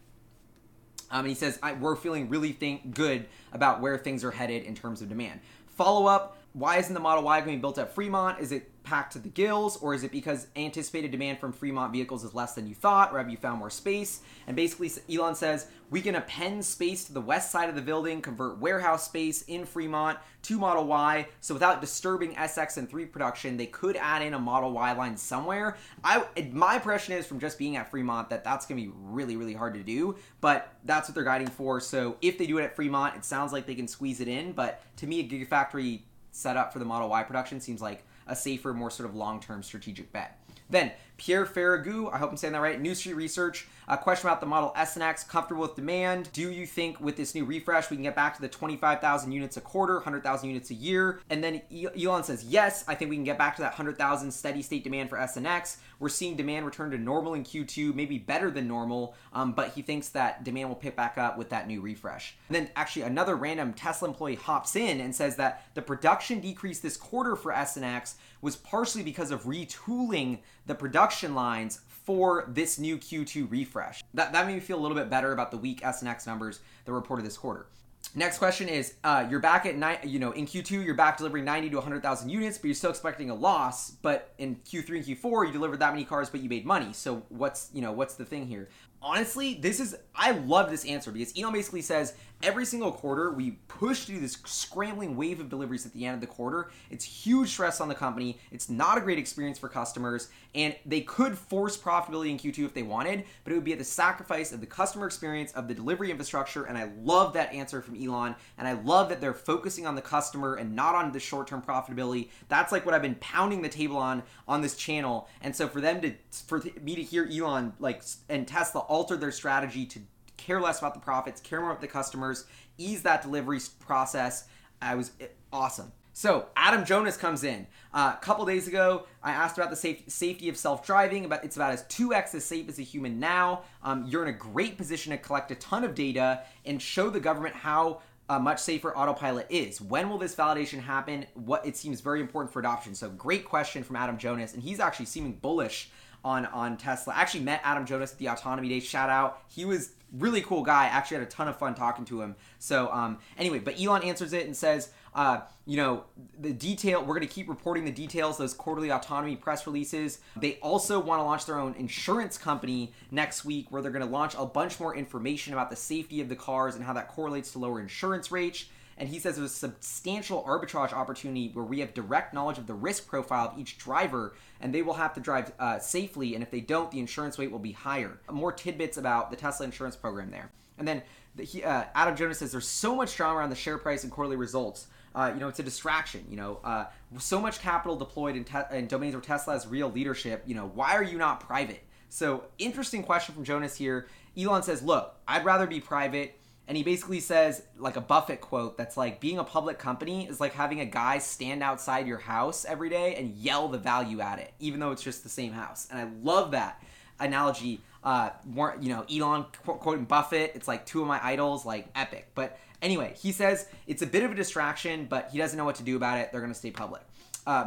Um, 1.11 1.19
and 1.19 1.29
he 1.29 1.35
says, 1.35 1.59
we're 1.79 1.95
feeling 1.95 2.29
really 2.29 2.51
think 2.51 2.95
good 2.95 3.27
about 3.53 3.79
where 3.79 3.97
things 3.97 4.23
are 4.23 4.31
headed 4.31 4.63
in 4.63 4.75
terms 4.75 5.01
of 5.01 5.09
demand. 5.09 5.39
Follow 5.67 6.07
up, 6.07 6.37
why 6.53 6.77
isn't 6.77 6.93
the 6.93 6.99
Model 6.99 7.23
Y 7.23 7.39
going 7.41 7.51
to 7.51 7.57
be 7.57 7.61
built 7.61 7.77
at 7.77 7.93
Fremont? 7.93 8.39
Is 8.39 8.51
it 8.51 8.71
packed 8.85 9.13
to 9.13 9.19
the 9.19 9.29
gills, 9.29 9.75
or 9.77 9.93
is 9.93 10.03
it 10.03 10.11
because 10.11 10.47
anticipated 10.55 11.11
demand 11.11 11.39
from 11.39 11.51
Fremont 11.51 11.91
vehicles 11.91 12.23
is 12.23 12.33
less 12.33 12.53
than 12.53 12.67
you 12.67 12.75
thought, 12.75 13.11
or 13.11 13.17
have 13.17 13.29
you 13.29 13.37
found 13.37 13.59
more 13.59 13.69
space? 13.69 14.21
And 14.47 14.55
basically, 14.55 14.91
Elon 15.13 15.35
says 15.35 15.67
we 15.89 16.01
can 16.01 16.15
append 16.15 16.63
space 16.63 17.03
to 17.05 17.13
the 17.13 17.21
west 17.21 17.51
side 17.51 17.69
of 17.69 17.75
the 17.75 17.81
building, 17.81 18.21
convert 18.21 18.59
warehouse 18.59 19.05
space 19.05 19.41
in 19.43 19.65
Fremont 19.65 20.17
to 20.43 20.57
Model 20.57 20.85
Y. 20.85 21.27
So 21.41 21.53
without 21.53 21.81
disturbing 21.81 22.33
SX 22.35 22.77
and 22.77 22.89
3 22.89 23.05
production, 23.05 23.57
they 23.57 23.65
could 23.65 23.95
add 23.97 24.21
in 24.21 24.33
a 24.33 24.39
Model 24.39 24.71
Y 24.71 24.93
line 24.93 25.17
somewhere. 25.17 25.77
I 26.03 26.25
my 26.51 26.75
impression 26.75 27.13
is 27.13 27.25
from 27.25 27.39
just 27.39 27.57
being 27.57 27.75
at 27.75 27.89
Fremont 27.91 28.29
that 28.29 28.43
that's 28.43 28.65
going 28.65 28.79
to 28.79 28.87
be 28.87 28.93
really 29.01 29.35
really 29.35 29.53
hard 29.53 29.73
to 29.73 29.83
do, 29.83 30.15
but 30.41 30.73
that's 30.85 31.09
what 31.09 31.15
they're 31.15 31.23
guiding 31.23 31.47
for. 31.47 31.79
So 31.79 32.17
if 32.21 32.37
they 32.37 32.47
do 32.47 32.57
it 32.59 32.63
at 32.63 32.75
Fremont, 32.75 33.15
it 33.15 33.25
sounds 33.25 33.51
like 33.51 33.65
they 33.65 33.75
can 33.75 33.87
squeeze 33.87 34.21
it 34.21 34.27
in. 34.27 34.53
But 34.53 34.81
to 34.97 35.07
me, 35.07 35.19
a 35.19 35.27
Gigafactory 35.27 36.01
setup 36.31 36.73
for 36.73 36.79
the 36.79 36.85
Model 36.85 37.09
Y 37.09 37.23
production 37.23 37.59
seems 37.59 37.81
like 37.81 38.03
a 38.27 38.35
safer, 38.35 38.73
more 38.73 38.89
sort 38.89 39.09
of 39.09 39.15
long 39.15 39.39
term 39.39 39.63
strategic 39.63 40.11
bet. 40.11 40.39
Then 40.69 40.91
Pierre 41.17 41.45
Ferragu, 41.45 42.11
I 42.11 42.17
hope 42.17 42.31
I'm 42.31 42.37
saying 42.37 42.53
that 42.53 42.59
right, 42.59 42.79
New 42.79 42.93
Street 42.93 43.13
Research, 43.13 43.67
a 43.87 43.97
question 43.97 44.27
about 44.27 44.41
the 44.41 44.47
Model 44.47 44.73
S 44.75 44.95
and 44.95 45.03
X, 45.03 45.23
comfortable 45.23 45.61
with 45.61 45.75
demand. 45.75 46.29
Do 46.33 46.51
you 46.51 46.65
think 46.65 46.99
with 46.99 47.15
this 47.15 47.35
new 47.35 47.45
refresh 47.45 47.89
we 47.89 47.97
can 47.97 48.03
get 48.03 48.15
back 48.15 48.35
to 48.35 48.41
the 48.41 48.49
25,000 48.49 49.31
units 49.31 49.57
a 49.57 49.61
quarter, 49.61 49.95
100,000 49.95 50.49
units 50.49 50.71
a 50.71 50.73
year? 50.73 51.19
And 51.29 51.43
then 51.43 51.61
Elon 51.71 52.23
says, 52.23 52.43
yes, 52.43 52.83
I 52.87 52.95
think 52.95 53.09
we 53.09 53.15
can 53.15 53.23
get 53.23 53.37
back 53.37 53.55
to 53.57 53.61
that 53.61 53.71
100,000 53.71 54.31
steady 54.31 54.61
state 54.61 54.83
demand 54.83 55.09
for 55.09 55.17
S 55.17 55.37
and 55.37 55.47
X. 55.47 55.77
We're 55.99 56.09
seeing 56.09 56.35
demand 56.35 56.65
return 56.65 56.91
to 56.91 56.97
normal 56.97 57.35
in 57.35 57.43
Q2, 57.43 57.95
maybe 57.95 58.17
better 58.17 58.51
than 58.51 58.67
normal, 58.67 59.15
um, 59.31 59.53
but 59.53 59.69
he 59.69 59.81
thinks 59.81 60.09
that 60.09 60.43
demand 60.43 60.69
will 60.69 60.75
pick 60.75 60.95
back 60.95 61.17
up 61.17 61.37
with 61.37 61.49
that 61.51 61.67
new 61.67 61.79
refresh. 61.79 62.35
And 62.49 62.55
then 62.55 62.69
actually 62.75 63.03
another 63.03 63.35
random 63.35 63.73
Tesla 63.73 64.09
employee 64.09 64.35
hops 64.35 64.75
in 64.75 64.99
and 64.99 65.15
says 65.15 65.37
that 65.37 65.63
the 65.73 65.81
production 65.81 66.41
decrease 66.41 66.79
this 66.79 66.97
quarter 66.97 67.35
for 67.35 67.53
S 67.53 67.77
and 67.77 67.85
X 67.85 68.15
was 68.41 68.55
partially 68.55 69.03
because 69.03 69.31
of 69.31 69.43
retooling 69.43 70.39
the 70.65 70.75
production 70.75 71.04
lines 71.35 71.81
for 72.05 72.45
this 72.47 72.77
new 72.77 72.97
Q2 72.97 73.49
refresh. 73.49 74.03
That, 74.13 74.31
that 74.33 74.45
made 74.45 74.53
me 74.53 74.59
feel 74.59 74.77
a 74.77 74.81
little 74.81 74.97
bit 74.97 75.09
better 75.09 75.33
about 75.33 75.51
the 75.51 75.57
weak 75.57 75.83
S 75.83 76.01
and 76.01 76.09
X 76.09 76.27
numbers 76.27 76.59
that 76.85 76.91
were 76.91 76.99
reported 76.99 77.25
this 77.25 77.37
quarter. 77.37 77.67
Next 78.13 78.37
question 78.37 78.69
is, 78.69 78.93
uh, 79.03 79.27
you're 79.29 79.39
back 79.39 79.65
at 79.65 79.75
nine, 79.75 79.97
you 80.03 80.19
know, 80.19 80.31
in 80.31 80.45
Q2, 80.45 80.85
you're 80.85 80.93
back 80.93 81.17
delivering 81.17 81.43
90 81.43 81.71
to 81.71 81.75
100,000 81.77 82.29
units, 82.29 82.57
but 82.57 82.67
you're 82.67 82.75
still 82.75 82.91
expecting 82.91 83.29
a 83.29 83.35
loss. 83.35 83.91
But 83.91 84.33
in 84.37 84.55
Q3 84.57 84.89
and 84.89 85.05
Q4, 85.05 85.47
you 85.47 85.51
delivered 85.51 85.79
that 85.79 85.91
many 85.91 86.05
cars, 86.05 86.29
but 86.29 86.39
you 86.39 86.47
made 86.47 86.65
money. 86.65 86.93
So 86.93 87.23
what's, 87.29 87.69
you 87.73 87.81
know, 87.81 87.91
what's 87.91 88.13
the 88.13 88.23
thing 88.23 88.47
here? 88.47 88.69
honestly, 89.05 89.53
this 89.53 89.79
is 89.79 89.95
I 90.15 90.31
love 90.31 90.69
this 90.69 90.83
answer 90.85 91.11
because 91.11 91.31
Elon 91.39 91.53
basically 91.53 91.83
says 91.83 92.15
every 92.45 92.65
single 92.65 92.91
quarter 92.91 93.31
we 93.31 93.51
push 93.67 94.05
through 94.05 94.19
this 94.19 94.37
scrambling 94.45 95.17
wave 95.17 95.39
of 95.39 95.49
deliveries 95.49 95.85
at 95.85 95.93
the 95.93 96.05
end 96.05 96.13
of 96.13 96.21
the 96.21 96.27
quarter. 96.27 96.69
It's 96.91 97.03
huge 97.03 97.49
stress 97.49 97.81
on 97.81 97.87
the 97.87 97.95
company. 97.95 98.39
It's 98.51 98.69
not 98.69 98.99
a 98.99 99.01
great 99.01 99.17
experience 99.17 99.57
for 99.57 99.67
customers, 99.67 100.29
and 100.53 100.75
they 100.85 101.01
could 101.01 101.35
force 101.35 101.75
profitability 101.75 102.29
in 102.29 102.37
Q2 102.37 102.65
if 102.65 102.73
they 102.75 102.83
wanted, 102.83 103.25
but 103.43 103.51
it 103.51 103.55
would 103.55 103.63
be 103.63 103.73
at 103.73 103.79
the 103.79 103.83
sacrifice 103.83 104.51
of 104.51 104.59
the 104.61 104.67
customer 104.67 105.07
experience 105.07 105.51
of 105.53 105.67
the 105.67 105.73
delivery 105.73 106.11
infrastructure. 106.11 106.65
And 106.65 106.77
I 106.77 106.91
love 107.01 107.33
that 107.33 107.51
answer 107.51 107.81
from 107.81 107.95
Elon, 107.95 108.35
and 108.59 108.67
I 108.67 108.73
love 108.73 109.09
that 109.09 109.21
they're 109.21 109.33
focusing 109.33 109.87
on 109.87 109.95
the 109.95 110.01
customer 110.01 110.55
and 110.55 110.75
not 110.75 110.93
on 110.93 111.11
the 111.11 111.19
short-term 111.19 111.63
profitability. 111.63 112.29
That's 112.47 112.71
like 112.71 112.85
what 112.85 112.93
I've 112.93 113.01
been 113.01 113.15
pounding 113.15 113.63
the 113.63 113.69
table 113.69 113.97
on 113.97 114.21
on 114.47 114.61
this 114.61 114.75
channel, 114.75 115.27
and 115.41 115.55
so 115.55 115.67
for 115.67 115.81
them 115.81 115.99
to 116.01 116.13
for 116.45 116.61
me 116.81 116.95
to 116.95 117.01
hear 117.01 117.27
Elon 117.31 117.73
like 117.79 118.03
and 118.29 118.47
Tesla 118.47 118.81
alter 118.81 119.17
their 119.17 119.31
strategy 119.31 119.85
to 119.87 119.99
care 120.45 120.61
less 120.61 120.79
about 120.79 120.93
the 120.93 120.99
profits, 120.99 121.41
care 121.41 121.59
more 121.59 121.71
about 121.71 121.81
the 121.81 121.87
customers, 121.87 122.45
ease 122.77 123.01
that 123.03 123.21
delivery 123.21 123.59
process. 123.79 124.47
I 124.81 124.95
was 124.95 125.11
awesome. 125.51 125.91
So 126.13 126.47
Adam 126.55 126.85
Jonas 126.85 127.17
comes 127.17 127.43
in. 127.43 127.67
Uh, 127.93 128.13
a 128.15 128.19
couple 128.21 128.45
days 128.45 128.67
ago, 128.67 129.05
I 129.21 129.31
asked 129.31 129.57
about 129.57 129.69
the 129.69 129.75
safe, 129.75 130.03
safety 130.07 130.47
of 130.47 130.55
self-driving. 130.55 131.25
About 131.25 131.43
it's 131.43 131.57
about 131.57 131.73
as 131.73 131.83
two 131.87 132.13
x 132.13 132.33
as 132.35 132.45
safe 132.45 132.69
as 132.69 132.79
a 132.79 132.83
human 132.83 133.19
now. 133.19 133.63
Um, 133.83 134.05
you're 134.07 134.21
in 134.21 134.33
a 134.33 134.37
great 134.37 134.77
position 134.77 135.11
to 135.11 135.17
collect 135.17 135.51
a 135.51 135.55
ton 135.55 135.83
of 135.83 135.93
data 135.93 136.43
and 136.65 136.81
show 136.81 137.09
the 137.09 137.19
government 137.19 137.55
how 137.55 138.01
uh, 138.29 138.39
much 138.39 138.59
safer 138.59 138.95
autopilot 138.95 139.47
is. 139.49 139.81
When 139.81 140.09
will 140.09 140.17
this 140.17 140.35
validation 140.35 140.79
happen? 140.79 141.25
What 141.33 141.65
it 141.65 141.75
seems 141.75 141.99
very 142.01 142.21
important 142.21 142.53
for 142.53 142.59
adoption. 142.59 142.95
So 142.95 143.09
great 143.09 143.43
question 143.43 143.83
from 143.83 143.97
Adam 143.97 144.17
Jonas, 144.17 144.53
and 144.53 144.63
he's 144.63 144.79
actually 144.79 145.07
seeming 145.07 145.33
bullish 145.33 145.89
on 146.23 146.45
on 146.47 146.77
Tesla. 146.77 147.13
I 147.13 147.21
actually 147.21 147.43
met 147.43 147.59
Adam 147.63 147.85
Jonas 147.85 148.13
at 148.13 148.19
the 148.19 148.29
Autonomy 148.29 148.69
Day. 148.69 148.79
Shout 148.79 149.09
out. 149.09 149.41
He 149.49 149.65
was 149.65 149.94
really 150.17 150.41
cool 150.41 150.63
guy. 150.63 150.85
Actually 150.85 151.17
had 151.17 151.27
a 151.27 151.29
ton 151.29 151.47
of 151.47 151.57
fun 151.57 151.75
talking 151.75 152.05
to 152.05 152.21
him. 152.21 152.35
So 152.59 152.91
um, 152.91 153.19
anyway, 153.37 153.59
but 153.59 153.79
Elon 153.79 154.03
answers 154.03 154.33
it 154.33 154.45
and 154.45 154.55
says, 154.55 154.89
uh, 155.13 155.41
you 155.65 155.77
know, 155.77 156.03
the 156.37 156.51
detail. 156.51 156.99
We're 157.01 157.15
going 157.15 157.27
to 157.27 157.33
keep 157.33 157.47
reporting 157.47 157.85
the 157.85 157.91
details. 157.91 158.37
Those 158.37 158.53
quarterly 158.53 158.91
autonomy 158.91 159.35
press 159.35 159.65
releases. 159.65 160.19
They 160.35 160.55
also 160.55 160.99
want 160.99 161.19
to 161.19 161.23
launch 161.23 161.45
their 161.45 161.57
own 161.57 161.73
insurance 161.75 162.37
company 162.37 162.93
next 163.11 163.45
week, 163.45 163.71
where 163.71 163.81
they're 163.81 163.91
going 163.91 164.05
to 164.05 164.11
launch 164.11 164.35
a 164.37 164.45
bunch 164.45 164.79
more 164.79 164.95
information 164.95 165.53
about 165.53 165.69
the 165.69 165.75
safety 165.75 166.19
of 166.19 166.29
the 166.29 166.35
cars 166.35 166.75
and 166.75 166.83
how 166.83 166.93
that 166.93 167.07
correlates 167.07 167.51
to 167.53 167.59
lower 167.59 167.79
insurance 167.79 168.31
rates 168.31 168.65
and 168.97 169.09
he 169.09 169.19
says 169.19 169.35
there's 169.35 169.51
a 169.51 169.53
substantial 169.53 170.43
arbitrage 170.43 170.93
opportunity 170.93 171.49
where 171.53 171.65
we 171.65 171.79
have 171.79 171.93
direct 171.93 172.33
knowledge 172.33 172.57
of 172.57 172.65
the 172.65 172.73
risk 172.73 173.07
profile 173.07 173.49
of 173.49 173.59
each 173.59 173.77
driver, 173.77 174.35
and 174.61 174.73
they 174.73 174.81
will 174.81 174.93
have 174.93 175.13
to 175.15 175.19
drive 175.19 175.51
uh, 175.59 175.79
safely. 175.79 176.33
And 176.33 176.41
if 176.41 176.49
they 176.49 176.61
don't, 176.61 176.89
the 176.91 176.99
insurance 176.99 177.37
rate 177.37 177.51
will 177.51 177.59
be 177.59 177.73
higher. 177.73 178.19
More 178.31 178.53
tidbits 178.53 178.97
about 178.97 179.31
the 179.31 179.37
Tesla 179.37 179.65
insurance 179.65 179.95
program 179.95 180.31
there. 180.31 180.49
And 180.77 180.87
then 180.87 181.01
the, 181.35 181.43
he, 181.43 181.63
uh, 181.63 181.85
Adam 181.93 182.15
Jonas 182.15 182.39
says 182.39 182.51
there's 182.51 182.67
so 182.67 182.95
much 182.95 183.15
drama 183.15 183.39
around 183.39 183.49
the 183.49 183.55
share 183.55 183.77
price 183.77 184.03
and 184.03 184.11
quarterly 184.11 184.37
results. 184.37 184.87
Uh, 185.13 185.31
you 185.33 185.39
know, 185.39 185.47
it's 185.47 185.59
a 185.59 185.63
distraction. 185.63 186.25
You 186.29 186.37
know, 186.37 186.59
uh, 186.63 186.85
so 187.17 187.41
much 187.41 187.59
capital 187.59 187.97
deployed 187.97 188.35
in, 188.35 188.43
te- 188.45 188.59
in 188.71 188.87
domains 188.87 189.13
where 189.13 189.21
Tesla 189.21 189.53
has 189.53 189.67
real 189.67 189.89
leadership. 189.89 190.43
You 190.45 190.55
know, 190.55 190.71
why 190.73 190.93
are 190.93 191.03
you 191.03 191.17
not 191.17 191.41
private? 191.41 191.83
So, 192.09 192.45
interesting 192.57 193.03
question 193.03 193.35
from 193.35 193.43
Jonas 193.43 193.75
here. 193.75 194.07
Elon 194.37 194.63
says, 194.63 194.81
"Look, 194.83 195.15
I'd 195.27 195.43
rather 195.43 195.67
be 195.67 195.81
private." 195.81 196.39
And 196.67 196.75
he 196.75 196.83
basically 196.83 197.19
says 197.19 197.63
like 197.77 197.95
a 197.95 198.01
Buffett 198.01 198.41
quote 198.41 198.77
that's 198.77 198.97
like 198.97 199.19
being 199.19 199.37
a 199.37 199.43
public 199.43 199.77
company 199.77 200.27
is 200.27 200.39
like 200.39 200.53
having 200.53 200.79
a 200.79 200.85
guy 200.85 201.19
stand 201.19 201.61
outside 201.61 202.07
your 202.07 202.17
house 202.17 202.65
every 202.65 202.89
day 202.89 203.15
and 203.15 203.35
yell 203.35 203.67
the 203.67 203.77
value 203.77 204.19
at 204.19 204.39
it, 204.39 204.53
even 204.59 204.79
though 204.79 204.91
it's 204.91 205.03
just 205.03 205.23
the 205.23 205.29
same 205.29 205.51
house. 205.51 205.87
And 205.91 205.99
I 205.99 206.09
love 206.23 206.51
that 206.51 206.81
analogy. 207.19 207.81
Uh, 208.03 208.29
more, 208.45 208.77
you 208.79 208.89
know, 208.89 209.05
Elon 209.11 209.45
quoting 209.65 210.05
Buffett. 210.05 210.51
It's 210.55 210.67
like 210.67 210.85
two 210.85 211.01
of 211.01 211.07
my 211.07 211.23
idols, 211.23 211.65
like 211.65 211.87
epic. 211.95 212.29
But 212.35 212.59
anyway, 212.81 213.13
he 213.17 213.31
says 213.31 213.67
it's 213.87 214.01
a 214.01 214.07
bit 214.07 214.23
of 214.23 214.31
a 214.31 214.35
distraction, 214.35 215.05
but 215.09 215.29
he 215.31 215.37
doesn't 215.37 215.57
know 215.57 215.65
what 215.65 215.75
to 215.75 215.83
do 215.83 215.95
about 215.95 216.19
it. 216.19 216.31
They're 216.31 216.41
going 216.41 216.53
to 216.53 216.57
stay 216.57 216.71
public 216.71 217.01
uh, 217.47 217.65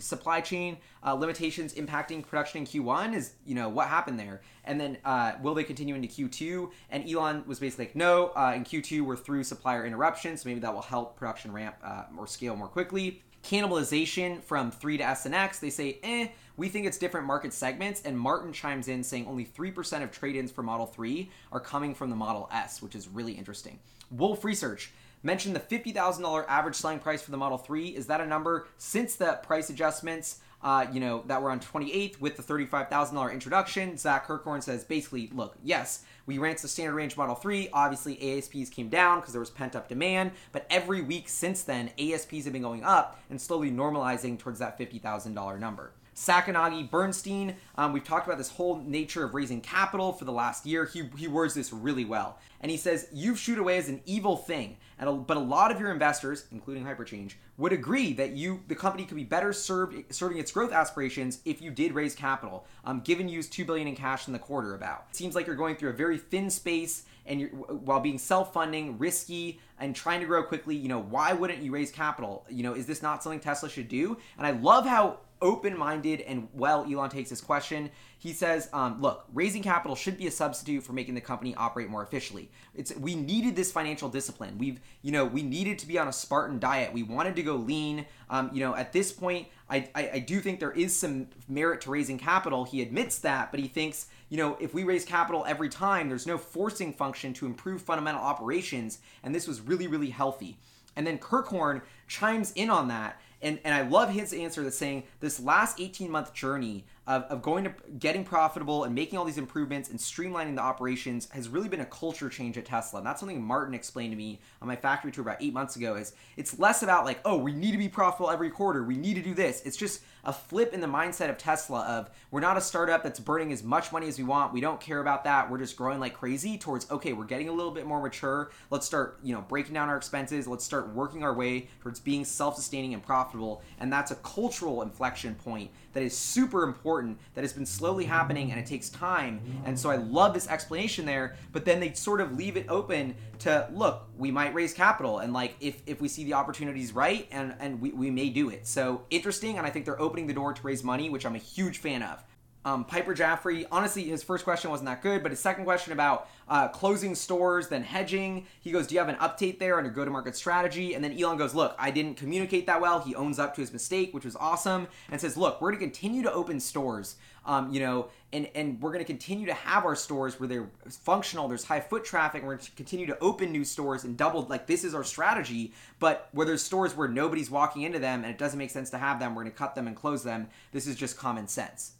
supply 0.00 0.40
chain 0.40 0.76
uh, 1.04 1.14
limitations 1.14 1.74
impacting 1.74 2.26
production 2.26 2.60
in 2.60 2.66
Q1 2.66 3.14
is 3.14 3.32
you 3.46 3.54
know 3.54 3.68
what 3.68 3.88
happened 3.88 4.18
there, 4.18 4.42
and 4.64 4.80
then 4.80 4.98
uh, 5.04 5.32
will 5.42 5.54
they 5.54 5.64
continue 5.64 5.94
into 5.94 6.08
Q2? 6.08 6.70
And 6.90 7.08
Elon 7.08 7.44
was 7.46 7.58
basically 7.58 7.86
like, 7.86 7.96
no, 7.96 8.28
uh, 8.36 8.52
in 8.54 8.64
Q2 8.64 9.02
we're 9.02 9.16
through 9.16 9.44
supplier 9.44 9.86
interruptions, 9.86 10.42
so 10.42 10.48
maybe 10.48 10.60
that 10.60 10.74
will 10.74 10.82
help 10.82 11.16
production 11.16 11.52
ramp 11.52 11.76
uh, 11.82 12.04
or 12.16 12.26
scale 12.26 12.56
more 12.56 12.68
quickly. 12.68 13.22
Cannibalization 13.42 14.42
from 14.42 14.70
three 14.70 14.98
to 14.98 15.04
S 15.04 15.24
and 15.24 15.34
X, 15.34 15.60
they 15.60 15.70
say, 15.70 15.98
eh, 16.02 16.28
we 16.58 16.68
think 16.68 16.86
it's 16.86 16.98
different 16.98 17.26
market 17.26 17.54
segments. 17.54 18.02
And 18.02 18.18
Martin 18.18 18.52
chimes 18.52 18.86
in 18.86 19.02
saying 19.02 19.26
only 19.26 19.46
3% 19.46 20.02
of 20.02 20.10
trade 20.10 20.36
ins 20.36 20.52
for 20.52 20.62
Model 20.62 20.84
3 20.84 21.30
are 21.50 21.60
coming 21.60 21.94
from 21.94 22.10
the 22.10 22.16
Model 22.16 22.50
S, 22.52 22.82
which 22.82 22.94
is 22.94 23.08
really 23.08 23.32
interesting. 23.32 23.78
Wolfe 24.10 24.44
Research, 24.44 24.92
mentioned 25.22 25.54
the 25.54 25.60
$50,000 25.60 26.44
average 26.48 26.74
selling 26.74 26.98
price 26.98 27.22
for 27.22 27.30
the 27.30 27.36
Model 27.36 27.58
3. 27.58 27.88
Is 27.88 28.06
that 28.06 28.20
a 28.20 28.26
number 28.26 28.68
since 28.78 29.16
the 29.16 29.34
price 29.42 29.70
adjustments? 29.70 30.40
Uh, 30.62 30.86
you 30.92 31.00
know, 31.00 31.22
that 31.26 31.40
were 31.40 31.50
on 31.50 31.58
28th 31.58 32.20
with 32.20 32.36
the 32.36 32.42
$35,000 32.42 33.32
introduction. 33.32 33.96
Zach 33.96 34.26
Kirkhorn 34.26 34.62
says 34.62 34.84
basically, 34.84 35.30
look, 35.32 35.56
yes, 35.64 36.04
we 36.26 36.36
ranked 36.36 36.60
the 36.60 36.68
standard 36.68 36.94
range 36.94 37.16
Model 37.16 37.34
3. 37.34 37.70
Obviously, 37.72 38.36
ASPs 38.36 38.68
came 38.68 38.90
down 38.90 39.20
because 39.20 39.32
there 39.32 39.40
was 39.40 39.48
pent 39.48 39.74
up 39.74 39.88
demand, 39.88 40.32
but 40.52 40.66
every 40.68 41.00
week 41.00 41.30
since 41.30 41.62
then, 41.62 41.90
ASPs 41.98 42.44
have 42.44 42.52
been 42.52 42.60
going 42.60 42.84
up 42.84 43.18
and 43.30 43.40
slowly 43.40 43.70
normalizing 43.70 44.38
towards 44.38 44.58
that 44.58 44.78
$50,000 44.78 45.58
number. 45.58 45.92
Sacconaghi 46.14 46.90
Bernstein. 46.90 47.56
Um, 47.76 47.94
we've 47.94 48.04
talked 48.04 48.26
about 48.26 48.36
this 48.36 48.50
whole 48.50 48.76
nature 48.84 49.24
of 49.24 49.34
raising 49.34 49.62
capital 49.62 50.12
for 50.12 50.26
the 50.26 50.32
last 50.32 50.66
year. 50.66 50.84
He, 50.84 51.08
he 51.16 51.28
words 51.28 51.54
this 51.54 51.72
really 51.72 52.04
well. 52.04 52.38
And 52.60 52.70
he 52.70 52.76
says, 52.76 53.08
You 53.10 53.34
shoot 53.34 53.58
away 53.58 53.78
as 53.78 53.88
an 53.88 54.02
evil 54.04 54.36
thing. 54.36 54.76
And 55.00 55.08
a, 55.08 55.12
but 55.12 55.36
a 55.36 55.40
lot 55.40 55.72
of 55.72 55.80
your 55.80 55.90
investors, 55.90 56.44
including 56.52 56.84
Hyperchange, 56.84 57.32
would 57.56 57.72
agree 57.72 58.12
that 58.12 58.32
you 58.32 58.62
the 58.68 58.76
company 58.76 59.04
could 59.04 59.16
be 59.16 59.24
better 59.24 59.52
served 59.52 60.14
serving 60.14 60.38
its 60.38 60.52
growth 60.52 60.72
aspirations 60.72 61.40
if 61.44 61.60
you 61.60 61.70
did 61.70 61.92
raise 61.92 62.14
capital, 62.14 62.66
um, 62.84 63.00
given 63.00 63.28
you 63.28 63.36
used 63.36 63.52
2 63.52 63.64
billion 63.64 63.88
in 63.88 63.96
cash 63.96 64.28
in 64.28 64.32
the 64.32 64.38
quarter 64.38 64.74
about. 64.74 65.06
It 65.10 65.16
seems 65.16 65.34
like 65.34 65.46
you're 65.46 65.56
going 65.56 65.74
through 65.74 65.90
a 65.90 65.94
very 65.94 66.18
thin 66.18 66.50
space 66.50 67.04
and 67.26 67.40
you're, 67.40 67.50
while 67.50 68.00
being 68.00 68.18
self-funding, 68.18 68.98
risky, 68.98 69.58
and 69.78 69.96
trying 69.96 70.20
to 70.20 70.26
grow 70.26 70.42
quickly, 70.42 70.76
you 70.76 70.88
know, 70.88 71.00
why 71.00 71.32
wouldn't 71.32 71.62
you 71.62 71.70
raise 71.70 71.90
capital? 71.90 72.44
You 72.50 72.62
know, 72.62 72.74
is 72.74 72.86
this 72.86 73.02
not 73.02 73.22
something 73.22 73.40
Tesla 73.40 73.70
should 73.70 73.88
do? 73.88 74.18
And 74.36 74.46
I 74.46 74.50
love 74.50 74.84
how 74.84 75.20
open-minded 75.42 76.20
and 76.22 76.48
well 76.52 76.84
Elon 76.90 77.10
takes 77.10 77.30
this 77.30 77.40
question. 77.40 77.90
He 78.18 78.32
says, 78.32 78.68
um, 78.72 79.00
"Look, 79.00 79.24
raising 79.32 79.62
capital 79.62 79.96
should 79.96 80.18
be 80.18 80.26
a 80.26 80.30
substitute 80.30 80.82
for 80.82 80.92
making 80.92 81.14
the 81.14 81.20
company 81.20 81.54
operate 81.54 81.88
more 81.88 82.02
efficiently. 82.02 82.50
It's 82.74 82.94
we 82.96 83.14
needed 83.14 83.56
this 83.56 83.72
financial 83.72 84.08
discipline. 84.08 84.58
We've, 84.58 84.80
you 85.02 85.12
know, 85.12 85.24
we 85.24 85.42
needed 85.42 85.78
to 85.80 85.86
be 85.86 85.98
on 85.98 86.08
a 86.08 86.12
Spartan 86.12 86.58
diet. 86.58 86.92
We 86.92 87.02
wanted 87.02 87.36
to 87.36 87.42
go 87.42 87.56
lean. 87.56 88.06
Um, 88.28 88.50
you 88.52 88.60
know, 88.60 88.74
at 88.76 88.92
this 88.92 89.12
point, 89.12 89.48
I, 89.68 89.88
I 89.94 90.10
I 90.14 90.18
do 90.18 90.40
think 90.40 90.60
there 90.60 90.72
is 90.72 90.94
some 90.98 91.28
merit 91.48 91.80
to 91.82 91.90
raising 91.90 92.18
capital. 92.18 92.64
He 92.64 92.82
admits 92.82 93.18
that, 93.20 93.50
but 93.50 93.60
he 93.60 93.68
thinks." 93.68 94.06
You 94.28 94.36
know, 94.36 94.56
if 94.60 94.72
we 94.72 94.84
raise 94.84 95.04
capital 95.04 95.44
every 95.44 95.68
time, 95.68 96.08
there's 96.08 96.24
no 96.24 96.38
forcing 96.38 96.92
function 96.92 97.34
to 97.34 97.46
improve 97.46 97.82
fundamental 97.82 98.22
operations, 98.22 99.00
and 99.24 99.34
this 99.34 99.48
was 99.48 99.60
really, 99.60 99.88
really 99.88 100.10
healthy. 100.10 100.56
And 100.94 101.04
then 101.04 101.18
Kirkhorn 101.18 101.82
chimes 102.06 102.52
in 102.52 102.70
on 102.70 102.86
that 102.88 103.20
and 103.42 103.58
and 103.64 103.74
I 103.74 103.82
love 103.82 104.10
his 104.10 104.32
answer 104.32 104.62
that's 104.62 104.76
saying 104.78 105.04
this 105.20 105.40
last 105.40 105.80
18 105.80 106.10
month 106.10 106.32
journey 106.34 106.84
of, 107.10 107.24
of 107.24 107.42
going 107.42 107.64
to 107.64 107.74
getting 107.98 108.22
profitable 108.22 108.84
and 108.84 108.94
making 108.94 109.18
all 109.18 109.24
these 109.24 109.36
improvements 109.36 109.90
and 109.90 109.98
streamlining 109.98 110.54
the 110.54 110.62
operations 110.62 111.28
has 111.32 111.48
really 111.48 111.68
been 111.68 111.80
a 111.80 111.86
culture 111.86 112.28
change 112.28 112.56
at 112.56 112.64
Tesla. 112.64 113.00
And 113.00 113.06
that's 113.06 113.18
something 113.18 113.42
Martin 113.42 113.74
explained 113.74 114.12
to 114.12 114.16
me 114.16 114.40
on 114.62 114.68
my 114.68 114.76
factory 114.76 115.10
tour 115.10 115.22
about 115.22 115.42
eight 115.42 115.52
months 115.52 115.74
ago 115.74 115.96
is 115.96 116.12
it's 116.36 116.60
less 116.60 116.84
about 116.84 117.04
like, 117.04 117.18
oh, 117.24 117.36
we 117.36 117.52
need 117.52 117.72
to 117.72 117.78
be 117.78 117.88
profitable 117.88 118.30
every 118.30 118.48
quarter. 118.48 118.84
We 118.84 118.96
need 118.96 119.14
to 119.14 119.22
do 119.22 119.34
this. 119.34 119.60
It's 119.62 119.76
just 119.76 120.02
a 120.22 120.32
flip 120.32 120.72
in 120.72 120.80
the 120.80 120.86
mindset 120.86 121.30
of 121.30 121.38
Tesla 121.38 121.80
of 121.80 122.10
we're 122.30 122.40
not 122.40 122.56
a 122.56 122.60
startup 122.60 123.02
that's 123.02 123.18
burning 123.18 123.52
as 123.52 123.64
much 123.64 123.90
money 123.90 124.06
as 124.06 124.16
we 124.16 124.24
want. 124.24 124.52
We 124.52 124.60
don't 124.60 124.80
care 124.80 125.00
about 125.00 125.24
that. 125.24 125.50
We're 125.50 125.58
just 125.58 125.76
growing 125.76 125.98
like 125.98 126.14
crazy 126.14 126.58
towards 126.58 126.88
okay, 126.92 127.12
we're 127.12 127.24
getting 127.24 127.48
a 127.48 127.52
little 127.52 127.72
bit 127.72 127.86
more 127.86 128.00
mature. 128.00 128.52
Let's 128.70 128.86
start, 128.86 129.18
you 129.24 129.34
know, 129.34 129.40
breaking 129.40 129.74
down 129.74 129.88
our 129.88 129.96
expenses. 129.96 130.46
Let's 130.46 130.64
start 130.64 130.94
working 130.94 131.24
our 131.24 131.34
way 131.34 131.68
towards 131.80 131.98
being 131.98 132.24
self-sustaining 132.24 132.94
and 132.94 133.02
profitable. 133.02 133.62
And 133.80 133.92
that's 133.92 134.12
a 134.12 134.16
cultural 134.16 134.82
inflection 134.82 135.34
point 135.34 135.70
that 135.92 136.02
is 136.02 136.16
super 136.16 136.62
important 136.62 137.18
that 137.34 137.42
has 137.42 137.52
been 137.52 137.66
slowly 137.66 138.04
happening 138.04 138.50
and 138.50 138.60
it 138.60 138.66
takes 138.66 138.88
time. 138.88 139.40
And 139.64 139.78
so 139.78 139.90
I 139.90 139.96
love 139.96 140.34
this 140.34 140.48
explanation 140.48 141.04
there, 141.04 141.36
but 141.52 141.64
then 141.64 141.80
they 141.80 141.92
sort 141.92 142.20
of 142.20 142.36
leave 142.36 142.56
it 142.56 142.66
open 142.68 143.14
to 143.40 143.68
look, 143.72 144.08
we 144.16 144.30
might 144.30 144.54
raise 144.54 144.74
capital 144.74 145.18
and 145.18 145.32
like 145.32 145.56
if 145.60 145.82
if 145.86 146.00
we 146.00 146.08
see 146.08 146.24
the 146.24 146.34
opportunities 146.34 146.92
right 146.92 147.26
and 147.30 147.54
and 147.58 147.80
we, 147.80 147.90
we 147.92 148.10
may 148.10 148.28
do 148.28 148.50
it. 148.50 148.66
So 148.66 149.02
interesting 149.10 149.58
and 149.58 149.66
I 149.66 149.70
think 149.70 149.84
they're 149.84 150.00
opening 150.00 150.26
the 150.26 150.34
door 150.34 150.52
to 150.52 150.62
raise 150.62 150.84
money, 150.84 151.10
which 151.10 151.26
I'm 151.26 151.34
a 151.34 151.38
huge 151.38 151.78
fan 151.78 152.02
of. 152.02 152.22
Um, 152.62 152.84
Piper 152.84 153.14
Jaffray, 153.14 153.66
honestly, 153.72 154.04
his 154.04 154.22
first 154.22 154.44
question 154.44 154.70
wasn't 154.70 154.88
that 154.88 155.02
good, 155.02 155.22
but 155.22 155.32
his 155.32 155.40
second 155.40 155.64
question 155.64 155.94
about 155.94 156.28
uh, 156.46 156.68
closing 156.68 157.14
stores, 157.14 157.68
then 157.68 157.82
hedging, 157.82 158.46
he 158.60 158.70
goes, 158.70 158.86
Do 158.86 158.94
you 158.94 158.98
have 158.98 159.08
an 159.08 159.16
update 159.16 159.58
there 159.58 159.78
on 159.78 159.84
your 159.84 159.94
go 159.94 160.04
to 160.04 160.10
market 160.10 160.36
strategy? 160.36 160.94
And 160.94 161.02
then 161.02 161.18
Elon 161.18 161.38
goes, 161.38 161.54
Look, 161.54 161.74
I 161.78 161.90
didn't 161.90 162.16
communicate 162.18 162.66
that 162.66 162.80
well. 162.80 163.00
He 163.00 163.14
owns 163.14 163.38
up 163.38 163.54
to 163.54 163.62
his 163.62 163.72
mistake, 163.72 164.12
which 164.12 164.26
was 164.26 164.36
awesome, 164.36 164.88
and 165.10 165.18
says, 165.18 165.38
Look, 165.38 165.62
we're 165.62 165.70
going 165.70 165.80
to 165.80 165.86
continue 165.86 166.22
to 166.22 166.32
open 166.32 166.60
stores, 166.60 167.16
um, 167.46 167.72
you 167.72 167.80
know, 167.80 168.10
and, 168.30 168.46
and 168.54 168.78
we're 168.82 168.92
going 168.92 169.04
to 169.04 169.10
continue 169.10 169.46
to 169.46 169.54
have 169.54 169.86
our 169.86 169.96
stores 169.96 170.38
where 170.38 170.48
they're 170.48 170.70
functional, 170.86 171.48
there's 171.48 171.64
high 171.64 171.80
foot 171.80 172.04
traffic, 172.04 172.42
we're 172.42 172.56
going 172.56 172.66
to 172.66 172.72
continue 172.72 173.06
to 173.06 173.18
open 173.20 173.52
new 173.52 173.64
stores 173.64 174.04
and 174.04 174.18
double, 174.18 174.42
like, 174.42 174.66
this 174.66 174.84
is 174.84 174.94
our 174.94 175.04
strategy. 175.04 175.72
But 175.98 176.28
where 176.32 176.44
there's 176.44 176.62
stores 176.62 176.94
where 176.94 177.08
nobody's 177.08 177.50
walking 177.50 177.82
into 177.82 177.98
them 177.98 178.22
and 178.22 178.30
it 178.30 178.36
doesn't 178.36 178.58
make 178.58 178.70
sense 178.70 178.90
to 178.90 178.98
have 178.98 179.18
them, 179.18 179.34
we're 179.34 179.44
going 179.44 179.52
to 179.52 179.58
cut 179.58 179.74
them 179.74 179.86
and 179.86 179.96
close 179.96 180.22
them. 180.22 180.48
This 180.72 180.86
is 180.86 180.94
just 180.94 181.16
common 181.16 181.48
sense. 181.48 181.92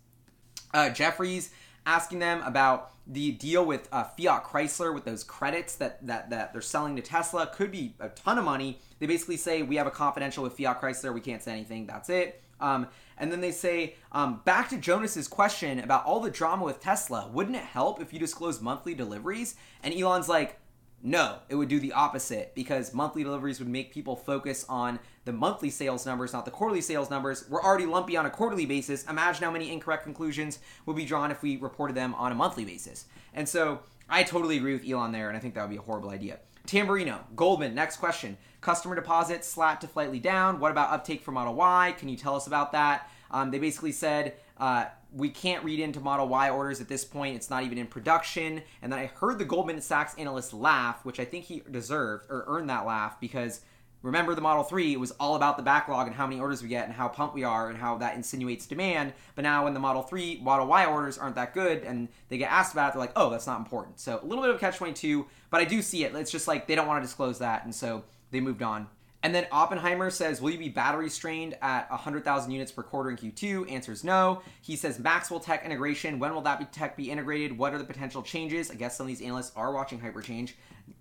Uh, 0.73 0.91
Jefferies 0.91 1.51
asking 1.87 2.19
them 2.19 2.43
about 2.43 2.93
the 3.07 3.33
deal 3.33 3.65
with 3.65 3.89
uh, 3.91 4.05
Fiat 4.05 4.45
Chrysler 4.45 4.95
with 4.95 5.05
those 5.05 5.25
credits 5.25 5.75
that, 5.77 6.07
that 6.07 6.31
that 6.31 6.53
they're 6.53 6.63
selling 6.63 6.95
to 6.97 7.03
Tesla 7.03 7.47
could 7.47 7.71
be 7.73 7.95
a 7.99 8.09
ton 8.11 8.39
of 8.39 8.45
money. 8.45 8.79
They 8.99 9.07
basically 9.07 9.37
say 9.37 9.63
we 9.63 9.77
have 9.77 9.87
a 9.87 9.91
confidential 9.91 10.45
with 10.45 10.57
Fiat 10.57 10.81
Chrysler, 10.81 11.13
we 11.13 11.21
can't 11.21 11.43
say 11.43 11.53
anything. 11.53 11.87
That's 11.87 12.09
it. 12.09 12.43
Um, 12.61 12.89
and 13.19 13.33
then 13.33 13.41
they 13.41 13.53
say 13.53 13.95
um, 14.13 14.43
back 14.45 14.69
to 14.71 14.79
Jonas's 14.79 15.29
question 15.29 15.81
about 15.81 16.05
all 16.05 16.21
the 16.21 16.31
drama 16.31 16.65
with 16.65 16.81
Tesla. 16.81 17.29
Wouldn't 17.33 17.57
it 17.57 17.65
help 17.65 18.01
if 18.01 18.13
you 18.13 18.19
disclose 18.19 18.61
monthly 18.61 18.95
deliveries? 18.95 19.57
And 19.83 19.95
Elon's 19.95 20.29
like, 20.29 20.59
no, 21.03 21.39
it 21.49 21.55
would 21.55 21.69
do 21.69 21.81
the 21.81 21.93
opposite 21.93 22.55
because 22.55 22.93
monthly 22.93 23.25
deliveries 23.25 23.59
would 23.59 23.69
make 23.69 23.93
people 23.93 24.17
focus 24.17 24.67
on 24.69 24.99
the 25.25 25.33
monthly 25.33 25.71
sales 25.71 26.07
numbers, 26.07 26.33
not 26.33 26.45
the 26.45 26.51
quarterly 26.51 26.81
sales 26.81 27.11
numbers. 27.11 27.45
We're 27.49 27.63
already 27.63 27.87
lumpy 27.87 28.17
on 28.17 28.27
a 28.27 28.31
quarterly 28.31 28.67
basis. 28.67 29.05
Imagine 29.05 29.45
how 29.45 29.51
many 29.51 29.73
incorrect 29.73 30.05
conclusions 30.05 30.59
would 30.87 30.97
be 30.97 31.05
drawn 31.05 31.31
if 31.31 31.43
we 31.43 31.57
reported 31.57 31.97
them 31.97 32.15
on 32.15 32.33
a 32.33 32.35
monthly 32.35 32.65
basis. 32.65 33.07
And 33.35 33.49
so 33.49 33.81
I 34.09 34.23
totally 34.23 34.57
agree 34.57 34.73
with 34.73 34.89
Elon 34.89 35.13
there, 35.13 35.29
and 35.29 35.37
I 35.37 35.41
think 35.41 35.55
that 35.55 35.63
would 35.63 35.71
be 35.71 35.77
a 35.77 35.83
horrible 35.83 36.11
idea. 36.11 36.41
Tamberrino, 36.67 37.21
Goldman, 37.37 37.75
next 37.75 37.97
question. 37.97 38.37
Customer 38.61 38.95
deposits 38.95 39.49
slat 39.49 39.81
to 39.81 39.89
slightly 39.89 40.21
down. 40.21 40.61
What 40.61 40.71
about 40.71 40.93
uptake 40.93 41.23
for 41.23 41.33
Model 41.33 41.55
Y? 41.55 41.95
Can 41.99 42.09
you 42.09 42.17
tell 42.17 42.37
us 42.37 42.47
about 42.47 42.73
that? 42.73 43.11
Um, 43.31 43.51
they 43.51 43.59
basically 43.59 43.93
said 43.93 44.35
uh, 44.59 44.87
we 45.13 45.31
can't 45.31 45.65
read 45.65 45.81
into 45.81 46.01
Model 46.01 46.29
Y 46.29 46.51
orders 46.51 46.81
at 46.81 46.89
this 46.89 47.05
point. 47.05 47.37
It's 47.37 47.51
not 47.51 47.63
even 47.65 47.79
in 47.79 47.87
production. 47.87 48.63
And 48.83 48.93
then 48.93 48.99
I 48.99 49.07
heard 49.07 49.39
the 49.39 49.45
Goldman 49.45 49.81
Sachs 49.81 50.15
analyst 50.17 50.53
laugh, 50.53 51.05
which 51.05 51.19
I 51.19 51.25
think 51.25 51.45
he 51.45 51.63
deserved 51.71 52.25
or 52.29 52.45
earned 52.47 52.69
that 52.71 52.87
laugh 52.87 53.19
because 53.21 53.63
remember 54.03 54.35
the 54.35 54.41
Model 54.41 54.63
3, 54.63 54.95
it 54.95 55.01
was 55.01 55.11
all 55.13 55.37
about 55.37 55.57
the 55.57 55.63
backlog 55.63 56.07
and 56.07 56.17
how 56.17 56.27
many 56.27 56.41
orders 56.41 56.63
we 56.63 56.69
get 56.69 56.87
and 56.87 56.95
how 56.95 57.09
pumped 57.09 57.35
we 57.35 57.45
are 57.45 57.69
and 57.69 57.79
how 57.79 57.99
that 57.99 58.15
insinuates 58.15 58.67
demand. 58.67 59.13
But 59.35 59.43
now 59.43 59.65
when 59.65 59.75
the 59.75 59.81
Model 59.81 60.03
3, 60.03 60.41
Model 60.43 60.67
Y 60.67 60.87
orders 60.87 61.19
aren't 61.19 61.37
that 61.37 61.55
good 61.55 61.83
and 61.83 62.09
they 62.29 62.39
get 62.39 62.51
asked 62.51 62.73
about 62.73 62.89
it, 62.89 62.93
they're 62.95 63.01
like, 63.01 63.13
oh, 63.17 63.31
that's 63.31 63.47
not 63.47 63.59
important. 63.59 64.01
So 64.01 64.21
a 64.23 64.27
little 64.27 64.43
bit 64.43 64.55
of 64.55 64.61
catch 64.61 64.79
22, 64.79 65.27
but 65.51 65.61
I 65.61 65.65
do 65.65 65.83
see 65.83 66.05
it. 66.05 66.15
It's 66.15 66.31
just 66.31 66.49
like 66.49 66.67
they 66.67 66.75
don't 66.75 66.87
want 66.87 67.03
to 67.03 67.07
disclose 67.07 67.39
that. 67.39 67.65
And 67.65 67.75
so 67.75 68.05
they 68.31 68.41
moved 68.41 68.63
on. 68.63 68.89
And 69.23 69.35
then 69.35 69.47
Oppenheimer 69.53 70.11
says, 70.11 70.41
Will 70.41 70.51
you 70.51 70.59
be 70.59 70.69
battery 70.69 71.11
strained 71.11 71.57
at 71.61 71.91
100,000 71.91 72.51
units 72.51 72.73
per 72.73 72.83
quarter 72.83 73.11
in 73.11 73.17
Q2? 73.17 73.71
Answers 73.71 74.03
no. 74.03 74.43
He 74.63 74.77
says, 74.77 74.99
Maxwell 74.99 75.41
Tech 75.41 75.65
integration. 75.65 76.19
When 76.19 76.35
will 76.35 76.41
that 76.43 76.59
be 76.59 76.65
tech 76.67 76.97
be 76.97 77.11
integrated? 77.11 77.57
What 77.57 77.75
are 77.75 77.79
the 77.79 77.85
potential 77.85 78.23
changes? 78.23 78.71
I 78.71 78.75
guess 78.75 78.97
some 78.97 79.05
of 79.05 79.09
these 79.09 79.21
analysts 79.21 79.53
are 79.57 79.73
watching 79.73 80.01
Hyperchange. 80.01 80.53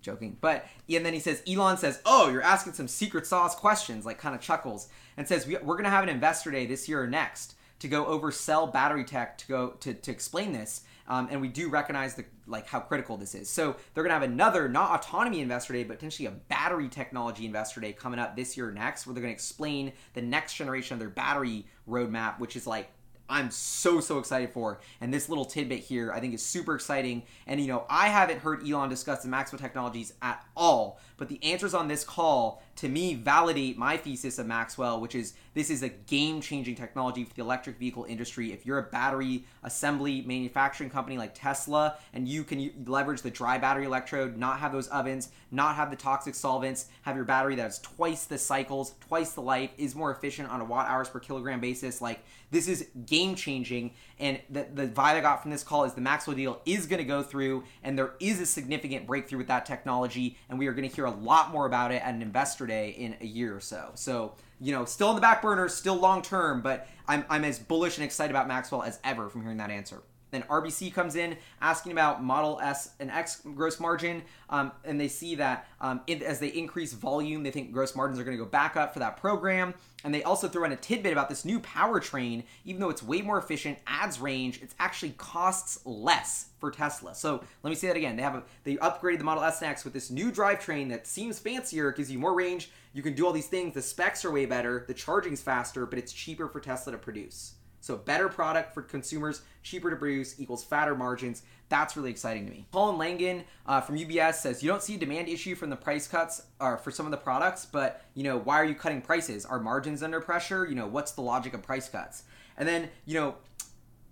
Joking. 0.02 0.38
But, 0.40 0.68
and 0.90 1.06
then 1.06 1.14
he 1.14 1.20
says, 1.20 1.42
Elon 1.50 1.78
says, 1.78 2.02
Oh, 2.06 2.30
you're 2.30 2.44
asking 2.44 2.74
some 2.74 2.88
secret 2.88 3.26
sauce 3.26 3.56
questions, 3.56 4.06
like 4.06 4.20
kind 4.20 4.36
of 4.36 4.42
chuckles, 4.42 4.90
and 5.18 5.28
says, 5.28 5.48
We're 5.48 5.60
going 5.62 5.84
to 5.86 5.90
have 5.90 6.04
an 6.04 6.10
investor 6.10 6.52
day 6.52 6.66
this 6.66 6.88
year 6.88 7.02
or 7.02 7.08
next 7.08 7.56
to 7.80 7.88
go 7.88 8.06
over 8.06 8.32
cell 8.32 8.68
battery 8.68 9.04
tech 9.04 9.38
to 9.39 9.48
go 9.48 9.70
to, 9.80 9.94
to 9.94 10.12
explain 10.12 10.52
this. 10.52 10.82
Um, 11.08 11.28
and 11.32 11.42
we 11.42 11.48
do 11.48 11.70
recognize 11.70 12.13
the 12.13 12.26
like 12.46 12.68
how 12.68 12.80
critical 12.80 13.18
this 13.18 13.34
is. 13.34 13.50
So 13.50 13.76
they're 13.94 14.04
gonna 14.04 14.13
have 14.13 14.24
another 14.24 14.70
not 14.70 15.00
autonomy 15.00 15.42
investor 15.42 15.74
day, 15.74 15.84
but 15.84 15.98
potentially 15.98 16.28
a 16.28 16.32
battery 16.32 16.88
technology 16.88 17.46
investor 17.46 17.82
day 17.82 17.94
coming 17.94 18.20
up 18.20 18.36
this 18.36 18.56
year 18.56 18.72
next, 18.72 19.08
where 19.08 19.13
they're 19.13 19.22
gonna 19.22 19.34
explain 19.34 19.94
the 20.13 20.22
next 20.22 20.56
generation 20.56 20.94
of 20.94 21.00
their 21.00 21.10
battery 21.10 21.65
roadmap, 21.88 22.39
which 22.39 22.56
is 22.56 22.68
like 22.68 22.92
I'm 23.28 23.52
so 23.52 24.00
so 24.02 24.20
excited 24.20 24.52
for. 24.52 24.82
And 25.02 25.13
this 25.13 25.30
little 25.30 25.46
tidbit 25.46 25.80
here 25.80 26.12
I 26.12 26.20
think 26.20 26.34
is 26.34 26.44
super 26.44 26.76
exciting. 26.76 27.24
And 27.48 27.60
you 27.60 27.68
know, 27.68 27.86
I 27.89 28.08
haven't 28.08 28.39
heard 28.39 28.68
Elon 28.68 28.89
discuss 28.89 29.24
the 29.24 29.30
Maxwell 29.30 29.60
technologies 29.60 30.13
at 30.22 30.46
all, 30.56 31.00
but 31.20 31.28
the 31.28 31.44
answers 31.44 31.74
on 31.74 31.88
this 31.88 32.04
call 32.04 32.64
to 32.78 32.88
me 32.88 33.14
validate 33.14 33.78
my 33.78 33.98
thesis 33.98 34.40
of 34.40 34.48
Maxwell, 34.48 35.02
which 35.02 35.14
is 35.14 35.34
this 35.54 35.70
is 35.70 35.84
a 35.84 35.90
game-changing 35.90 36.76
technology 36.76 37.26
for 37.26 37.34
the 37.34 37.42
electric 37.42 37.78
vehicle 37.78 38.06
industry. 38.06 38.54
If 38.54 38.66
you're 38.66 38.80
a 38.80 38.84
battery 38.84 39.44
assembly 39.64 40.22
manufacturing 40.22 40.90
company 40.90 41.18
like 41.18 41.36
Tesla 41.36 41.98
and 42.14 42.28
you 42.28 42.46
can 42.46 42.72
leverage 42.86 43.22
the 43.22 43.30
dry 43.30 43.58
battery 43.58 43.86
electrode, 43.86 44.38
not 44.38 44.60
have 44.60 44.72
those 44.72 44.88
ovens, 44.88 45.30
not 45.52 45.76
have 45.76 45.90
the 45.90 45.98
toxic 45.98 46.36
solvents, 46.36 46.88
have 47.02 47.18
your 47.18 47.26
battery 47.26 47.56
that 47.56 47.64
has 47.64 47.80
twice 47.80 48.24
the 48.26 48.38
cycles, 48.38 48.94
twice 49.02 49.34
the 49.34 49.42
life, 49.42 49.72
is 49.78 49.96
more 49.96 50.12
efficient 50.12 50.50
on 50.50 50.62
a 50.62 50.66
watt 50.66 50.88
hours 50.88 51.10
per 51.10 51.20
kilogram 51.20 51.60
basis, 51.60 52.02
like 52.02 52.24
this 52.52 52.68
is 52.68 52.88
game-changing 53.06 53.92
and 54.20 54.40
the, 54.50 54.68
the 54.74 54.88
vibe 54.88 55.16
I 55.16 55.22
got 55.22 55.42
from 55.42 55.52
this 55.52 55.64
call 55.64 55.86
is 55.86 55.94
the 55.94 56.02
Maxwell 56.02 56.36
deal 56.36 56.62
is 56.66 56.86
going 56.86 57.00
to 57.00 57.06
go 57.06 57.24
through, 57.24 57.64
and 57.84 57.98
there 57.98 58.14
is 58.20 58.40
a 58.40 58.46
significant 58.46 59.08
breakthrough 59.08 59.38
with 59.38 59.48
that 59.48 59.66
technology, 59.66 60.38
and 60.50 60.60
we 60.60 60.68
are 60.68 60.74
going 60.74 60.88
to 60.88 60.94
hear 60.94 61.06
a 61.06 61.12
lot 61.12 61.52
more 61.52 61.66
about 61.66 61.92
it 61.92 62.02
at 62.02 62.14
an 62.14 62.22
investor 62.22 62.68
day 62.68 62.90
in 62.90 63.16
a 63.22 63.26
year 63.26 63.56
or 63.56 63.62
so. 63.62 63.92
So, 63.96 64.34
you 64.60 64.74
know, 64.74 64.86
still 64.86 65.10
in 65.10 65.16
the 65.16 65.22
back 65.22 65.42
burner, 65.42 65.70
still 65.70 65.96
long 65.96 66.22
term, 66.22 66.62
but 66.62 66.88
I'm, 67.08 67.26
I'm 67.30 67.46
as 67.46 67.60
bullish 67.60 67.98
and 67.98 68.06
excited 68.06 68.32
about 68.32 68.48
Maxwell 68.48 68.84
as 68.84 69.00
ever 69.04 69.30
from 69.30 69.42
hearing 69.42 69.58
that 69.58 69.72
answer. 69.72 70.02
Then 70.32 70.44
RBC 70.44 70.94
comes 70.94 71.15
in 71.15 71.38
asking 71.62 71.92
about 71.92 72.24
Model 72.24 72.60
S 72.62 72.92
and 73.00 73.10
X 73.10 73.42
gross 73.56 73.80
margin, 73.80 74.22
um, 74.50 74.72
and 74.84 75.00
they 75.00 75.08
see 75.08 75.36
that 75.36 75.68
um, 75.82 76.02
it, 76.08 76.22
as 76.22 76.39
they 76.39 76.50
increase 76.50 76.94
volume, 76.94 77.44
they 77.44 77.52
think 77.52 77.72
gross 77.72 77.96
margins 77.96 78.20
are 78.20 78.24
going 78.24 78.38
to 78.38 78.44
go 78.44 78.50
back 78.50 78.76
up 78.76 78.94
for 78.94 79.00
that 79.00 79.18
program. 79.18 79.74
And 80.04 80.13
they 80.13 80.24
also 80.24 80.48
throw 80.48 80.63
in 80.63 80.72
a 80.72 80.78
tidbit 80.78 81.12
about 81.12 81.28
this 81.28 81.44
new 81.44 81.60
powertrain. 81.60 82.44
Even 82.63 82.80
though 82.80 82.89
it's 82.89 83.04
way 83.04 83.22
more 83.22 83.38
efficient, 83.38 83.80
adds 83.86 84.20
range, 84.20 84.62
it 84.62 84.74
actually 84.80 85.12
costs 85.18 85.86
less 85.86 86.48
for 86.60 86.72
Tesla. 86.72 87.13
So 87.13 87.44
let 87.63 87.70
me 87.70 87.76
say 87.76 87.88
that 87.88 87.98
again. 87.98 88.15
They 88.15 88.24
have 88.24 88.36
a, 88.36 88.44
they 88.63 88.76
upgraded 88.78 89.18
the 89.18 89.24
Model 89.26 89.44
S 89.44 89.62
and 89.62 89.70
X 89.70 89.84
with 89.84 89.94
this 89.94 90.10
new 90.10 90.32
drivetrain 90.32 90.89
that 90.89 91.06
seems 91.06 91.39
fancier, 91.39 91.92
gives 91.92 92.12
you 92.12 92.20
more 92.20 92.34
range. 92.34 92.70
You 92.94 93.04
can 93.04 93.13
do 93.13 93.26
all 93.26 93.34
these 93.34 93.48
things. 93.48 93.74
The 93.74 93.82
specs 93.82 94.24
are 94.24 94.32
way 94.32 94.46
better. 94.46 94.86
The 94.88 94.94
charging's 94.94 95.42
faster, 95.42 95.86
but 95.86 96.00
it's 96.00 96.13
cheaper 96.13 96.48
for 96.48 96.60
Tesla 96.60 96.94
to 96.94 96.98
produce. 96.98 97.56
So 97.82 97.98
better 97.98 98.30
product 98.30 98.74
for 98.74 98.82
consumers, 98.82 99.42
cheaper 99.63 99.89
to 99.89 99.96
produce 99.96 100.39
equals 100.39 100.63
fatter 100.63 100.96
margins. 100.96 101.44
That's 101.70 101.96
really 101.96 102.10
exciting 102.10 102.46
to 102.46 102.52
me. 102.52 102.65
Colin 102.72 102.98
Langan 102.98 103.44
uh, 103.65 103.82
from 103.82 103.98
UBS 103.98 104.36
says 104.36 104.63
you 104.63 104.70
don't 104.70 104.82
see 104.82 104.96
a 104.96 104.98
demand 104.98 105.30
issue 105.30 105.56
from 105.56 105.70
the 105.70 105.76
price 105.76 106.08
cuts 106.08 106.44
or 106.60 106.78
for 106.78 106.92
some 106.92 107.06
of 107.06 107.12
the 107.12 107.18
products, 107.18 107.65
but 107.65 108.02
you 108.15 108.24
know 108.24 108.38
why 108.38 108.56
are 108.56 108.65
you 108.65 108.76
cutting 108.76 109.02
prices? 109.02 109.46
Are 109.46 109.60
margins 109.60 110.04
under 110.04 110.20
pressure? 110.20 110.65
You 110.65 110.76
know 110.76 110.88
what's 110.88 111.12
the 111.12 111.22
logic 111.22 111.54
of 111.54 111.62
price 111.62 111.88
cuts? 111.88 112.24
And 112.58 112.68
then 112.68 112.89
you 113.06 113.13
know 113.15 113.36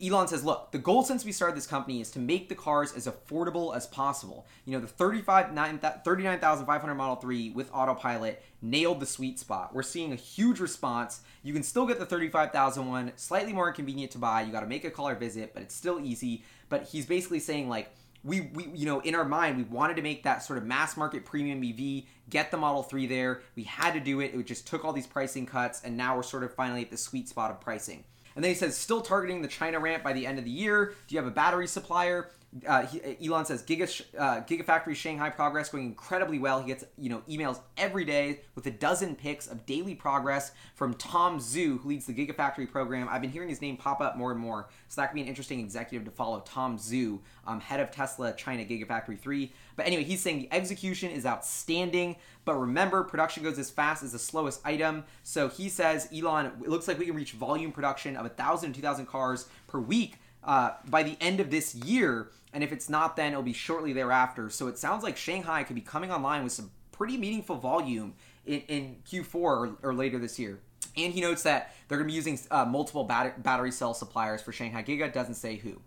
Elon 0.04 0.28
says, 0.28 0.44
look, 0.44 0.72
the 0.72 0.78
goal 0.78 1.04
since 1.04 1.26
we 1.26 1.32
started 1.32 1.58
this 1.58 1.66
company 1.66 2.00
is 2.00 2.12
to 2.12 2.20
make 2.20 2.50
the 2.50 2.56
cars 2.56 2.94
as 2.94 3.08
affordable 3.08 3.76
as 3.76 3.88
possible. 3.88 4.46
You 4.66 4.74
know, 4.74 4.80
the 4.80 4.88
39,500 4.88 6.96
Model 6.96 7.16
3 7.16 7.50
with 7.52 7.72
autopilot 7.74 8.44
nailed 8.62 9.00
the 9.00 9.08
sweet 9.08 9.40
spot. 9.40 9.74
We're 9.74 9.82
seeing 9.82 10.14
a 10.14 10.16
huge 10.16 10.60
response. 10.60 11.22
You 11.42 11.54
can 11.54 11.64
still 11.64 11.88
get 11.88 11.98
the 11.98 12.06
35,000 12.06 12.88
one, 12.88 13.12
slightly 13.16 13.54
more 13.54 13.70
inconvenient 13.70 14.12
to 14.12 14.20
buy. 14.20 14.44
You 14.44 14.52
got 14.52 14.60
to 14.60 14.68
make 14.68 14.86
a 14.86 14.92
call 14.92 15.10
or 15.10 15.16
visit, 15.16 15.56
but 15.56 15.64
it's 15.64 15.74
still 15.74 16.00
easy. 16.00 16.44
But 16.70 16.84
he's 16.84 17.08
basically 17.08 17.40
saying, 17.40 17.68
like, 17.68 17.90
we, 18.24 18.42
we, 18.54 18.68
you 18.76 18.86
know, 18.86 19.00
in 19.00 19.16
our 19.16 19.26
mind, 19.26 19.58
we 19.58 19.64
wanted 19.64 19.96
to 19.96 20.04
make 20.04 20.22
that 20.24 20.44
sort 20.44 20.58
of 20.58 20.66
mass 20.66 20.98
market 20.98 21.26
premium 21.26 21.64
EV, 21.64 22.04
get 22.30 22.52
the 22.52 22.58
Model 22.58 22.84
3 22.84 23.08
there. 23.08 23.42
We 23.56 23.64
had 23.64 23.94
to 23.94 24.00
do 24.00 24.20
it. 24.20 24.36
It 24.36 24.46
just 24.46 24.68
took 24.68 24.86
all 24.86 24.94
these 24.94 25.08
pricing 25.08 25.48
cuts, 25.48 25.82
and 25.84 25.98
now 25.98 26.16
we're 26.16 26.24
sort 26.24 26.44
of 26.44 26.54
finally 26.54 26.84
at 26.84 26.92
the 26.92 26.98
sweet 26.98 27.30
spot 27.30 27.50
of 27.50 27.62
pricing. 27.62 28.04
And 28.38 28.44
then 28.44 28.52
he 28.52 28.56
says, 28.56 28.78
still 28.78 29.02
targeting 29.02 29.42
the 29.42 29.48
China 29.48 29.80
ramp 29.80 30.04
by 30.04 30.14
the 30.14 30.28
end 30.28 30.38
of 30.38 30.46
the 30.46 30.52
year. 30.52 30.94
Do 31.08 31.16
you 31.16 31.20
have 31.20 31.28
a 31.28 31.34
battery 31.34 31.66
supplier? 31.66 32.30
Uh, 32.66 32.86
he, 32.86 33.28
Elon 33.28 33.46
says 33.46 33.62
Giga 33.62 34.02
uh, 34.18 34.42
Gigafactory 34.42 34.96
Shanghai 34.96 35.30
progress 35.30 35.70
going 35.70 35.86
incredibly 35.86 36.40
well. 36.40 36.62
He 36.62 36.68
gets 36.68 36.86
you 36.98 37.10
know 37.10 37.22
emails 37.30 37.60
every 37.78 38.06
day 38.06 38.42
with 38.56 38.66
a 38.68 38.72
dozen 38.72 39.16
pics 39.16 39.48
of 39.48 39.66
daily 39.66 39.94
progress 39.94 40.52
from 40.74 40.94
Tom 40.94 41.40
Zhu, 41.40 41.80
who 41.80 41.90
leads 41.90 42.06
the 42.06 42.14
Gigafactory 42.14 42.70
program. 42.72 43.10
I've 43.10 43.22
been 43.22 43.32
hearing 43.32 43.50
his 43.50 43.62
name 43.62 43.76
pop 43.76 44.00
up 44.00 44.18
more 44.18 44.32
and 44.32 44.40
more, 44.40 44.70
so 44.88 45.02
that 45.02 45.08
could 45.08 45.16
be 45.16 45.22
an 45.22 45.28
interesting 45.28 45.60
executive 45.60 46.06
to 46.06 46.12
follow. 46.12 46.40
Tom 46.40 46.78
Zhu, 46.78 47.20
um, 47.46 47.60
head 47.60 47.82
of 47.82 47.92
Tesla 47.92 48.34
China 48.34 48.64
Gigafactory 48.64 49.20
Three. 49.20 49.52
But 49.76 49.86
anyway, 49.86 50.04
he's 50.04 50.22
saying 50.22 50.40
the 50.40 50.54
execution 50.54 51.12
is 51.12 51.26
outstanding. 51.26 52.16
But 52.46 52.56
remember, 52.56 53.04
production 53.04 53.44
goes 53.44 53.60
as 53.60 53.70
fast 53.70 54.04
as 54.04 54.14
the 54.14 54.20
slowest 54.20 54.62
item. 54.64 55.04
So 55.24 55.50
he 55.50 55.68
says, 55.68 56.08
Elon, 56.16 56.46
it 56.46 56.70
looks 56.70 56.88
like 56.88 56.98
we 56.98 57.06
can 57.06 57.14
reach 57.14 57.34
volume 57.34 57.74
production 57.74 58.16
of 58.16 58.24
1,000 58.24 58.72
to 58.72 58.80
2,000 58.80 59.06
cars 59.06 59.50
per 59.68 59.80
week 59.80 60.18
uh, 60.44 60.72
by 60.90 61.04
the 61.04 61.18
end 61.22 61.40
of 61.40 61.52
this 61.52 61.76
year. 61.76 62.30
And 62.54 62.64
if 62.64 62.72
it's 62.72 62.90
not 62.90 63.16
then, 63.16 63.34
it'll 63.34 63.44
be 63.44 63.54
shortly 63.54 63.94
thereafter. 63.94 64.50
So 64.50 64.68
it 64.68 64.78
sounds 64.78 65.04
like 65.04 65.18
Shanghai 65.18 65.64
could 65.64 65.76
be 65.76 65.82
coming 65.82 66.12
online 66.12 66.44
with 66.44 66.54
some 66.54 66.72
pretty 66.92 67.18
meaningful 67.18 67.58
volume 67.58 68.14
in, 68.46 68.62
in 68.62 68.96
Q4 69.10 69.36
or, 69.36 69.78
or, 69.84 69.94
later 69.94 70.18
this 70.18 70.40
year. 70.40 70.60
And 70.96 71.14
he 71.14 71.22
notes 71.22 71.44
that 71.44 71.76
they're 71.88 71.98
going 71.98 72.08
to 72.08 72.12
be 72.12 72.16
using 72.16 72.40
uh, 72.50 72.66
multiple 72.66 73.04
bat- 73.04 73.44
battery 73.44 73.72
cell 73.72 73.94
suppliers 73.94 74.42
for 74.42 74.52
Shanghai 74.52 74.84
Giga. 74.84 75.12
Doesn't 75.12 75.36
say 75.36 75.58
who. 75.58 75.80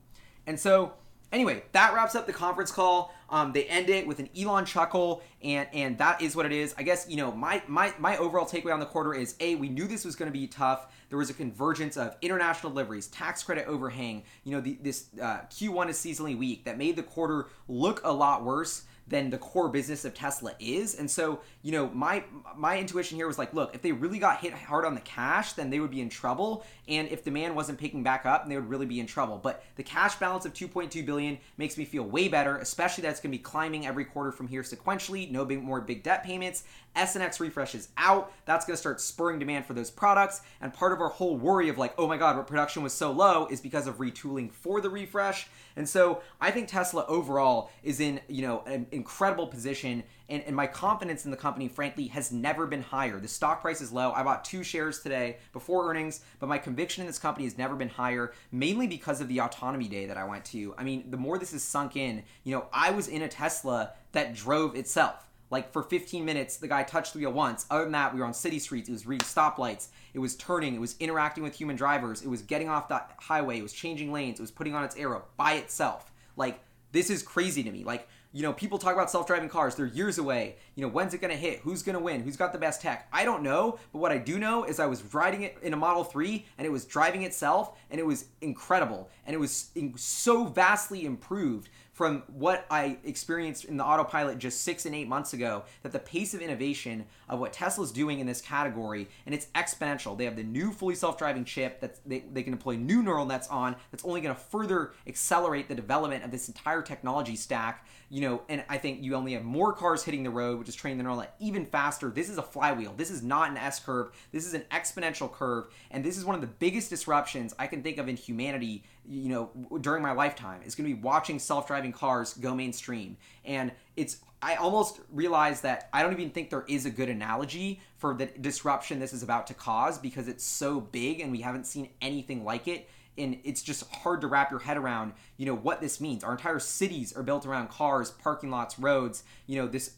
And 0.46 0.60
so 0.60 0.92
Anyway, 1.32 1.62
that 1.72 1.94
wraps 1.94 2.14
up 2.14 2.26
the 2.26 2.32
conference 2.32 2.72
call. 2.72 3.14
Um, 3.28 3.52
they 3.52 3.64
end 3.66 3.88
it 3.88 4.06
with 4.06 4.18
an 4.18 4.28
Elon 4.36 4.64
chuckle, 4.64 5.22
and 5.42 5.68
and 5.72 5.96
that 5.98 6.20
is 6.20 6.34
what 6.34 6.44
it 6.44 6.52
is. 6.52 6.74
I 6.76 6.82
guess 6.82 7.06
you 7.08 7.16
know 7.16 7.30
my 7.30 7.62
my 7.68 7.94
my 7.98 8.16
overall 8.16 8.46
takeaway 8.46 8.72
on 8.72 8.80
the 8.80 8.86
quarter 8.86 9.14
is 9.14 9.36
a 9.38 9.54
we 9.54 9.68
knew 9.68 9.86
this 9.86 10.04
was 10.04 10.16
going 10.16 10.30
to 10.30 10.36
be 10.36 10.48
tough. 10.48 10.92
There 11.08 11.18
was 11.18 11.30
a 11.30 11.34
convergence 11.34 11.96
of 11.96 12.16
international 12.20 12.72
deliveries, 12.72 13.06
tax 13.06 13.44
credit 13.44 13.66
overhang. 13.66 14.24
You 14.42 14.52
know 14.52 14.60
the, 14.60 14.78
this 14.82 15.06
uh, 15.22 15.42
Q1 15.50 15.90
is 15.90 15.98
seasonally 15.98 16.36
weak 16.36 16.64
that 16.64 16.76
made 16.76 16.96
the 16.96 17.04
quarter 17.04 17.46
look 17.68 18.00
a 18.02 18.12
lot 18.12 18.44
worse 18.44 18.82
than 19.10 19.28
the 19.28 19.38
core 19.38 19.68
business 19.68 20.04
of 20.04 20.14
Tesla 20.14 20.54
is. 20.58 20.94
And 20.94 21.10
so, 21.10 21.40
you 21.62 21.72
know, 21.72 21.88
my 21.88 22.24
my 22.56 22.78
intuition 22.78 23.16
here 23.16 23.26
was 23.26 23.38
like, 23.38 23.52
look, 23.52 23.74
if 23.74 23.82
they 23.82 23.92
really 23.92 24.18
got 24.18 24.40
hit 24.40 24.54
hard 24.54 24.84
on 24.84 24.94
the 24.94 25.00
cash, 25.00 25.52
then 25.52 25.68
they 25.68 25.80
would 25.80 25.90
be 25.90 26.00
in 26.00 26.08
trouble. 26.08 26.64
And 26.88 27.08
if 27.08 27.24
demand 27.24 27.54
wasn't 27.54 27.78
picking 27.78 28.02
back 28.02 28.24
up, 28.24 28.42
then 28.42 28.50
they 28.50 28.56
would 28.56 28.70
really 28.70 28.86
be 28.86 29.00
in 29.00 29.06
trouble. 29.06 29.38
But 29.42 29.64
the 29.76 29.82
cash 29.82 30.14
balance 30.16 30.46
of 30.46 30.54
2.2 30.54 31.04
billion 31.04 31.38
makes 31.58 31.76
me 31.76 31.84
feel 31.84 32.04
way 32.04 32.28
better, 32.28 32.56
especially 32.58 33.02
that 33.02 33.10
it's 33.10 33.20
going 33.20 33.32
to 33.32 33.38
be 33.38 33.42
climbing 33.42 33.86
every 33.86 34.04
quarter 34.04 34.32
from 34.32 34.46
here 34.48 34.62
sequentially. 34.62 35.30
No 35.30 35.44
big 35.44 35.62
more 35.62 35.80
big 35.80 36.02
debt 36.02 36.24
payments. 36.24 36.64
S 36.96 37.14
and 37.14 37.22
X 37.22 37.40
refresh 37.40 37.74
is 37.74 37.88
out. 37.96 38.32
That's 38.44 38.66
going 38.66 38.74
to 38.74 38.80
start 38.80 39.00
spurring 39.00 39.38
demand 39.38 39.66
for 39.66 39.74
those 39.74 39.90
products. 39.90 40.40
And 40.60 40.72
part 40.72 40.92
of 40.92 41.00
our 41.00 41.08
whole 41.08 41.36
worry 41.36 41.68
of 41.68 41.78
like, 41.78 41.94
oh 41.98 42.08
my 42.08 42.16
god, 42.16 42.36
but 42.36 42.46
production 42.46 42.82
was 42.82 42.92
so 42.92 43.12
low 43.12 43.46
is 43.46 43.60
because 43.60 43.86
of 43.86 43.98
retooling 43.98 44.50
for 44.50 44.80
the 44.80 44.90
refresh. 44.90 45.48
And 45.76 45.88
so 45.88 46.20
I 46.40 46.50
think 46.50 46.68
Tesla 46.68 47.04
overall 47.06 47.70
is 47.82 48.00
in 48.00 48.20
you 48.28 48.42
know 48.42 48.62
an 48.66 48.86
incredible 48.90 49.46
position. 49.46 50.02
And, 50.28 50.44
and 50.44 50.54
my 50.54 50.68
confidence 50.68 51.24
in 51.24 51.32
the 51.32 51.36
company, 51.36 51.66
frankly, 51.66 52.06
has 52.08 52.30
never 52.30 52.64
been 52.64 52.82
higher. 52.82 53.18
The 53.18 53.26
stock 53.26 53.62
price 53.62 53.80
is 53.80 53.90
low. 53.90 54.12
I 54.12 54.22
bought 54.22 54.44
two 54.44 54.62
shares 54.62 55.00
today 55.00 55.38
before 55.52 55.90
earnings, 55.90 56.20
but 56.38 56.48
my 56.48 56.58
conviction 56.58 57.00
in 57.00 57.08
this 57.08 57.18
company 57.18 57.46
has 57.46 57.58
never 57.58 57.74
been 57.74 57.88
higher, 57.88 58.32
mainly 58.52 58.86
because 58.86 59.20
of 59.20 59.26
the 59.26 59.40
autonomy 59.40 59.88
day 59.88 60.06
that 60.06 60.16
I 60.16 60.24
went 60.24 60.44
to. 60.46 60.72
I 60.78 60.84
mean, 60.84 61.10
the 61.10 61.16
more 61.16 61.36
this 61.36 61.52
is 61.52 61.64
sunk 61.64 61.96
in, 61.96 62.22
you 62.44 62.54
know, 62.54 62.66
I 62.72 62.92
was 62.92 63.08
in 63.08 63.22
a 63.22 63.28
Tesla 63.28 63.90
that 64.12 64.34
drove 64.34 64.76
itself. 64.76 65.26
Like 65.50 65.72
for 65.72 65.82
15 65.82 66.24
minutes, 66.24 66.56
the 66.56 66.68
guy 66.68 66.84
touched 66.84 67.12
the 67.12 67.18
wheel 67.18 67.30
oh 67.30 67.32
once. 67.32 67.66
Other 67.70 67.84
than 67.84 67.92
that, 67.92 68.14
we 68.14 68.20
were 68.20 68.26
on 68.26 68.34
city 68.34 68.58
streets. 68.58 68.88
It 68.88 68.92
was 68.92 69.06
reading 69.06 69.26
stoplights. 69.26 69.88
It 70.14 70.20
was 70.20 70.36
turning. 70.36 70.74
It 70.74 70.80
was 70.80 70.96
interacting 71.00 71.42
with 71.42 71.54
human 71.54 71.76
drivers. 71.76 72.22
It 72.22 72.28
was 72.28 72.42
getting 72.42 72.68
off 72.68 72.88
the 72.88 73.02
highway. 73.18 73.58
It 73.58 73.62
was 73.62 73.72
changing 73.72 74.12
lanes. 74.12 74.38
It 74.38 74.42
was 74.42 74.50
putting 74.50 74.74
on 74.74 74.84
its 74.84 74.96
arrow 74.96 75.24
by 75.36 75.54
itself. 75.54 76.12
Like 76.36 76.60
this 76.92 77.10
is 77.10 77.22
crazy 77.22 77.62
to 77.64 77.70
me. 77.70 77.84
Like 77.84 78.08
you 78.32 78.42
know, 78.42 78.52
people 78.52 78.78
talk 78.78 78.92
about 78.92 79.10
self-driving 79.10 79.48
cars. 79.48 79.74
They're 79.74 79.86
years 79.86 80.18
away. 80.18 80.54
You 80.76 80.82
know, 80.82 80.88
when's 80.88 81.12
it 81.14 81.20
to 81.20 81.28
hit? 81.28 81.60
Who's 81.60 81.82
to 81.82 81.98
win? 81.98 82.22
Who's 82.22 82.36
got 82.36 82.52
the 82.52 82.58
best 82.58 82.80
tech? 82.80 83.08
I 83.12 83.24
don't 83.24 83.42
know, 83.42 83.80
but 83.92 83.98
what 83.98 84.12
I 84.12 84.18
do 84.18 84.38
know 84.38 84.62
is 84.62 84.78
I 84.78 84.86
was 84.86 85.02
riding 85.12 85.42
it 85.42 85.58
in 85.62 85.72
a 85.72 85.76
Model 85.76 86.04
3 86.04 86.46
and 86.56 86.64
it 86.64 86.70
was 86.70 86.84
driving 86.84 87.24
itself 87.24 87.76
and 87.90 87.98
it 87.98 88.06
was 88.06 88.26
incredible 88.40 89.10
and 89.26 89.34
it 89.34 89.38
was 89.38 89.70
so 89.96 90.44
vastly 90.44 91.04
improved 91.06 91.70
from 92.00 92.22
what 92.28 92.64
I 92.70 92.96
experienced 93.04 93.66
in 93.66 93.76
the 93.76 93.84
autopilot 93.84 94.38
just 94.38 94.62
six 94.62 94.86
and 94.86 94.94
eight 94.94 95.06
months 95.06 95.34
ago 95.34 95.64
that 95.82 95.92
the 95.92 95.98
pace 95.98 96.32
of 96.32 96.40
innovation 96.40 97.04
of 97.30 97.38
what 97.38 97.52
Tesla's 97.52 97.92
doing 97.92 98.18
in 98.18 98.26
this 98.26 98.42
category, 98.42 99.08
and 99.24 99.34
it's 99.34 99.46
exponential. 99.54 100.18
They 100.18 100.24
have 100.24 100.36
the 100.36 100.42
new 100.42 100.72
fully 100.72 100.96
self-driving 100.96 101.44
chip 101.44 101.80
that 101.80 101.96
they, 102.04 102.24
they 102.32 102.42
can 102.42 102.52
deploy 102.52 102.74
new 102.74 103.02
neural 103.02 103.24
nets 103.24 103.48
on 103.48 103.76
that's 103.90 104.04
only 104.04 104.20
going 104.20 104.34
to 104.34 104.40
further 104.40 104.92
accelerate 105.06 105.68
the 105.68 105.74
development 105.74 106.24
of 106.24 106.32
this 106.32 106.48
entire 106.48 106.82
technology 106.82 107.36
stack. 107.36 107.86
You 108.10 108.22
know, 108.22 108.42
and 108.48 108.64
I 108.68 108.76
think 108.76 109.02
you 109.02 109.14
only 109.14 109.34
have 109.34 109.44
more 109.44 109.72
cars 109.72 110.02
hitting 110.02 110.24
the 110.24 110.30
road, 110.30 110.58
which 110.58 110.68
is 110.68 110.74
training 110.74 110.98
the 110.98 111.04
neural 111.04 111.18
net 111.18 111.36
even 111.38 111.64
faster. 111.64 112.10
This 112.10 112.28
is 112.28 112.38
a 112.38 112.42
flywheel. 112.42 112.92
This 112.96 113.10
is 113.10 113.22
not 113.22 113.48
an 113.48 113.56
S 113.56 113.78
curve. 113.78 114.10
This 114.32 114.44
is 114.44 114.52
an 114.52 114.64
exponential 114.72 115.32
curve, 115.32 115.66
and 115.92 116.04
this 116.04 116.18
is 116.18 116.24
one 116.24 116.34
of 116.34 116.40
the 116.40 116.48
biggest 116.48 116.90
disruptions 116.90 117.54
I 117.56 117.68
can 117.68 117.82
think 117.84 117.98
of 117.98 118.08
in 118.08 118.16
humanity 118.16 118.82
you 119.08 119.28
know 119.28 119.50
during 119.80 120.02
my 120.02 120.12
lifetime 120.12 120.60
is 120.64 120.74
going 120.74 120.88
to 120.88 120.94
be 120.94 121.02
watching 121.02 121.38
self-driving 121.38 121.90
cars 121.90 122.34
go 122.34 122.54
mainstream 122.54 123.16
and 123.44 123.72
it's 123.96 124.18
i 124.42 124.54
almost 124.56 125.00
realize 125.12 125.60
that 125.60 125.88
i 125.92 126.02
don't 126.02 126.12
even 126.12 126.30
think 126.30 126.50
there 126.50 126.64
is 126.68 126.86
a 126.86 126.90
good 126.90 127.08
analogy 127.08 127.80
for 128.00 128.14
the 128.14 128.26
disruption 128.26 128.98
this 128.98 129.12
is 129.12 129.22
about 129.22 129.46
to 129.46 129.54
cause 129.54 129.98
because 129.98 130.26
it's 130.26 130.42
so 130.42 130.80
big 130.80 131.20
and 131.20 131.30
we 131.30 131.42
haven't 131.42 131.66
seen 131.66 131.90
anything 132.00 132.44
like 132.44 132.66
it. 132.66 132.88
And 133.18 133.38
it's 133.44 133.60
just 133.60 133.90
hard 133.90 134.22
to 134.22 134.28
wrap 134.28 134.50
your 134.50 134.60
head 134.60 134.78
around 134.78 135.12
you 135.36 135.44
know 135.44 135.54
what 135.54 135.82
this 135.82 136.00
means. 136.00 136.24
Our 136.24 136.32
entire 136.32 136.58
cities 136.58 137.12
are 137.12 137.22
built 137.22 137.44
around 137.44 137.68
cars 137.68 138.10
parking 138.10 138.50
lots 138.50 138.78
roads 138.78 139.24
you 139.46 139.60
know 139.60 139.66
this 139.66 139.94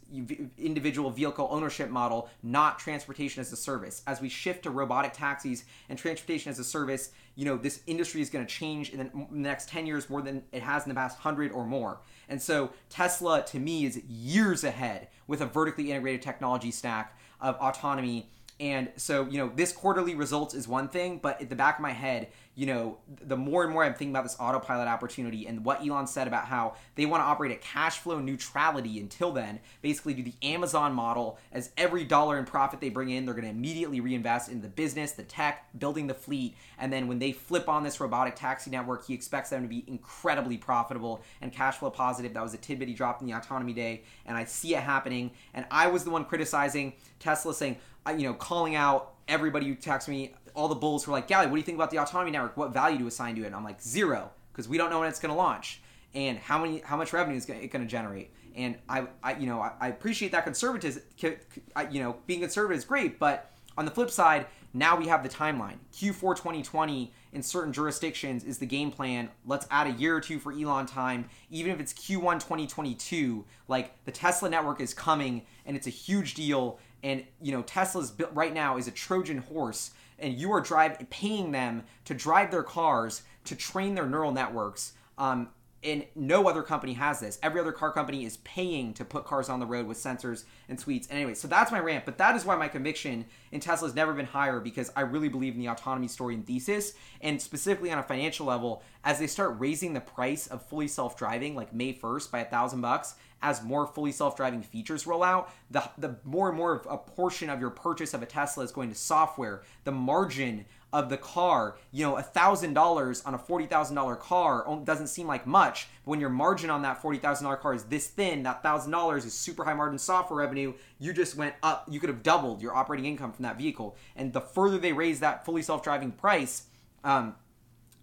individual 0.59 1.11
vehicle 1.11 1.47
ownership 1.51 1.91
model 1.91 2.29
not 2.43 2.81
transportation 2.81 3.41
as 3.41 3.53
a 3.53 3.57
service. 3.57 4.03
As 4.09 4.21
we 4.21 4.29
shift 4.29 4.65
to 4.65 4.71
robotic 4.71 5.13
taxis 5.13 5.65
and 5.89 5.97
transportation 5.97 6.51
as 6.51 6.59
a 6.59 6.65
service 6.65 7.11
you 7.37 7.45
know 7.45 7.57
this 7.57 7.83
industry 7.87 8.21
is 8.21 8.31
going 8.31 8.45
to 8.45 8.53
change 8.53 8.91
in 8.91 8.99
the 8.99 9.11
next 9.31 9.69
10 9.69 9.87
years 9.87 10.11
more 10.11 10.23
than 10.23 10.43
it 10.51 10.63
has 10.63 10.83
in 10.83 10.89
the 10.89 10.95
past 10.97 11.17
100 11.19 11.53
or 11.53 11.65
more 11.65 12.01
and 12.33 12.43
so 12.43 12.71
tesla 12.89 13.45
to 13.45 13.61
me 13.61 13.85
is 13.85 14.03
years 14.09 14.65
ahead 14.65 15.09
with 15.27 15.41
a 15.41 15.47
vertically 15.47 15.91
integrated 15.91 16.23
technology 16.23 16.71
stack 16.71 17.17
of 17.43 17.57
autonomy. 17.57 18.31
And 18.61 18.91
so, 18.97 19.27
you 19.27 19.39
know, 19.39 19.51
this 19.55 19.73
quarterly 19.73 20.15
results 20.15 20.55
is 20.55 20.69
one 20.69 20.89
thing, 20.89 21.19
but 21.21 21.41
at 21.43 21.51
the 21.51 21.57
back 21.57 21.79
of 21.79 21.83
my 21.83 21.91
head, 21.91 22.29
you 22.55 22.67
know, 22.67 22.99
the 23.23 23.37
more 23.37 23.65
and 23.65 23.73
more 23.73 23.83
I'm 23.83 23.95
thinking 23.95 24.11
about 24.11 24.25
this 24.25 24.37
autopilot 24.39 24.87
opportunity 24.87 25.47
and 25.47 25.65
what 25.65 25.81
Elon 25.81 26.07
said 26.07 26.27
about 26.27 26.45
how 26.45 26.75
they 26.97 27.07
want 27.07 27.23
to 27.23 27.25
operate 27.25 27.51
at 27.51 27.63
cash 27.63 27.99
flow 27.99 28.19
neutrality 28.19 29.01
until 29.01 29.33
then, 29.33 29.59
basically 29.81 30.13
do 30.13 30.23
the 30.23 30.35
Amazon 30.43 30.93
model 30.93 31.39
as 31.51 31.71
every 31.79 32.05
dollar 32.05 32.39
in 32.39 32.45
profit 32.45 32.79
they 32.79 32.91
bring 32.91 33.09
in, 33.09 33.25
they're 33.25 33.35
going 33.35 33.47
to 33.47 33.51
immediately 33.51 34.01
reinvest 34.01 34.51
in 34.51 34.61
the 34.61 34.69
business, 34.69 35.13
the 35.13 35.23
tech, 35.23 35.67
building 35.79 36.07
the 36.07 36.15
fleet. 36.15 36.55
And 36.79 36.93
then 36.93 37.09
when 37.09 37.19
they 37.19 37.33
flip 37.33 37.71
on 37.71 37.85
this 37.85 38.01
robotic 38.01 38.37
taxi 38.37 38.71
network, 38.71 39.07
he 39.07 39.15
expects 39.15 39.49
them 39.49 39.63
to 39.63 39.69
be 39.69 39.85
incredibly 39.87 40.59
profitable 40.59 41.23
and 41.41 41.51
cash 41.53 41.77
flow 41.79 41.91
positive. 41.91 42.35
That 42.35 42.43
was 42.43 42.53
a 42.53 42.59
tidbit 42.59 42.89
he 42.89 42.95
dropped 42.95 43.23
in 43.23 43.29
the 43.29 43.35
autonomy 43.35 43.73
day. 43.73 44.03
And 44.27 44.37
I 44.37 44.45
see 44.45 44.75
it 44.75 44.83
happening. 44.83 45.31
And 45.55 45.65
I 45.71 45.87
was 45.87 46.05
the 46.05 46.11
one 46.11 46.27
criticizing 46.27 46.93
Tesla 47.19 47.55
saying, 47.55 47.79
you 48.11 48.25
know, 48.25 48.35
calling 48.35 48.75
out 48.75 49.15
everybody 49.29 49.67
who 49.67 49.75
texts 49.75 50.09
me, 50.09 50.35
all 50.55 50.69
the 50.69 50.75
bulls 50.75 51.07
were 51.07 51.13
like, 51.13 51.29
Gally, 51.29 51.47
what 51.47 51.55
do 51.55 51.59
you 51.59 51.65
think 51.65 51.77
about 51.77 51.91
the 51.91 51.99
autonomy 51.99 52.31
network? 52.31 52.57
What 52.57 52.73
value 52.73 52.99
you 52.99 53.07
assign 53.07 53.35
to 53.37 53.43
it? 53.43 53.47
And 53.47 53.55
I'm 53.55 53.65
like, 53.65 53.81
zero, 53.81 54.31
because 54.53 54.69
we 54.69 54.79
don't 54.79 54.91
know 54.91 55.01
when 55.01 55.09
it's 55.09 55.21
going 55.21 55.33
to 55.33 55.39
launch 55.39 55.81
and 56.15 56.39
how 56.39 56.59
many, 56.63 56.81
how 56.81 56.97
much 56.97 57.13
revenue 57.13 57.37
is 57.37 57.49
it 57.49 57.71
going 57.71 57.85
to 57.85 57.91
generate. 57.91 58.31
And 58.55 58.77
I, 58.89 59.07
I, 59.23 59.37
you 59.37 59.47
know, 59.47 59.61
I, 59.61 59.73
I 59.81 59.89
appreciate 59.89 60.33
that 60.33 60.45
conservatism. 60.45 61.03
You 61.23 62.03
know, 62.03 62.17
being 62.27 62.41
conservative 62.41 62.79
is 62.79 62.85
great, 62.85 63.19
but 63.19 63.51
on 63.79 63.87
the 63.87 63.91
flip 63.91 64.11
side, 64.11 64.47
now 64.75 64.97
we 64.97 65.07
have 65.09 65.23
the 65.23 65.29
timeline. 65.29 65.77
Q4 65.95 66.37
2020 66.37 67.13
in 67.33 67.43
certain 67.43 67.73
jurisdictions 67.73 68.45
is 68.45 68.59
the 68.59 68.67
game 68.67 68.91
plan. 68.91 69.31
Let's 69.47 69.67
add 69.71 69.87
a 69.87 69.93
year 69.93 70.17
or 70.17 70.21
two 70.21 70.39
for 70.39 70.53
Elon 70.53 70.87
time. 70.87 71.29
Even 71.51 71.73
if 71.73 71.81
it's 71.81 71.93
Q1 71.93 72.41
2022, 72.41 73.45
like 73.69 74.05
the 74.05 74.13
Tesla 74.13 74.51
network 74.51 74.81
is 74.81 74.93
coming 74.93 75.43
and 75.65 75.77
it's 75.77 75.87
a 75.87 75.91
huge 75.91 76.35
deal 76.35 76.79
and 77.03 77.25
you 77.41 77.53
know 77.53 77.63
Tesla's 77.63 78.13
right 78.33 78.55
now 78.55 78.77
is 78.77 78.87
a 78.87 78.91
Trojan 78.91 79.39
horse, 79.39 79.91
and 80.23 80.39
you 80.39 80.53
are 80.53 80.61
driving 80.61 81.07
paying 81.07 81.53
them 81.53 81.83
to 82.05 82.15
drive 82.15 82.51
their 82.51 82.63
cars 82.63 83.23
to 83.45 83.57
train 83.57 83.95
their 83.95 84.07
neural 84.07 84.33
networks. 84.33 84.93
Um, 85.19 85.51
and 85.85 86.05
no 86.15 86.49
other 86.49 86.63
company 86.63 86.93
has 86.95 87.21
this. 87.21 87.39
Every 87.43 87.61
other 87.61 87.73
car 87.73 87.93
company 87.93 88.25
is 88.25 88.37
paying 88.39 88.95
to 88.95 89.05
put 89.05 89.25
cars 89.25 89.49
on 89.49 89.61
the 89.61 89.67
road 89.67 89.87
with 89.87 89.99
sensors 89.99 90.45
and 90.69 90.79
suites. 90.79 91.09
And 91.09 91.17
anyway, 91.17 91.35
so 91.35 91.49
that's 91.49 91.73
my 91.73 91.81
rant. 91.81 92.05
But 92.05 92.19
that 92.19 92.37
is 92.37 92.45
why 92.45 92.57
my 92.57 92.69
conviction 92.69 93.27
in 93.51 93.61
Tesla 93.61 93.89
has 93.89 93.95
never 93.95 94.13
been 94.13 94.27
higher 94.27 94.61
because 94.61 94.93
I 94.95 95.01
really 95.01 95.29
believe 95.29 95.55
in 95.55 95.61
the 95.61 95.69
autonomy 95.69 96.09
story 96.09 96.35
and 96.35 96.47
thesis. 96.47 96.95
And 97.21 97.43
specifically 97.43 97.91
on 97.91 97.99
a 97.99 98.03
financial 98.03 98.47
level, 98.47 98.83
as 99.05 99.19
they 99.19 99.27
start 99.27 99.57
raising 99.59 99.95
the 99.95 100.01
price 100.01 100.47
of 100.47 100.65
fully 100.67 100.89
self-driving, 100.89 101.57
like 101.57 101.75
May 101.75 101.93
1st 101.93 102.31
by 102.31 102.41
a 102.41 102.45
thousand 102.45 102.81
bucks, 102.81 103.17
as 103.43 103.63
more 103.63 103.89
fully 103.89 104.13
self-driving 104.13 104.63
features 104.63 105.05
roll 105.05 105.25
out, 105.25 105.53
the 105.71 105.83
the 105.99 106.17
more 106.25 106.49
and 106.49 106.57
more 106.57 106.77
of 106.77 106.87
a 106.89 106.97
portion 106.97 107.51
of 107.51 107.61
your 107.61 107.71
purchase 107.71 108.15
of 108.15 108.23
a 108.23 108.27
Tesla 108.27 108.63
is 108.63 108.71
going 108.71 108.89
to 108.89 108.95
software. 108.95 109.63
The 109.83 109.91
margin 109.91 110.65
of 110.93 111.09
the 111.09 111.17
car. 111.17 111.77
You 111.91 112.05
know, 112.05 112.15
$1,000 112.15 113.27
on 113.27 113.35
a 113.35 113.39
$40,000 113.39 114.19
car 114.21 114.81
doesn't 114.85 115.07
seem 115.07 115.27
like 115.27 115.47
much, 115.47 115.89
but 116.05 116.11
when 116.11 116.21
your 116.21 116.31
margin 116.31 116.71
on 116.71 116.83
that 116.83 117.03
$40,000 117.03 117.61
car 117.61 117.75
is 117.75 117.85
this 117.85 118.09
thin, 118.09 118.43
that 118.43 118.63
$1,000 118.63 119.17
is 119.25 119.33
super 119.33 119.65
high 119.65 119.75
margin 119.75 119.99
software 119.99 120.39
revenue, 120.39 120.75
you 120.99 121.13
just 121.13 121.37
went 121.37 121.55
up. 121.63 121.87
You 121.91 122.01
could 122.01 122.11
have 122.11 122.23
doubled 122.23 122.61
your 122.61 122.75
operating 122.75 123.07
income 123.07 123.33
from 123.33 123.45
that 123.45 123.57
vehicle. 123.57 123.97
And 124.17 124.33
the 124.33 124.41
further 124.41 124.79
they 124.79 124.93
raise 124.93 125.21
that 125.21 125.45
fully 125.45 125.63
self 125.63 125.83
driving 125.83 126.13
price, 126.13 126.65
um, 127.05 127.35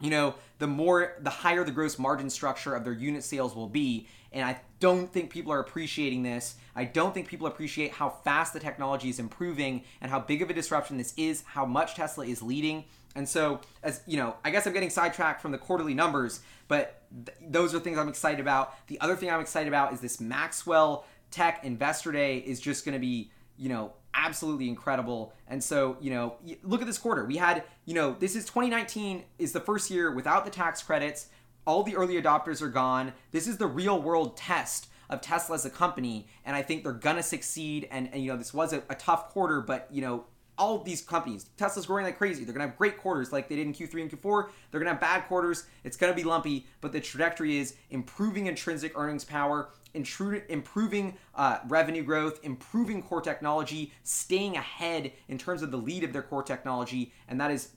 you 0.02 0.10
know, 0.10 0.36
the 0.60 0.68
more, 0.68 1.16
the 1.22 1.30
higher 1.30 1.64
the 1.64 1.72
gross 1.72 2.00
margin 2.00 2.30
structure 2.30 2.74
of 2.74 2.84
their 2.84 2.94
unit 2.94 3.24
sales 3.24 3.56
will 3.56 3.68
be. 3.68 4.08
And 4.32 4.44
I 4.44 4.60
don't 4.80 5.12
think 5.12 5.30
people 5.30 5.52
are 5.52 5.60
appreciating 5.60 6.24
this. 6.24 6.56
I 6.76 6.86
don't 6.86 7.14
think 7.14 7.28
people 7.28 7.48
appreciate 7.48 7.92
how 7.92 8.10
fast 8.10 8.54
the 8.54 8.60
technology 8.60 9.10
is 9.10 9.20
improving 9.20 9.84
and 10.02 10.12
how 10.12 10.20
big 10.20 10.42
of 10.42 10.50
a 10.50 10.54
disruption 10.54 10.98
this 10.98 11.14
is, 11.18 11.44
how 11.46 11.66
much 11.66 11.96
Tesla 11.96 12.26
is 12.26 12.42
leading. 12.42 12.86
And 13.16 13.28
so, 13.28 13.62
as 13.84 14.02
you 14.06 14.18
know, 14.18 14.36
I 14.46 14.52
guess 14.52 14.68
I'm 14.68 14.74
getting 14.74 14.90
sidetracked 14.90 15.42
from 15.42 15.52
the 15.52 15.58
quarterly 15.58 15.94
numbers, 15.94 16.42
but 16.68 17.02
th- 17.26 17.38
those 17.42 17.74
are 17.74 17.80
things 17.80 17.98
I'm 17.98 18.08
excited 18.08 18.40
about. 18.40 18.88
The 18.88 19.02
other 19.02 19.16
thing 19.16 19.32
I'm 19.32 19.42
excited 19.42 19.68
about 19.68 19.94
is 19.94 20.00
this 20.00 20.22
Maxwell 20.22 21.06
Tech 21.32 21.62
Investor 21.64 22.12
Day 22.12 22.38
is 22.38 22.60
just 22.60 22.86
going 22.86 22.94
to 22.94 23.00
be, 23.00 23.32
you 23.58 23.70
know, 23.70 23.94
absolutely 24.14 24.68
incredible. 24.68 25.34
And 25.48 25.64
so, 25.64 25.98
you 26.00 26.12
know, 26.12 26.36
look 26.64 26.82
at 26.82 26.88
this 26.88 26.98
quarter. 26.98 27.26
We 27.26 27.38
had, 27.38 27.64
you 27.86 27.94
know, 27.94 28.16
this 28.20 28.36
is 28.36 28.46
2019 28.46 29.24
is 29.38 29.54
the 29.54 29.60
first 29.60 29.90
year 29.90 30.12
without 30.12 30.46
the 30.46 30.52
tax 30.52 30.82
credits. 30.84 31.28
All 31.70 31.84
the 31.84 31.96
early 31.96 32.20
adopters 32.20 32.64
are 32.64 32.70
gone. 32.70 33.14
This 33.30 33.48
is 33.48 33.58
the 33.58 33.68
real 33.68 34.02
world 34.02 34.36
test 34.36 34.88
of 35.08 35.22
Tesla 35.22 35.54
as 35.54 35.66
a 35.66 35.70
company, 35.70 36.28
and 36.44 36.56
I 36.56 36.64
think 36.64 36.82
they're 36.82 36.94
gonna 36.94 37.22
succeed. 37.22 37.88
And, 37.92 38.10
and 38.12 38.24
you 38.24 38.32
know, 38.32 38.38
this 38.38 38.56
was 38.56 38.74
a, 38.74 38.82
a 38.90 38.96
tough 38.96 39.30
quarter, 39.30 39.62
but 39.62 39.88
you 39.92 40.02
know, 40.02 40.26
all 40.58 40.80
these 40.80 41.04
companies, 41.04 41.46
Tesla's 41.58 41.86
growing 41.86 42.06
like 42.06 42.18
crazy. 42.18 42.44
They're 42.44 42.56
gonna 42.56 42.66
have 42.66 42.76
great 42.76 42.98
quarters 42.98 43.32
like 43.32 43.50
they 43.50 43.56
did 43.56 43.68
in 43.68 43.74
Q3 43.74 44.02
and 44.02 44.10
Q4. 44.10 44.50
They're 44.72 44.80
gonna 44.80 44.94
have 44.94 45.00
bad 45.00 45.28
quarters. 45.28 45.68
It's 45.84 45.96
gonna 45.96 46.16
be 46.16 46.24
lumpy, 46.24 46.66
but 46.82 46.92
the 46.92 47.00
trajectory 47.00 47.60
is 47.60 47.76
improving 47.92 48.48
intrinsic 48.48 48.98
earnings 48.98 49.24
power, 49.24 49.70
improving 49.94 51.18
uh, 51.36 51.60
revenue 51.68 52.02
growth, 52.02 52.40
improving 52.42 53.04
core 53.04 53.22
technology, 53.22 53.94
staying 54.02 54.58
ahead 54.58 55.12
in 55.28 55.38
terms 55.38 55.62
of 55.62 55.70
the 55.70 55.78
lead 55.78 56.04
of 56.04 56.14
their 56.14 56.24
core 56.24 56.42
technology, 56.42 57.14
and 57.28 57.40
that 57.40 57.52
is 57.52 57.74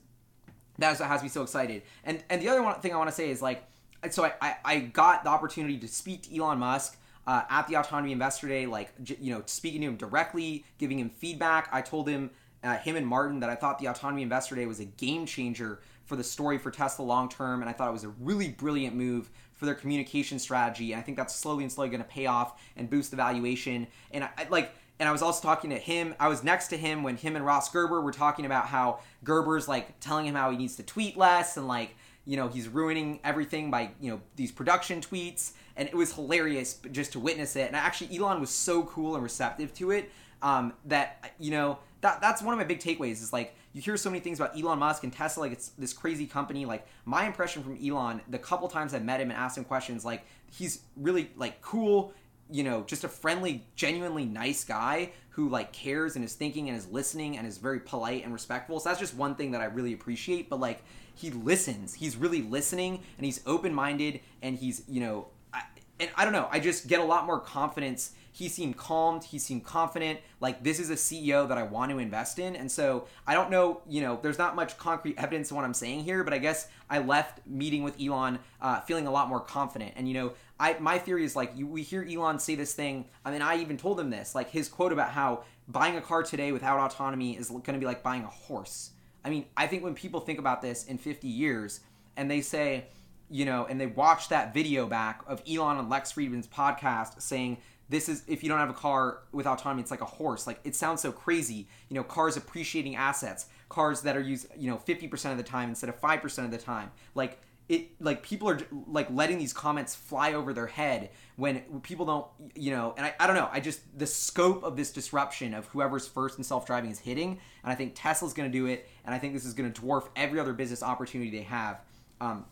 that 0.79 0.93
is 0.93 0.99
what 0.99 1.09
has 1.09 1.21
me 1.21 1.29
so 1.29 1.43
excited. 1.43 1.83
And 2.03 2.23
and 2.31 2.41
the 2.41 2.49
other 2.49 2.63
one 2.63 2.79
thing 2.81 2.91
I 2.91 2.97
want 2.97 3.09
to 3.09 3.15
say 3.15 3.29
is 3.29 3.39
like, 3.39 3.63
so 4.11 4.25
I, 4.25 4.33
I 4.41 4.55
I 4.65 4.79
got 4.79 5.23
the 5.23 5.29
opportunity 5.29 5.77
to 5.77 5.87
speak 5.87 6.23
to 6.23 6.37
Elon 6.37 6.59
Musk 6.59 6.97
uh, 7.25 7.43
at 7.49 7.67
the 7.67 7.75
Autonomy 7.75 8.11
Investor 8.11 8.47
Day, 8.47 8.65
like 8.65 8.93
you 9.19 9.33
know, 9.33 9.43
speaking 9.45 9.81
to 9.81 9.87
him 9.87 9.95
directly, 9.95 10.65
giving 10.77 10.99
him 10.99 11.09
feedback. 11.09 11.69
I 11.71 11.81
told 11.81 12.07
him, 12.07 12.31
uh, 12.63 12.77
him 12.77 12.95
and 12.95 13.07
Martin, 13.07 13.39
that 13.39 13.49
I 13.49 13.55
thought 13.55 13.79
the 13.79 13.87
Autonomy 13.87 14.21
Investor 14.23 14.55
Day 14.55 14.65
was 14.65 14.79
a 14.79 14.85
game 14.85 15.25
changer 15.25 15.79
for 16.05 16.15
the 16.15 16.23
story 16.23 16.57
for 16.57 16.69
Tesla 16.69 17.03
long 17.03 17.29
term, 17.29 17.61
and 17.61 17.69
I 17.69 17.73
thought 17.73 17.89
it 17.89 17.93
was 17.93 18.03
a 18.03 18.09
really 18.09 18.49
brilliant 18.49 18.95
move 18.95 19.29
for 19.53 19.65
their 19.65 19.75
communication 19.75 20.39
strategy. 20.39 20.91
And 20.91 20.99
I 20.99 21.03
think 21.03 21.17
that's 21.17 21.35
slowly 21.35 21.63
and 21.63 21.71
slowly 21.71 21.89
going 21.89 22.03
to 22.03 22.09
pay 22.09 22.25
off 22.25 22.61
and 22.75 22.89
boost 22.89 23.11
the 23.11 23.17
valuation. 23.17 23.87
And 24.11 24.25
I, 24.25 24.29
I 24.37 24.47
like. 24.49 24.75
And 24.99 25.09
I 25.09 25.11
was 25.11 25.23
also 25.23 25.41
talking 25.41 25.71
to 25.71 25.77
him. 25.77 26.13
I 26.19 26.27
was 26.27 26.43
next 26.43 26.67
to 26.67 26.77
him 26.77 27.01
when 27.01 27.17
him 27.17 27.35
and 27.35 27.43
Ross 27.43 27.69
Gerber 27.69 27.99
were 27.99 28.11
talking 28.11 28.45
about 28.45 28.67
how 28.67 28.99
Gerber's 29.23 29.67
like 29.67 29.99
telling 29.99 30.27
him 30.27 30.35
how 30.35 30.51
he 30.51 30.55
needs 30.55 30.75
to 30.75 30.83
tweet 30.83 31.17
less 31.17 31.57
and 31.57 31.67
like 31.67 31.95
you 32.25 32.37
know 32.37 32.47
he's 32.47 32.67
ruining 32.67 33.19
everything 33.23 33.69
by 33.69 33.91
you 33.99 34.11
know 34.11 34.21
these 34.35 34.51
production 34.51 35.01
tweets 35.01 35.51
and 35.75 35.87
it 35.87 35.95
was 35.95 36.13
hilarious 36.13 36.79
just 36.91 37.13
to 37.13 37.19
witness 37.19 37.55
it. 37.55 37.67
And 37.67 37.75
actually 37.75 38.15
elon 38.17 38.39
was 38.39 38.49
so 38.49 38.83
cool 38.83 39.15
and 39.15 39.23
receptive 39.23 39.73
to 39.75 39.91
it 39.91 40.11
um, 40.41 40.73
that 40.85 41.33
you 41.39 41.51
know 41.51 41.79
that 42.01 42.21
that's 42.21 42.41
one 42.41 42.53
of 42.53 42.57
my 42.57 42.65
big 42.65 42.79
takeaways 42.79 43.13
is 43.13 43.33
like 43.33 43.55
you 43.73 43.81
hear 43.81 43.97
so 43.97 44.09
many 44.09 44.19
things 44.19 44.39
about 44.39 44.57
elon 44.57 44.79
musk 44.79 45.03
and 45.03 45.11
tesla 45.11 45.41
like 45.41 45.51
it's 45.51 45.69
this 45.69 45.93
crazy 45.93 46.25
company. 46.25 46.65
Like 46.65 46.87
my 47.05 47.25
impression 47.25 47.63
from 47.63 47.77
elon 47.83 48.21
the 48.29 48.39
couple 48.39 48.67
times 48.67 48.93
i 48.93 48.99
met 48.99 49.19
him 49.19 49.29
and 49.31 49.39
asked 49.39 49.57
him 49.57 49.63
questions 49.63 50.05
like 50.05 50.25
he's 50.51 50.81
really 50.95 51.31
like 51.35 51.61
cool 51.61 52.13
you 52.49 52.63
know 52.63 52.83
just 52.83 53.03
a 53.03 53.07
friendly 53.07 53.65
genuinely 53.75 54.25
nice 54.25 54.63
guy 54.63 55.11
who 55.29 55.49
like 55.49 55.71
cares 55.71 56.15
and 56.15 56.23
is 56.23 56.33
thinking 56.33 56.69
and 56.69 56.77
is 56.77 56.87
listening 56.87 57.37
and 57.37 57.47
is 57.47 57.57
very 57.57 57.79
polite 57.79 58.23
and 58.23 58.33
respectful 58.33 58.79
so 58.79 58.89
that's 58.89 58.99
just 58.99 59.15
one 59.15 59.35
thing 59.35 59.51
that 59.51 59.61
i 59.61 59.65
really 59.65 59.93
appreciate 59.93 60.49
but 60.49 60.59
like 60.59 60.83
he 61.15 61.29
listens. 61.29 61.93
He's 61.93 62.15
really 62.15 62.41
listening 62.41 63.01
and 63.17 63.25
he's 63.25 63.41
open 63.45 63.73
minded 63.73 64.19
and 64.41 64.57
he's, 64.57 64.83
you 64.87 64.99
know, 65.01 65.27
I, 65.53 65.61
and 65.99 66.09
I 66.15 66.23
don't 66.23 66.33
know, 66.33 66.47
I 66.51 66.59
just 66.59 66.87
get 66.87 66.99
a 66.99 67.03
lot 67.03 67.25
more 67.25 67.39
confidence. 67.39 68.11
He 68.35 68.49
seemed 68.49 68.77
calmed, 68.77 69.23
he 69.23 69.37
seemed 69.37 69.63
confident. 69.63 70.19
Like, 70.39 70.63
this 70.63 70.79
is 70.79 70.89
a 70.89 70.95
CEO 70.95 71.47
that 71.47 71.57
I 71.57 71.63
want 71.63 71.91
to 71.91 71.99
invest 71.99 72.39
in. 72.39 72.55
And 72.55 72.69
so 72.69 73.07
I 73.27 73.35
don't 73.35 73.51
know, 73.51 73.81
you 73.87 74.01
know, 74.01 74.19
there's 74.21 74.39
not 74.39 74.55
much 74.55 74.75
concrete 74.77 75.19
evidence 75.19 75.51
in 75.51 75.55
what 75.55 75.63
I'm 75.63 75.73
saying 75.73 76.03
here, 76.03 76.23
but 76.23 76.33
I 76.33 76.39
guess 76.39 76.67
I 76.89 76.97
left 76.97 77.45
meeting 77.45 77.83
with 77.83 78.01
Elon 78.01 78.39
uh, 78.59 78.81
feeling 78.81 79.05
a 79.05 79.11
lot 79.11 79.29
more 79.29 79.39
confident. 79.39 79.93
And, 79.95 80.07
you 80.07 80.15
know, 80.15 80.33
I, 80.59 80.75
my 80.79 80.97
theory 80.97 81.23
is 81.23 81.35
like 81.35 81.51
you, 81.55 81.67
we 81.67 81.83
hear 81.83 82.03
Elon 82.09 82.39
say 82.39 82.55
this 82.55 82.73
thing. 82.73 83.05
I 83.23 83.29
mean, 83.29 83.43
I 83.43 83.57
even 83.57 83.77
told 83.77 83.99
him 83.99 84.09
this, 84.09 84.33
like 84.33 84.49
his 84.49 84.67
quote 84.67 84.91
about 84.91 85.11
how 85.11 85.43
buying 85.67 85.95
a 85.95 86.01
car 86.01 86.23
today 86.23 86.51
without 86.51 86.79
autonomy 86.79 87.37
is 87.37 87.49
going 87.49 87.63
to 87.63 87.79
be 87.79 87.85
like 87.85 88.01
buying 88.01 88.23
a 88.23 88.27
horse. 88.27 88.91
I 89.23 89.29
mean, 89.29 89.45
I 89.55 89.67
think 89.67 89.83
when 89.83 89.93
people 89.93 90.19
think 90.19 90.39
about 90.39 90.61
this 90.61 90.85
in 90.85 90.97
50 90.97 91.27
years 91.27 91.81
and 92.17 92.29
they 92.29 92.41
say, 92.41 92.85
you 93.29 93.45
know, 93.45 93.65
and 93.65 93.79
they 93.79 93.87
watch 93.87 94.29
that 94.29 94.53
video 94.53 94.85
back 94.85 95.21
of 95.27 95.41
Elon 95.49 95.79
and 95.79 95.89
Lex 95.89 96.13
Fridman's 96.13 96.47
podcast 96.47 97.21
saying, 97.21 97.57
this 97.93 98.09
is 98.09 98.23
if 98.27 98.41
you 98.41 98.49
don't 98.49 98.59
have 98.59 98.69
a 98.69 98.73
car 98.73 99.19
with 99.31 99.45
autonomy, 99.45 99.81
it's 99.81 99.91
like 99.91 100.01
a 100.01 100.05
horse. 100.05 100.47
Like 100.47 100.59
it 100.63 100.75
sounds 100.75 101.01
so 101.01 101.11
crazy. 101.11 101.67
You 101.89 101.95
know, 101.95 102.03
cars 102.03 102.37
appreciating 102.37 102.95
assets, 102.95 103.45
cars 103.69 104.01
that 104.01 104.17
are 104.17 104.21
used, 104.21 104.47
you 104.57 104.69
know, 104.69 104.77
50% 104.77 105.31
of 105.31 105.37
the 105.37 105.43
time 105.43 105.69
instead 105.69 105.89
of 105.89 106.01
5% 106.01 106.45
of 106.45 106.51
the 106.51 106.57
time. 106.57 106.91
Like 107.13 107.39
it 107.69 108.01
like 108.01 108.23
people 108.23 108.49
are 108.49 108.59
like 108.87 109.09
letting 109.11 109.37
these 109.37 109.53
comments 109.53 109.95
fly 109.95 110.33
over 110.33 110.53
their 110.53 110.67
head 110.67 111.11
when 111.37 111.61
people 111.81 112.05
don't 112.05 112.27
you 112.55 112.71
know 112.71 112.93
and 112.97 113.05
I, 113.05 113.13
I 113.21 113.25
don't 113.25 113.37
know 113.37 113.47
i 113.53 113.61
just 113.61 113.79
the 113.97 114.05
scope 114.05 114.63
of 114.63 114.75
this 114.75 114.91
disruption 114.91 115.53
of 115.53 115.67
whoever's 115.67 116.05
first 116.05 116.37
in 116.37 116.43
self-driving 116.43 116.91
is 116.91 116.99
hitting 116.99 117.39
and 117.63 117.71
i 117.71 117.73
think 117.73 117.93
tesla's 117.95 118.33
going 118.33 118.51
to 118.51 118.57
do 118.57 118.65
it 118.65 118.89
and 119.05 119.15
i 119.15 119.17
think 119.17 119.33
this 119.33 119.45
is 119.45 119.53
going 119.53 119.71
to 119.71 119.81
dwarf 119.81 120.09
every 120.17 120.41
other 120.41 120.51
business 120.51 120.83
opportunity 120.83 121.31
they 121.31 121.43
have 121.43 121.79
um, 122.19 122.45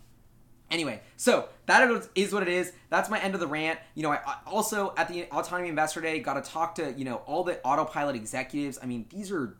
Anyway, 0.71 1.01
so 1.17 1.49
that 1.65 2.09
is 2.15 2.33
what 2.33 2.41
it 2.43 2.49
is. 2.49 2.71
That's 2.89 3.09
my 3.09 3.19
end 3.19 3.33
of 3.33 3.41
the 3.41 3.47
rant. 3.47 3.77
You 3.93 4.03
know, 4.03 4.11
I 4.11 4.37
also 4.47 4.93
at 4.97 5.09
the 5.09 5.25
Autonomy 5.25 5.67
Investor 5.67 5.99
Day 5.99 6.19
got 6.19 6.43
to 6.43 6.49
talk 6.49 6.75
to, 6.75 6.93
you 6.93 7.03
know, 7.03 7.17
all 7.27 7.43
the 7.43 7.59
autopilot 7.63 8.15
executives. 8.15 8.79
I 8.81 8.85
mean, 8.85 9.05
these 9.09 9.31
are 9.31 9.57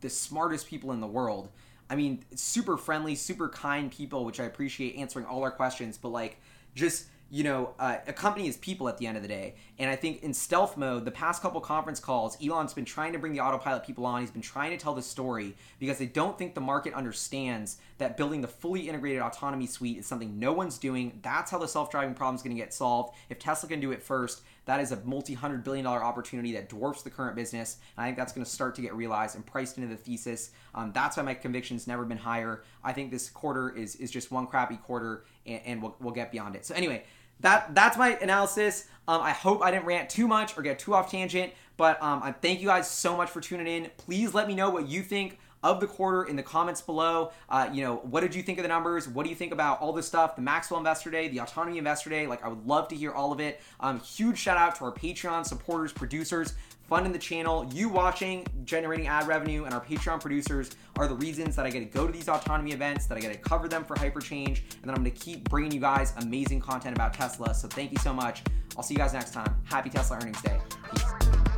the 0.00 0.10
smartest 0.10 0.66
people 0.66 0.90
in 0.90 1.00
the 1.00 1.06
world. 1.06 1.50
I 1.88 1.94
mean, 1.94 2.24
super 2.34 2.76
friendly, 2.76 3.14
super 3.14 3.48
kind 3.48 3.92
people, 3.92 4.24
which 4.24 4.40
I 4.40 4.44
appreciate 4.44 4.96
answering 4.96 5.26
all 5.26 5.42
our 5.44 5.50
questions, 5.50 5.96
but 5.96 6.08
like 6.08 6.38
just 6.74 7.06
you 7.32 7.44
know, 7.44 7.74
uh, 7.78 7.96
a 8.08 8.12
company 8.12 8.48
is 8.48 8.56
people 8.56 8.88
at 8.88 8.98
the 8.98 9.06
end 9.06 9.16
of 9.16 9.22
the 9.22 9.28
day. 9.28 9.54
And 9.78 9.88
I 9.88 9.94
think 9.94 10.24
in 10.24 10.34
stealth 10.34 10.76
mode, 10.76 11.04
the 11.04 11.12
past 11.12 11.40
couple 11.40 11.60
conference 11.60 12.00
calls, 12.00 12.36
Elon's 12.44 12.74
been 12.74 12.84
trying 12.84 13.12
to 13.12 13.20
bring 13.20 13.32
the 13.32 13.40
autopilot 13.40 13.84
people 13.84 14.04
on. 14.04 14.20
He's 14.20 14.32
been 14.32 14.42
trying 14.42 14.70
to 14.70 14.76
tell 14.76 14.94
the 14.94 15.02
story 15.02 15.54
because 15.78 15.98
they 15.98 16.06
don't 16.06 16.36
think 16.36 16.54
the 16.54 16.60
market 16.60 16.92
understands 16.92 17.78
that 17.98 18.16
building 18.16 18.40
the 18.40 18.48
fully 18.48 18.88
integrated 18.88 19.22
autonomy 19.22 19.66
suite 19.66 19.98
is 19.98 20.06
something 20.06 20.40
no 20.40 20.52
one's 20.52 20.76
doing. 20.76 21.20
That's 21.22 21.52
how 21.52 21.58
the 21.58 21.68
self 21.68 21.90
driving 21.90 22.14
problem 22.14 22.34
is 22.34 22.42
going 22.42 22.56
to 22.56 22.60
get 22.60 22.74
solved. 22.74 23.14
If 23.28 23.38
Tesla 23.38 23.68
can 23.68 23.78
do 23.78 23.92
it 23.92 24.02
first, 24.02 24.42
that 24.64 24.80
is 24.80 24.92
a 24.92 24.96
multi 25.04 25.34
hundred 25.34 25.64
billion 25.64 25.84
dollar 25.84 26.02
opportunity 26.02 26.52
that 26.52 26.68
dwarfs 26.68 27.02
the 27.02 27.10
current 27.10 27.36
business. 27.36 27.78
And 27.96 28.04
I 28.04 28.08
think 28.08 28.18
that's 28.18 28.32
going 28.32 28.44
to 28.44 28.50
start 28.50 28.74
to 28.76 28.82
get 28.82 28.94
realized 28.94 29.36
and 29.36 29.46
priced 29.46 29.78
into 29.78 29.88
the 29.88 29.96
thesis. 29.96 30.50
Um, 30.74 30.92
that's 30.92 31.16
why 31.16 31.22
my 31.22 31.34
conviction's 31.34 31.86
never 31.86 32.04
been 32.04 32.18
higher. 32.18 32.62
I 32.84 32.92
think 32.92 33.10
this 33.10 33.30
quarter 33.30 33.70
is, 33.70 33.96
is 33.96 34.10
just 34.10 34.30
one 34.30 34.46
crappy 34.46 34.76
quarter 34.76 35.24
and, 35.46 35.60
and 35.64 35.82
we'll, 35.82 35.96
we'll 36.00 36.14
get 36.14 36.30
beyond 36.30 36.56
it. 36.56 36.66
So, 36.66 36.74
anyway, 36.74 37.04
that 37.40 37.74
that's 37.74 37.96
my 37.96 38.16
analysis. 38.16 38.86
Um, 39.08 39.22
I 39.22 39.30
hope 39.32 39.62
I 39.62 39.70
didn't 39.70 39.86
rant 39.86 40.08
too 40.08 40.28
much 40.28 40.56
or 40.56 40.62
get 40.62 40.78
too 40.78 40.94
off 40.94 41.10
tangent, 41.10 41.52
but 41.76 42.00
um, 42.02 42.22
I 42.22 42.32
thank 42.32 42.60
you 42.60 42.68
guys 42.68 42.88
so 42.88 43.16
much 43.16 43.30
for 43.30 43.40
tuning 43.40 43.66
in. 43.66 43.90
Please 43.96 44.34
let 44.34 44.46
me 44.46 44.54
know 44.54 44.70
what 44.70 44.88
you 44.88 45.02
think 45.02 45.38
of 45.62 45.80
the 45.80 45.86
quarter 45.86 46.24
in 46.24 46.36
the 46.36 46.42
comments 46.42 46.80
below. 46.80 47.32
Uh, 47.48 47.68
you 47.72 47.82
know, 47.82 47.96
what 47.96 48.20
did 48.20 48.34
you 48.34 48.42
think 48.42 48.58
of 48.58 48.62
the 48.62 48.68
numbers? 48.68 49.08
What 49.08 49.24
do 49.24 49.30
you 49.30 49.36
think 49.36 49.52
about 49.52 49.80
all 49.80 49.92
this 49.92 50.06
stuff? 50.06 50.36
The 50.36 50.42
Maxwell 50.42 50.78
Investor 50.78 51.10
Day, 51.10 51.28
the 51.28 51.40
Autonomy 51.40 51.78
Investor 51.78 52.08
Day. 52.08 52.26
Like, 52.26 52.44
I 52.44 52.48
would 52.48 52.66
love 52.66 52.88
to 52.88 52.96
hear 52.96 53.12
all 53.12 53.32
of 53.32 53.40
it. 53.40 53.60
Um, 53.78 54.00
huge 54.00 54.38
shout 54.38 54.56
out 54.56 54.76
to 54.76 54.84
our 54.84 54.92
Patreon 54.92 55.44
supporters, 55.44 55.92
producers 55.92 56.54
funding 56.90 57.12
the 57.12 57.18
channel. 57.18 57.70
You 57.72 57.88
watching, 57.88 58.44
generating 58.64 59.06
ad 59.06 59.28
revenue, 59.28 59.64
and 59.64 59.72
our 59.72 59.80
Patreon 59.80 60.20
producers 60.20 60.72
are 60.98 61.06
the 61.06 61.14
reasons 61.14 61.54
that 61.54 61.64
I 61.64 61.70
get 61.70 61.78
to 61.78 61.84
go 61.86 62.06
to 62.06 62.12
these 62.12 62.28
autonomy 62.28 62.72
events, 62.72 63.06
that 63.06 63.16
I 63.16 63.20
get 63.20 63.32
to 63.32 63.38
cover 63.38 63.68
them 63.68 63.84
for 63.84 63.94
Hyperchange, 63.94 64.48
and 64.48 64.84
then 64.84 64.94
I'm 64.94 65.04
to 65.04 65.10
keep 65.10 65.48
bringing 65.48 65.70
you 65.70 65.80
guys 65.80 66.12
amazing 66.18 66.60
content 66.60 66.96
about 66.96 67.14
Tesla. 67.14 67.54
So 67.54 67.68
thank 67.68 67.92
you 67.92 67.98
so 67.98 68.12
much. 68.12 68.42
I'll 68.76 68.82
see 68.82 68.94
you 68.94 68.98
guys 68.98 69.12
next 69.12 69.32
time. 69.32 69.54
Happy 69.64 69.88
Tesla 69.88 70.16
earnings 70.16 70.42
day. 70.42 70.58
Peace. 70.92 71.49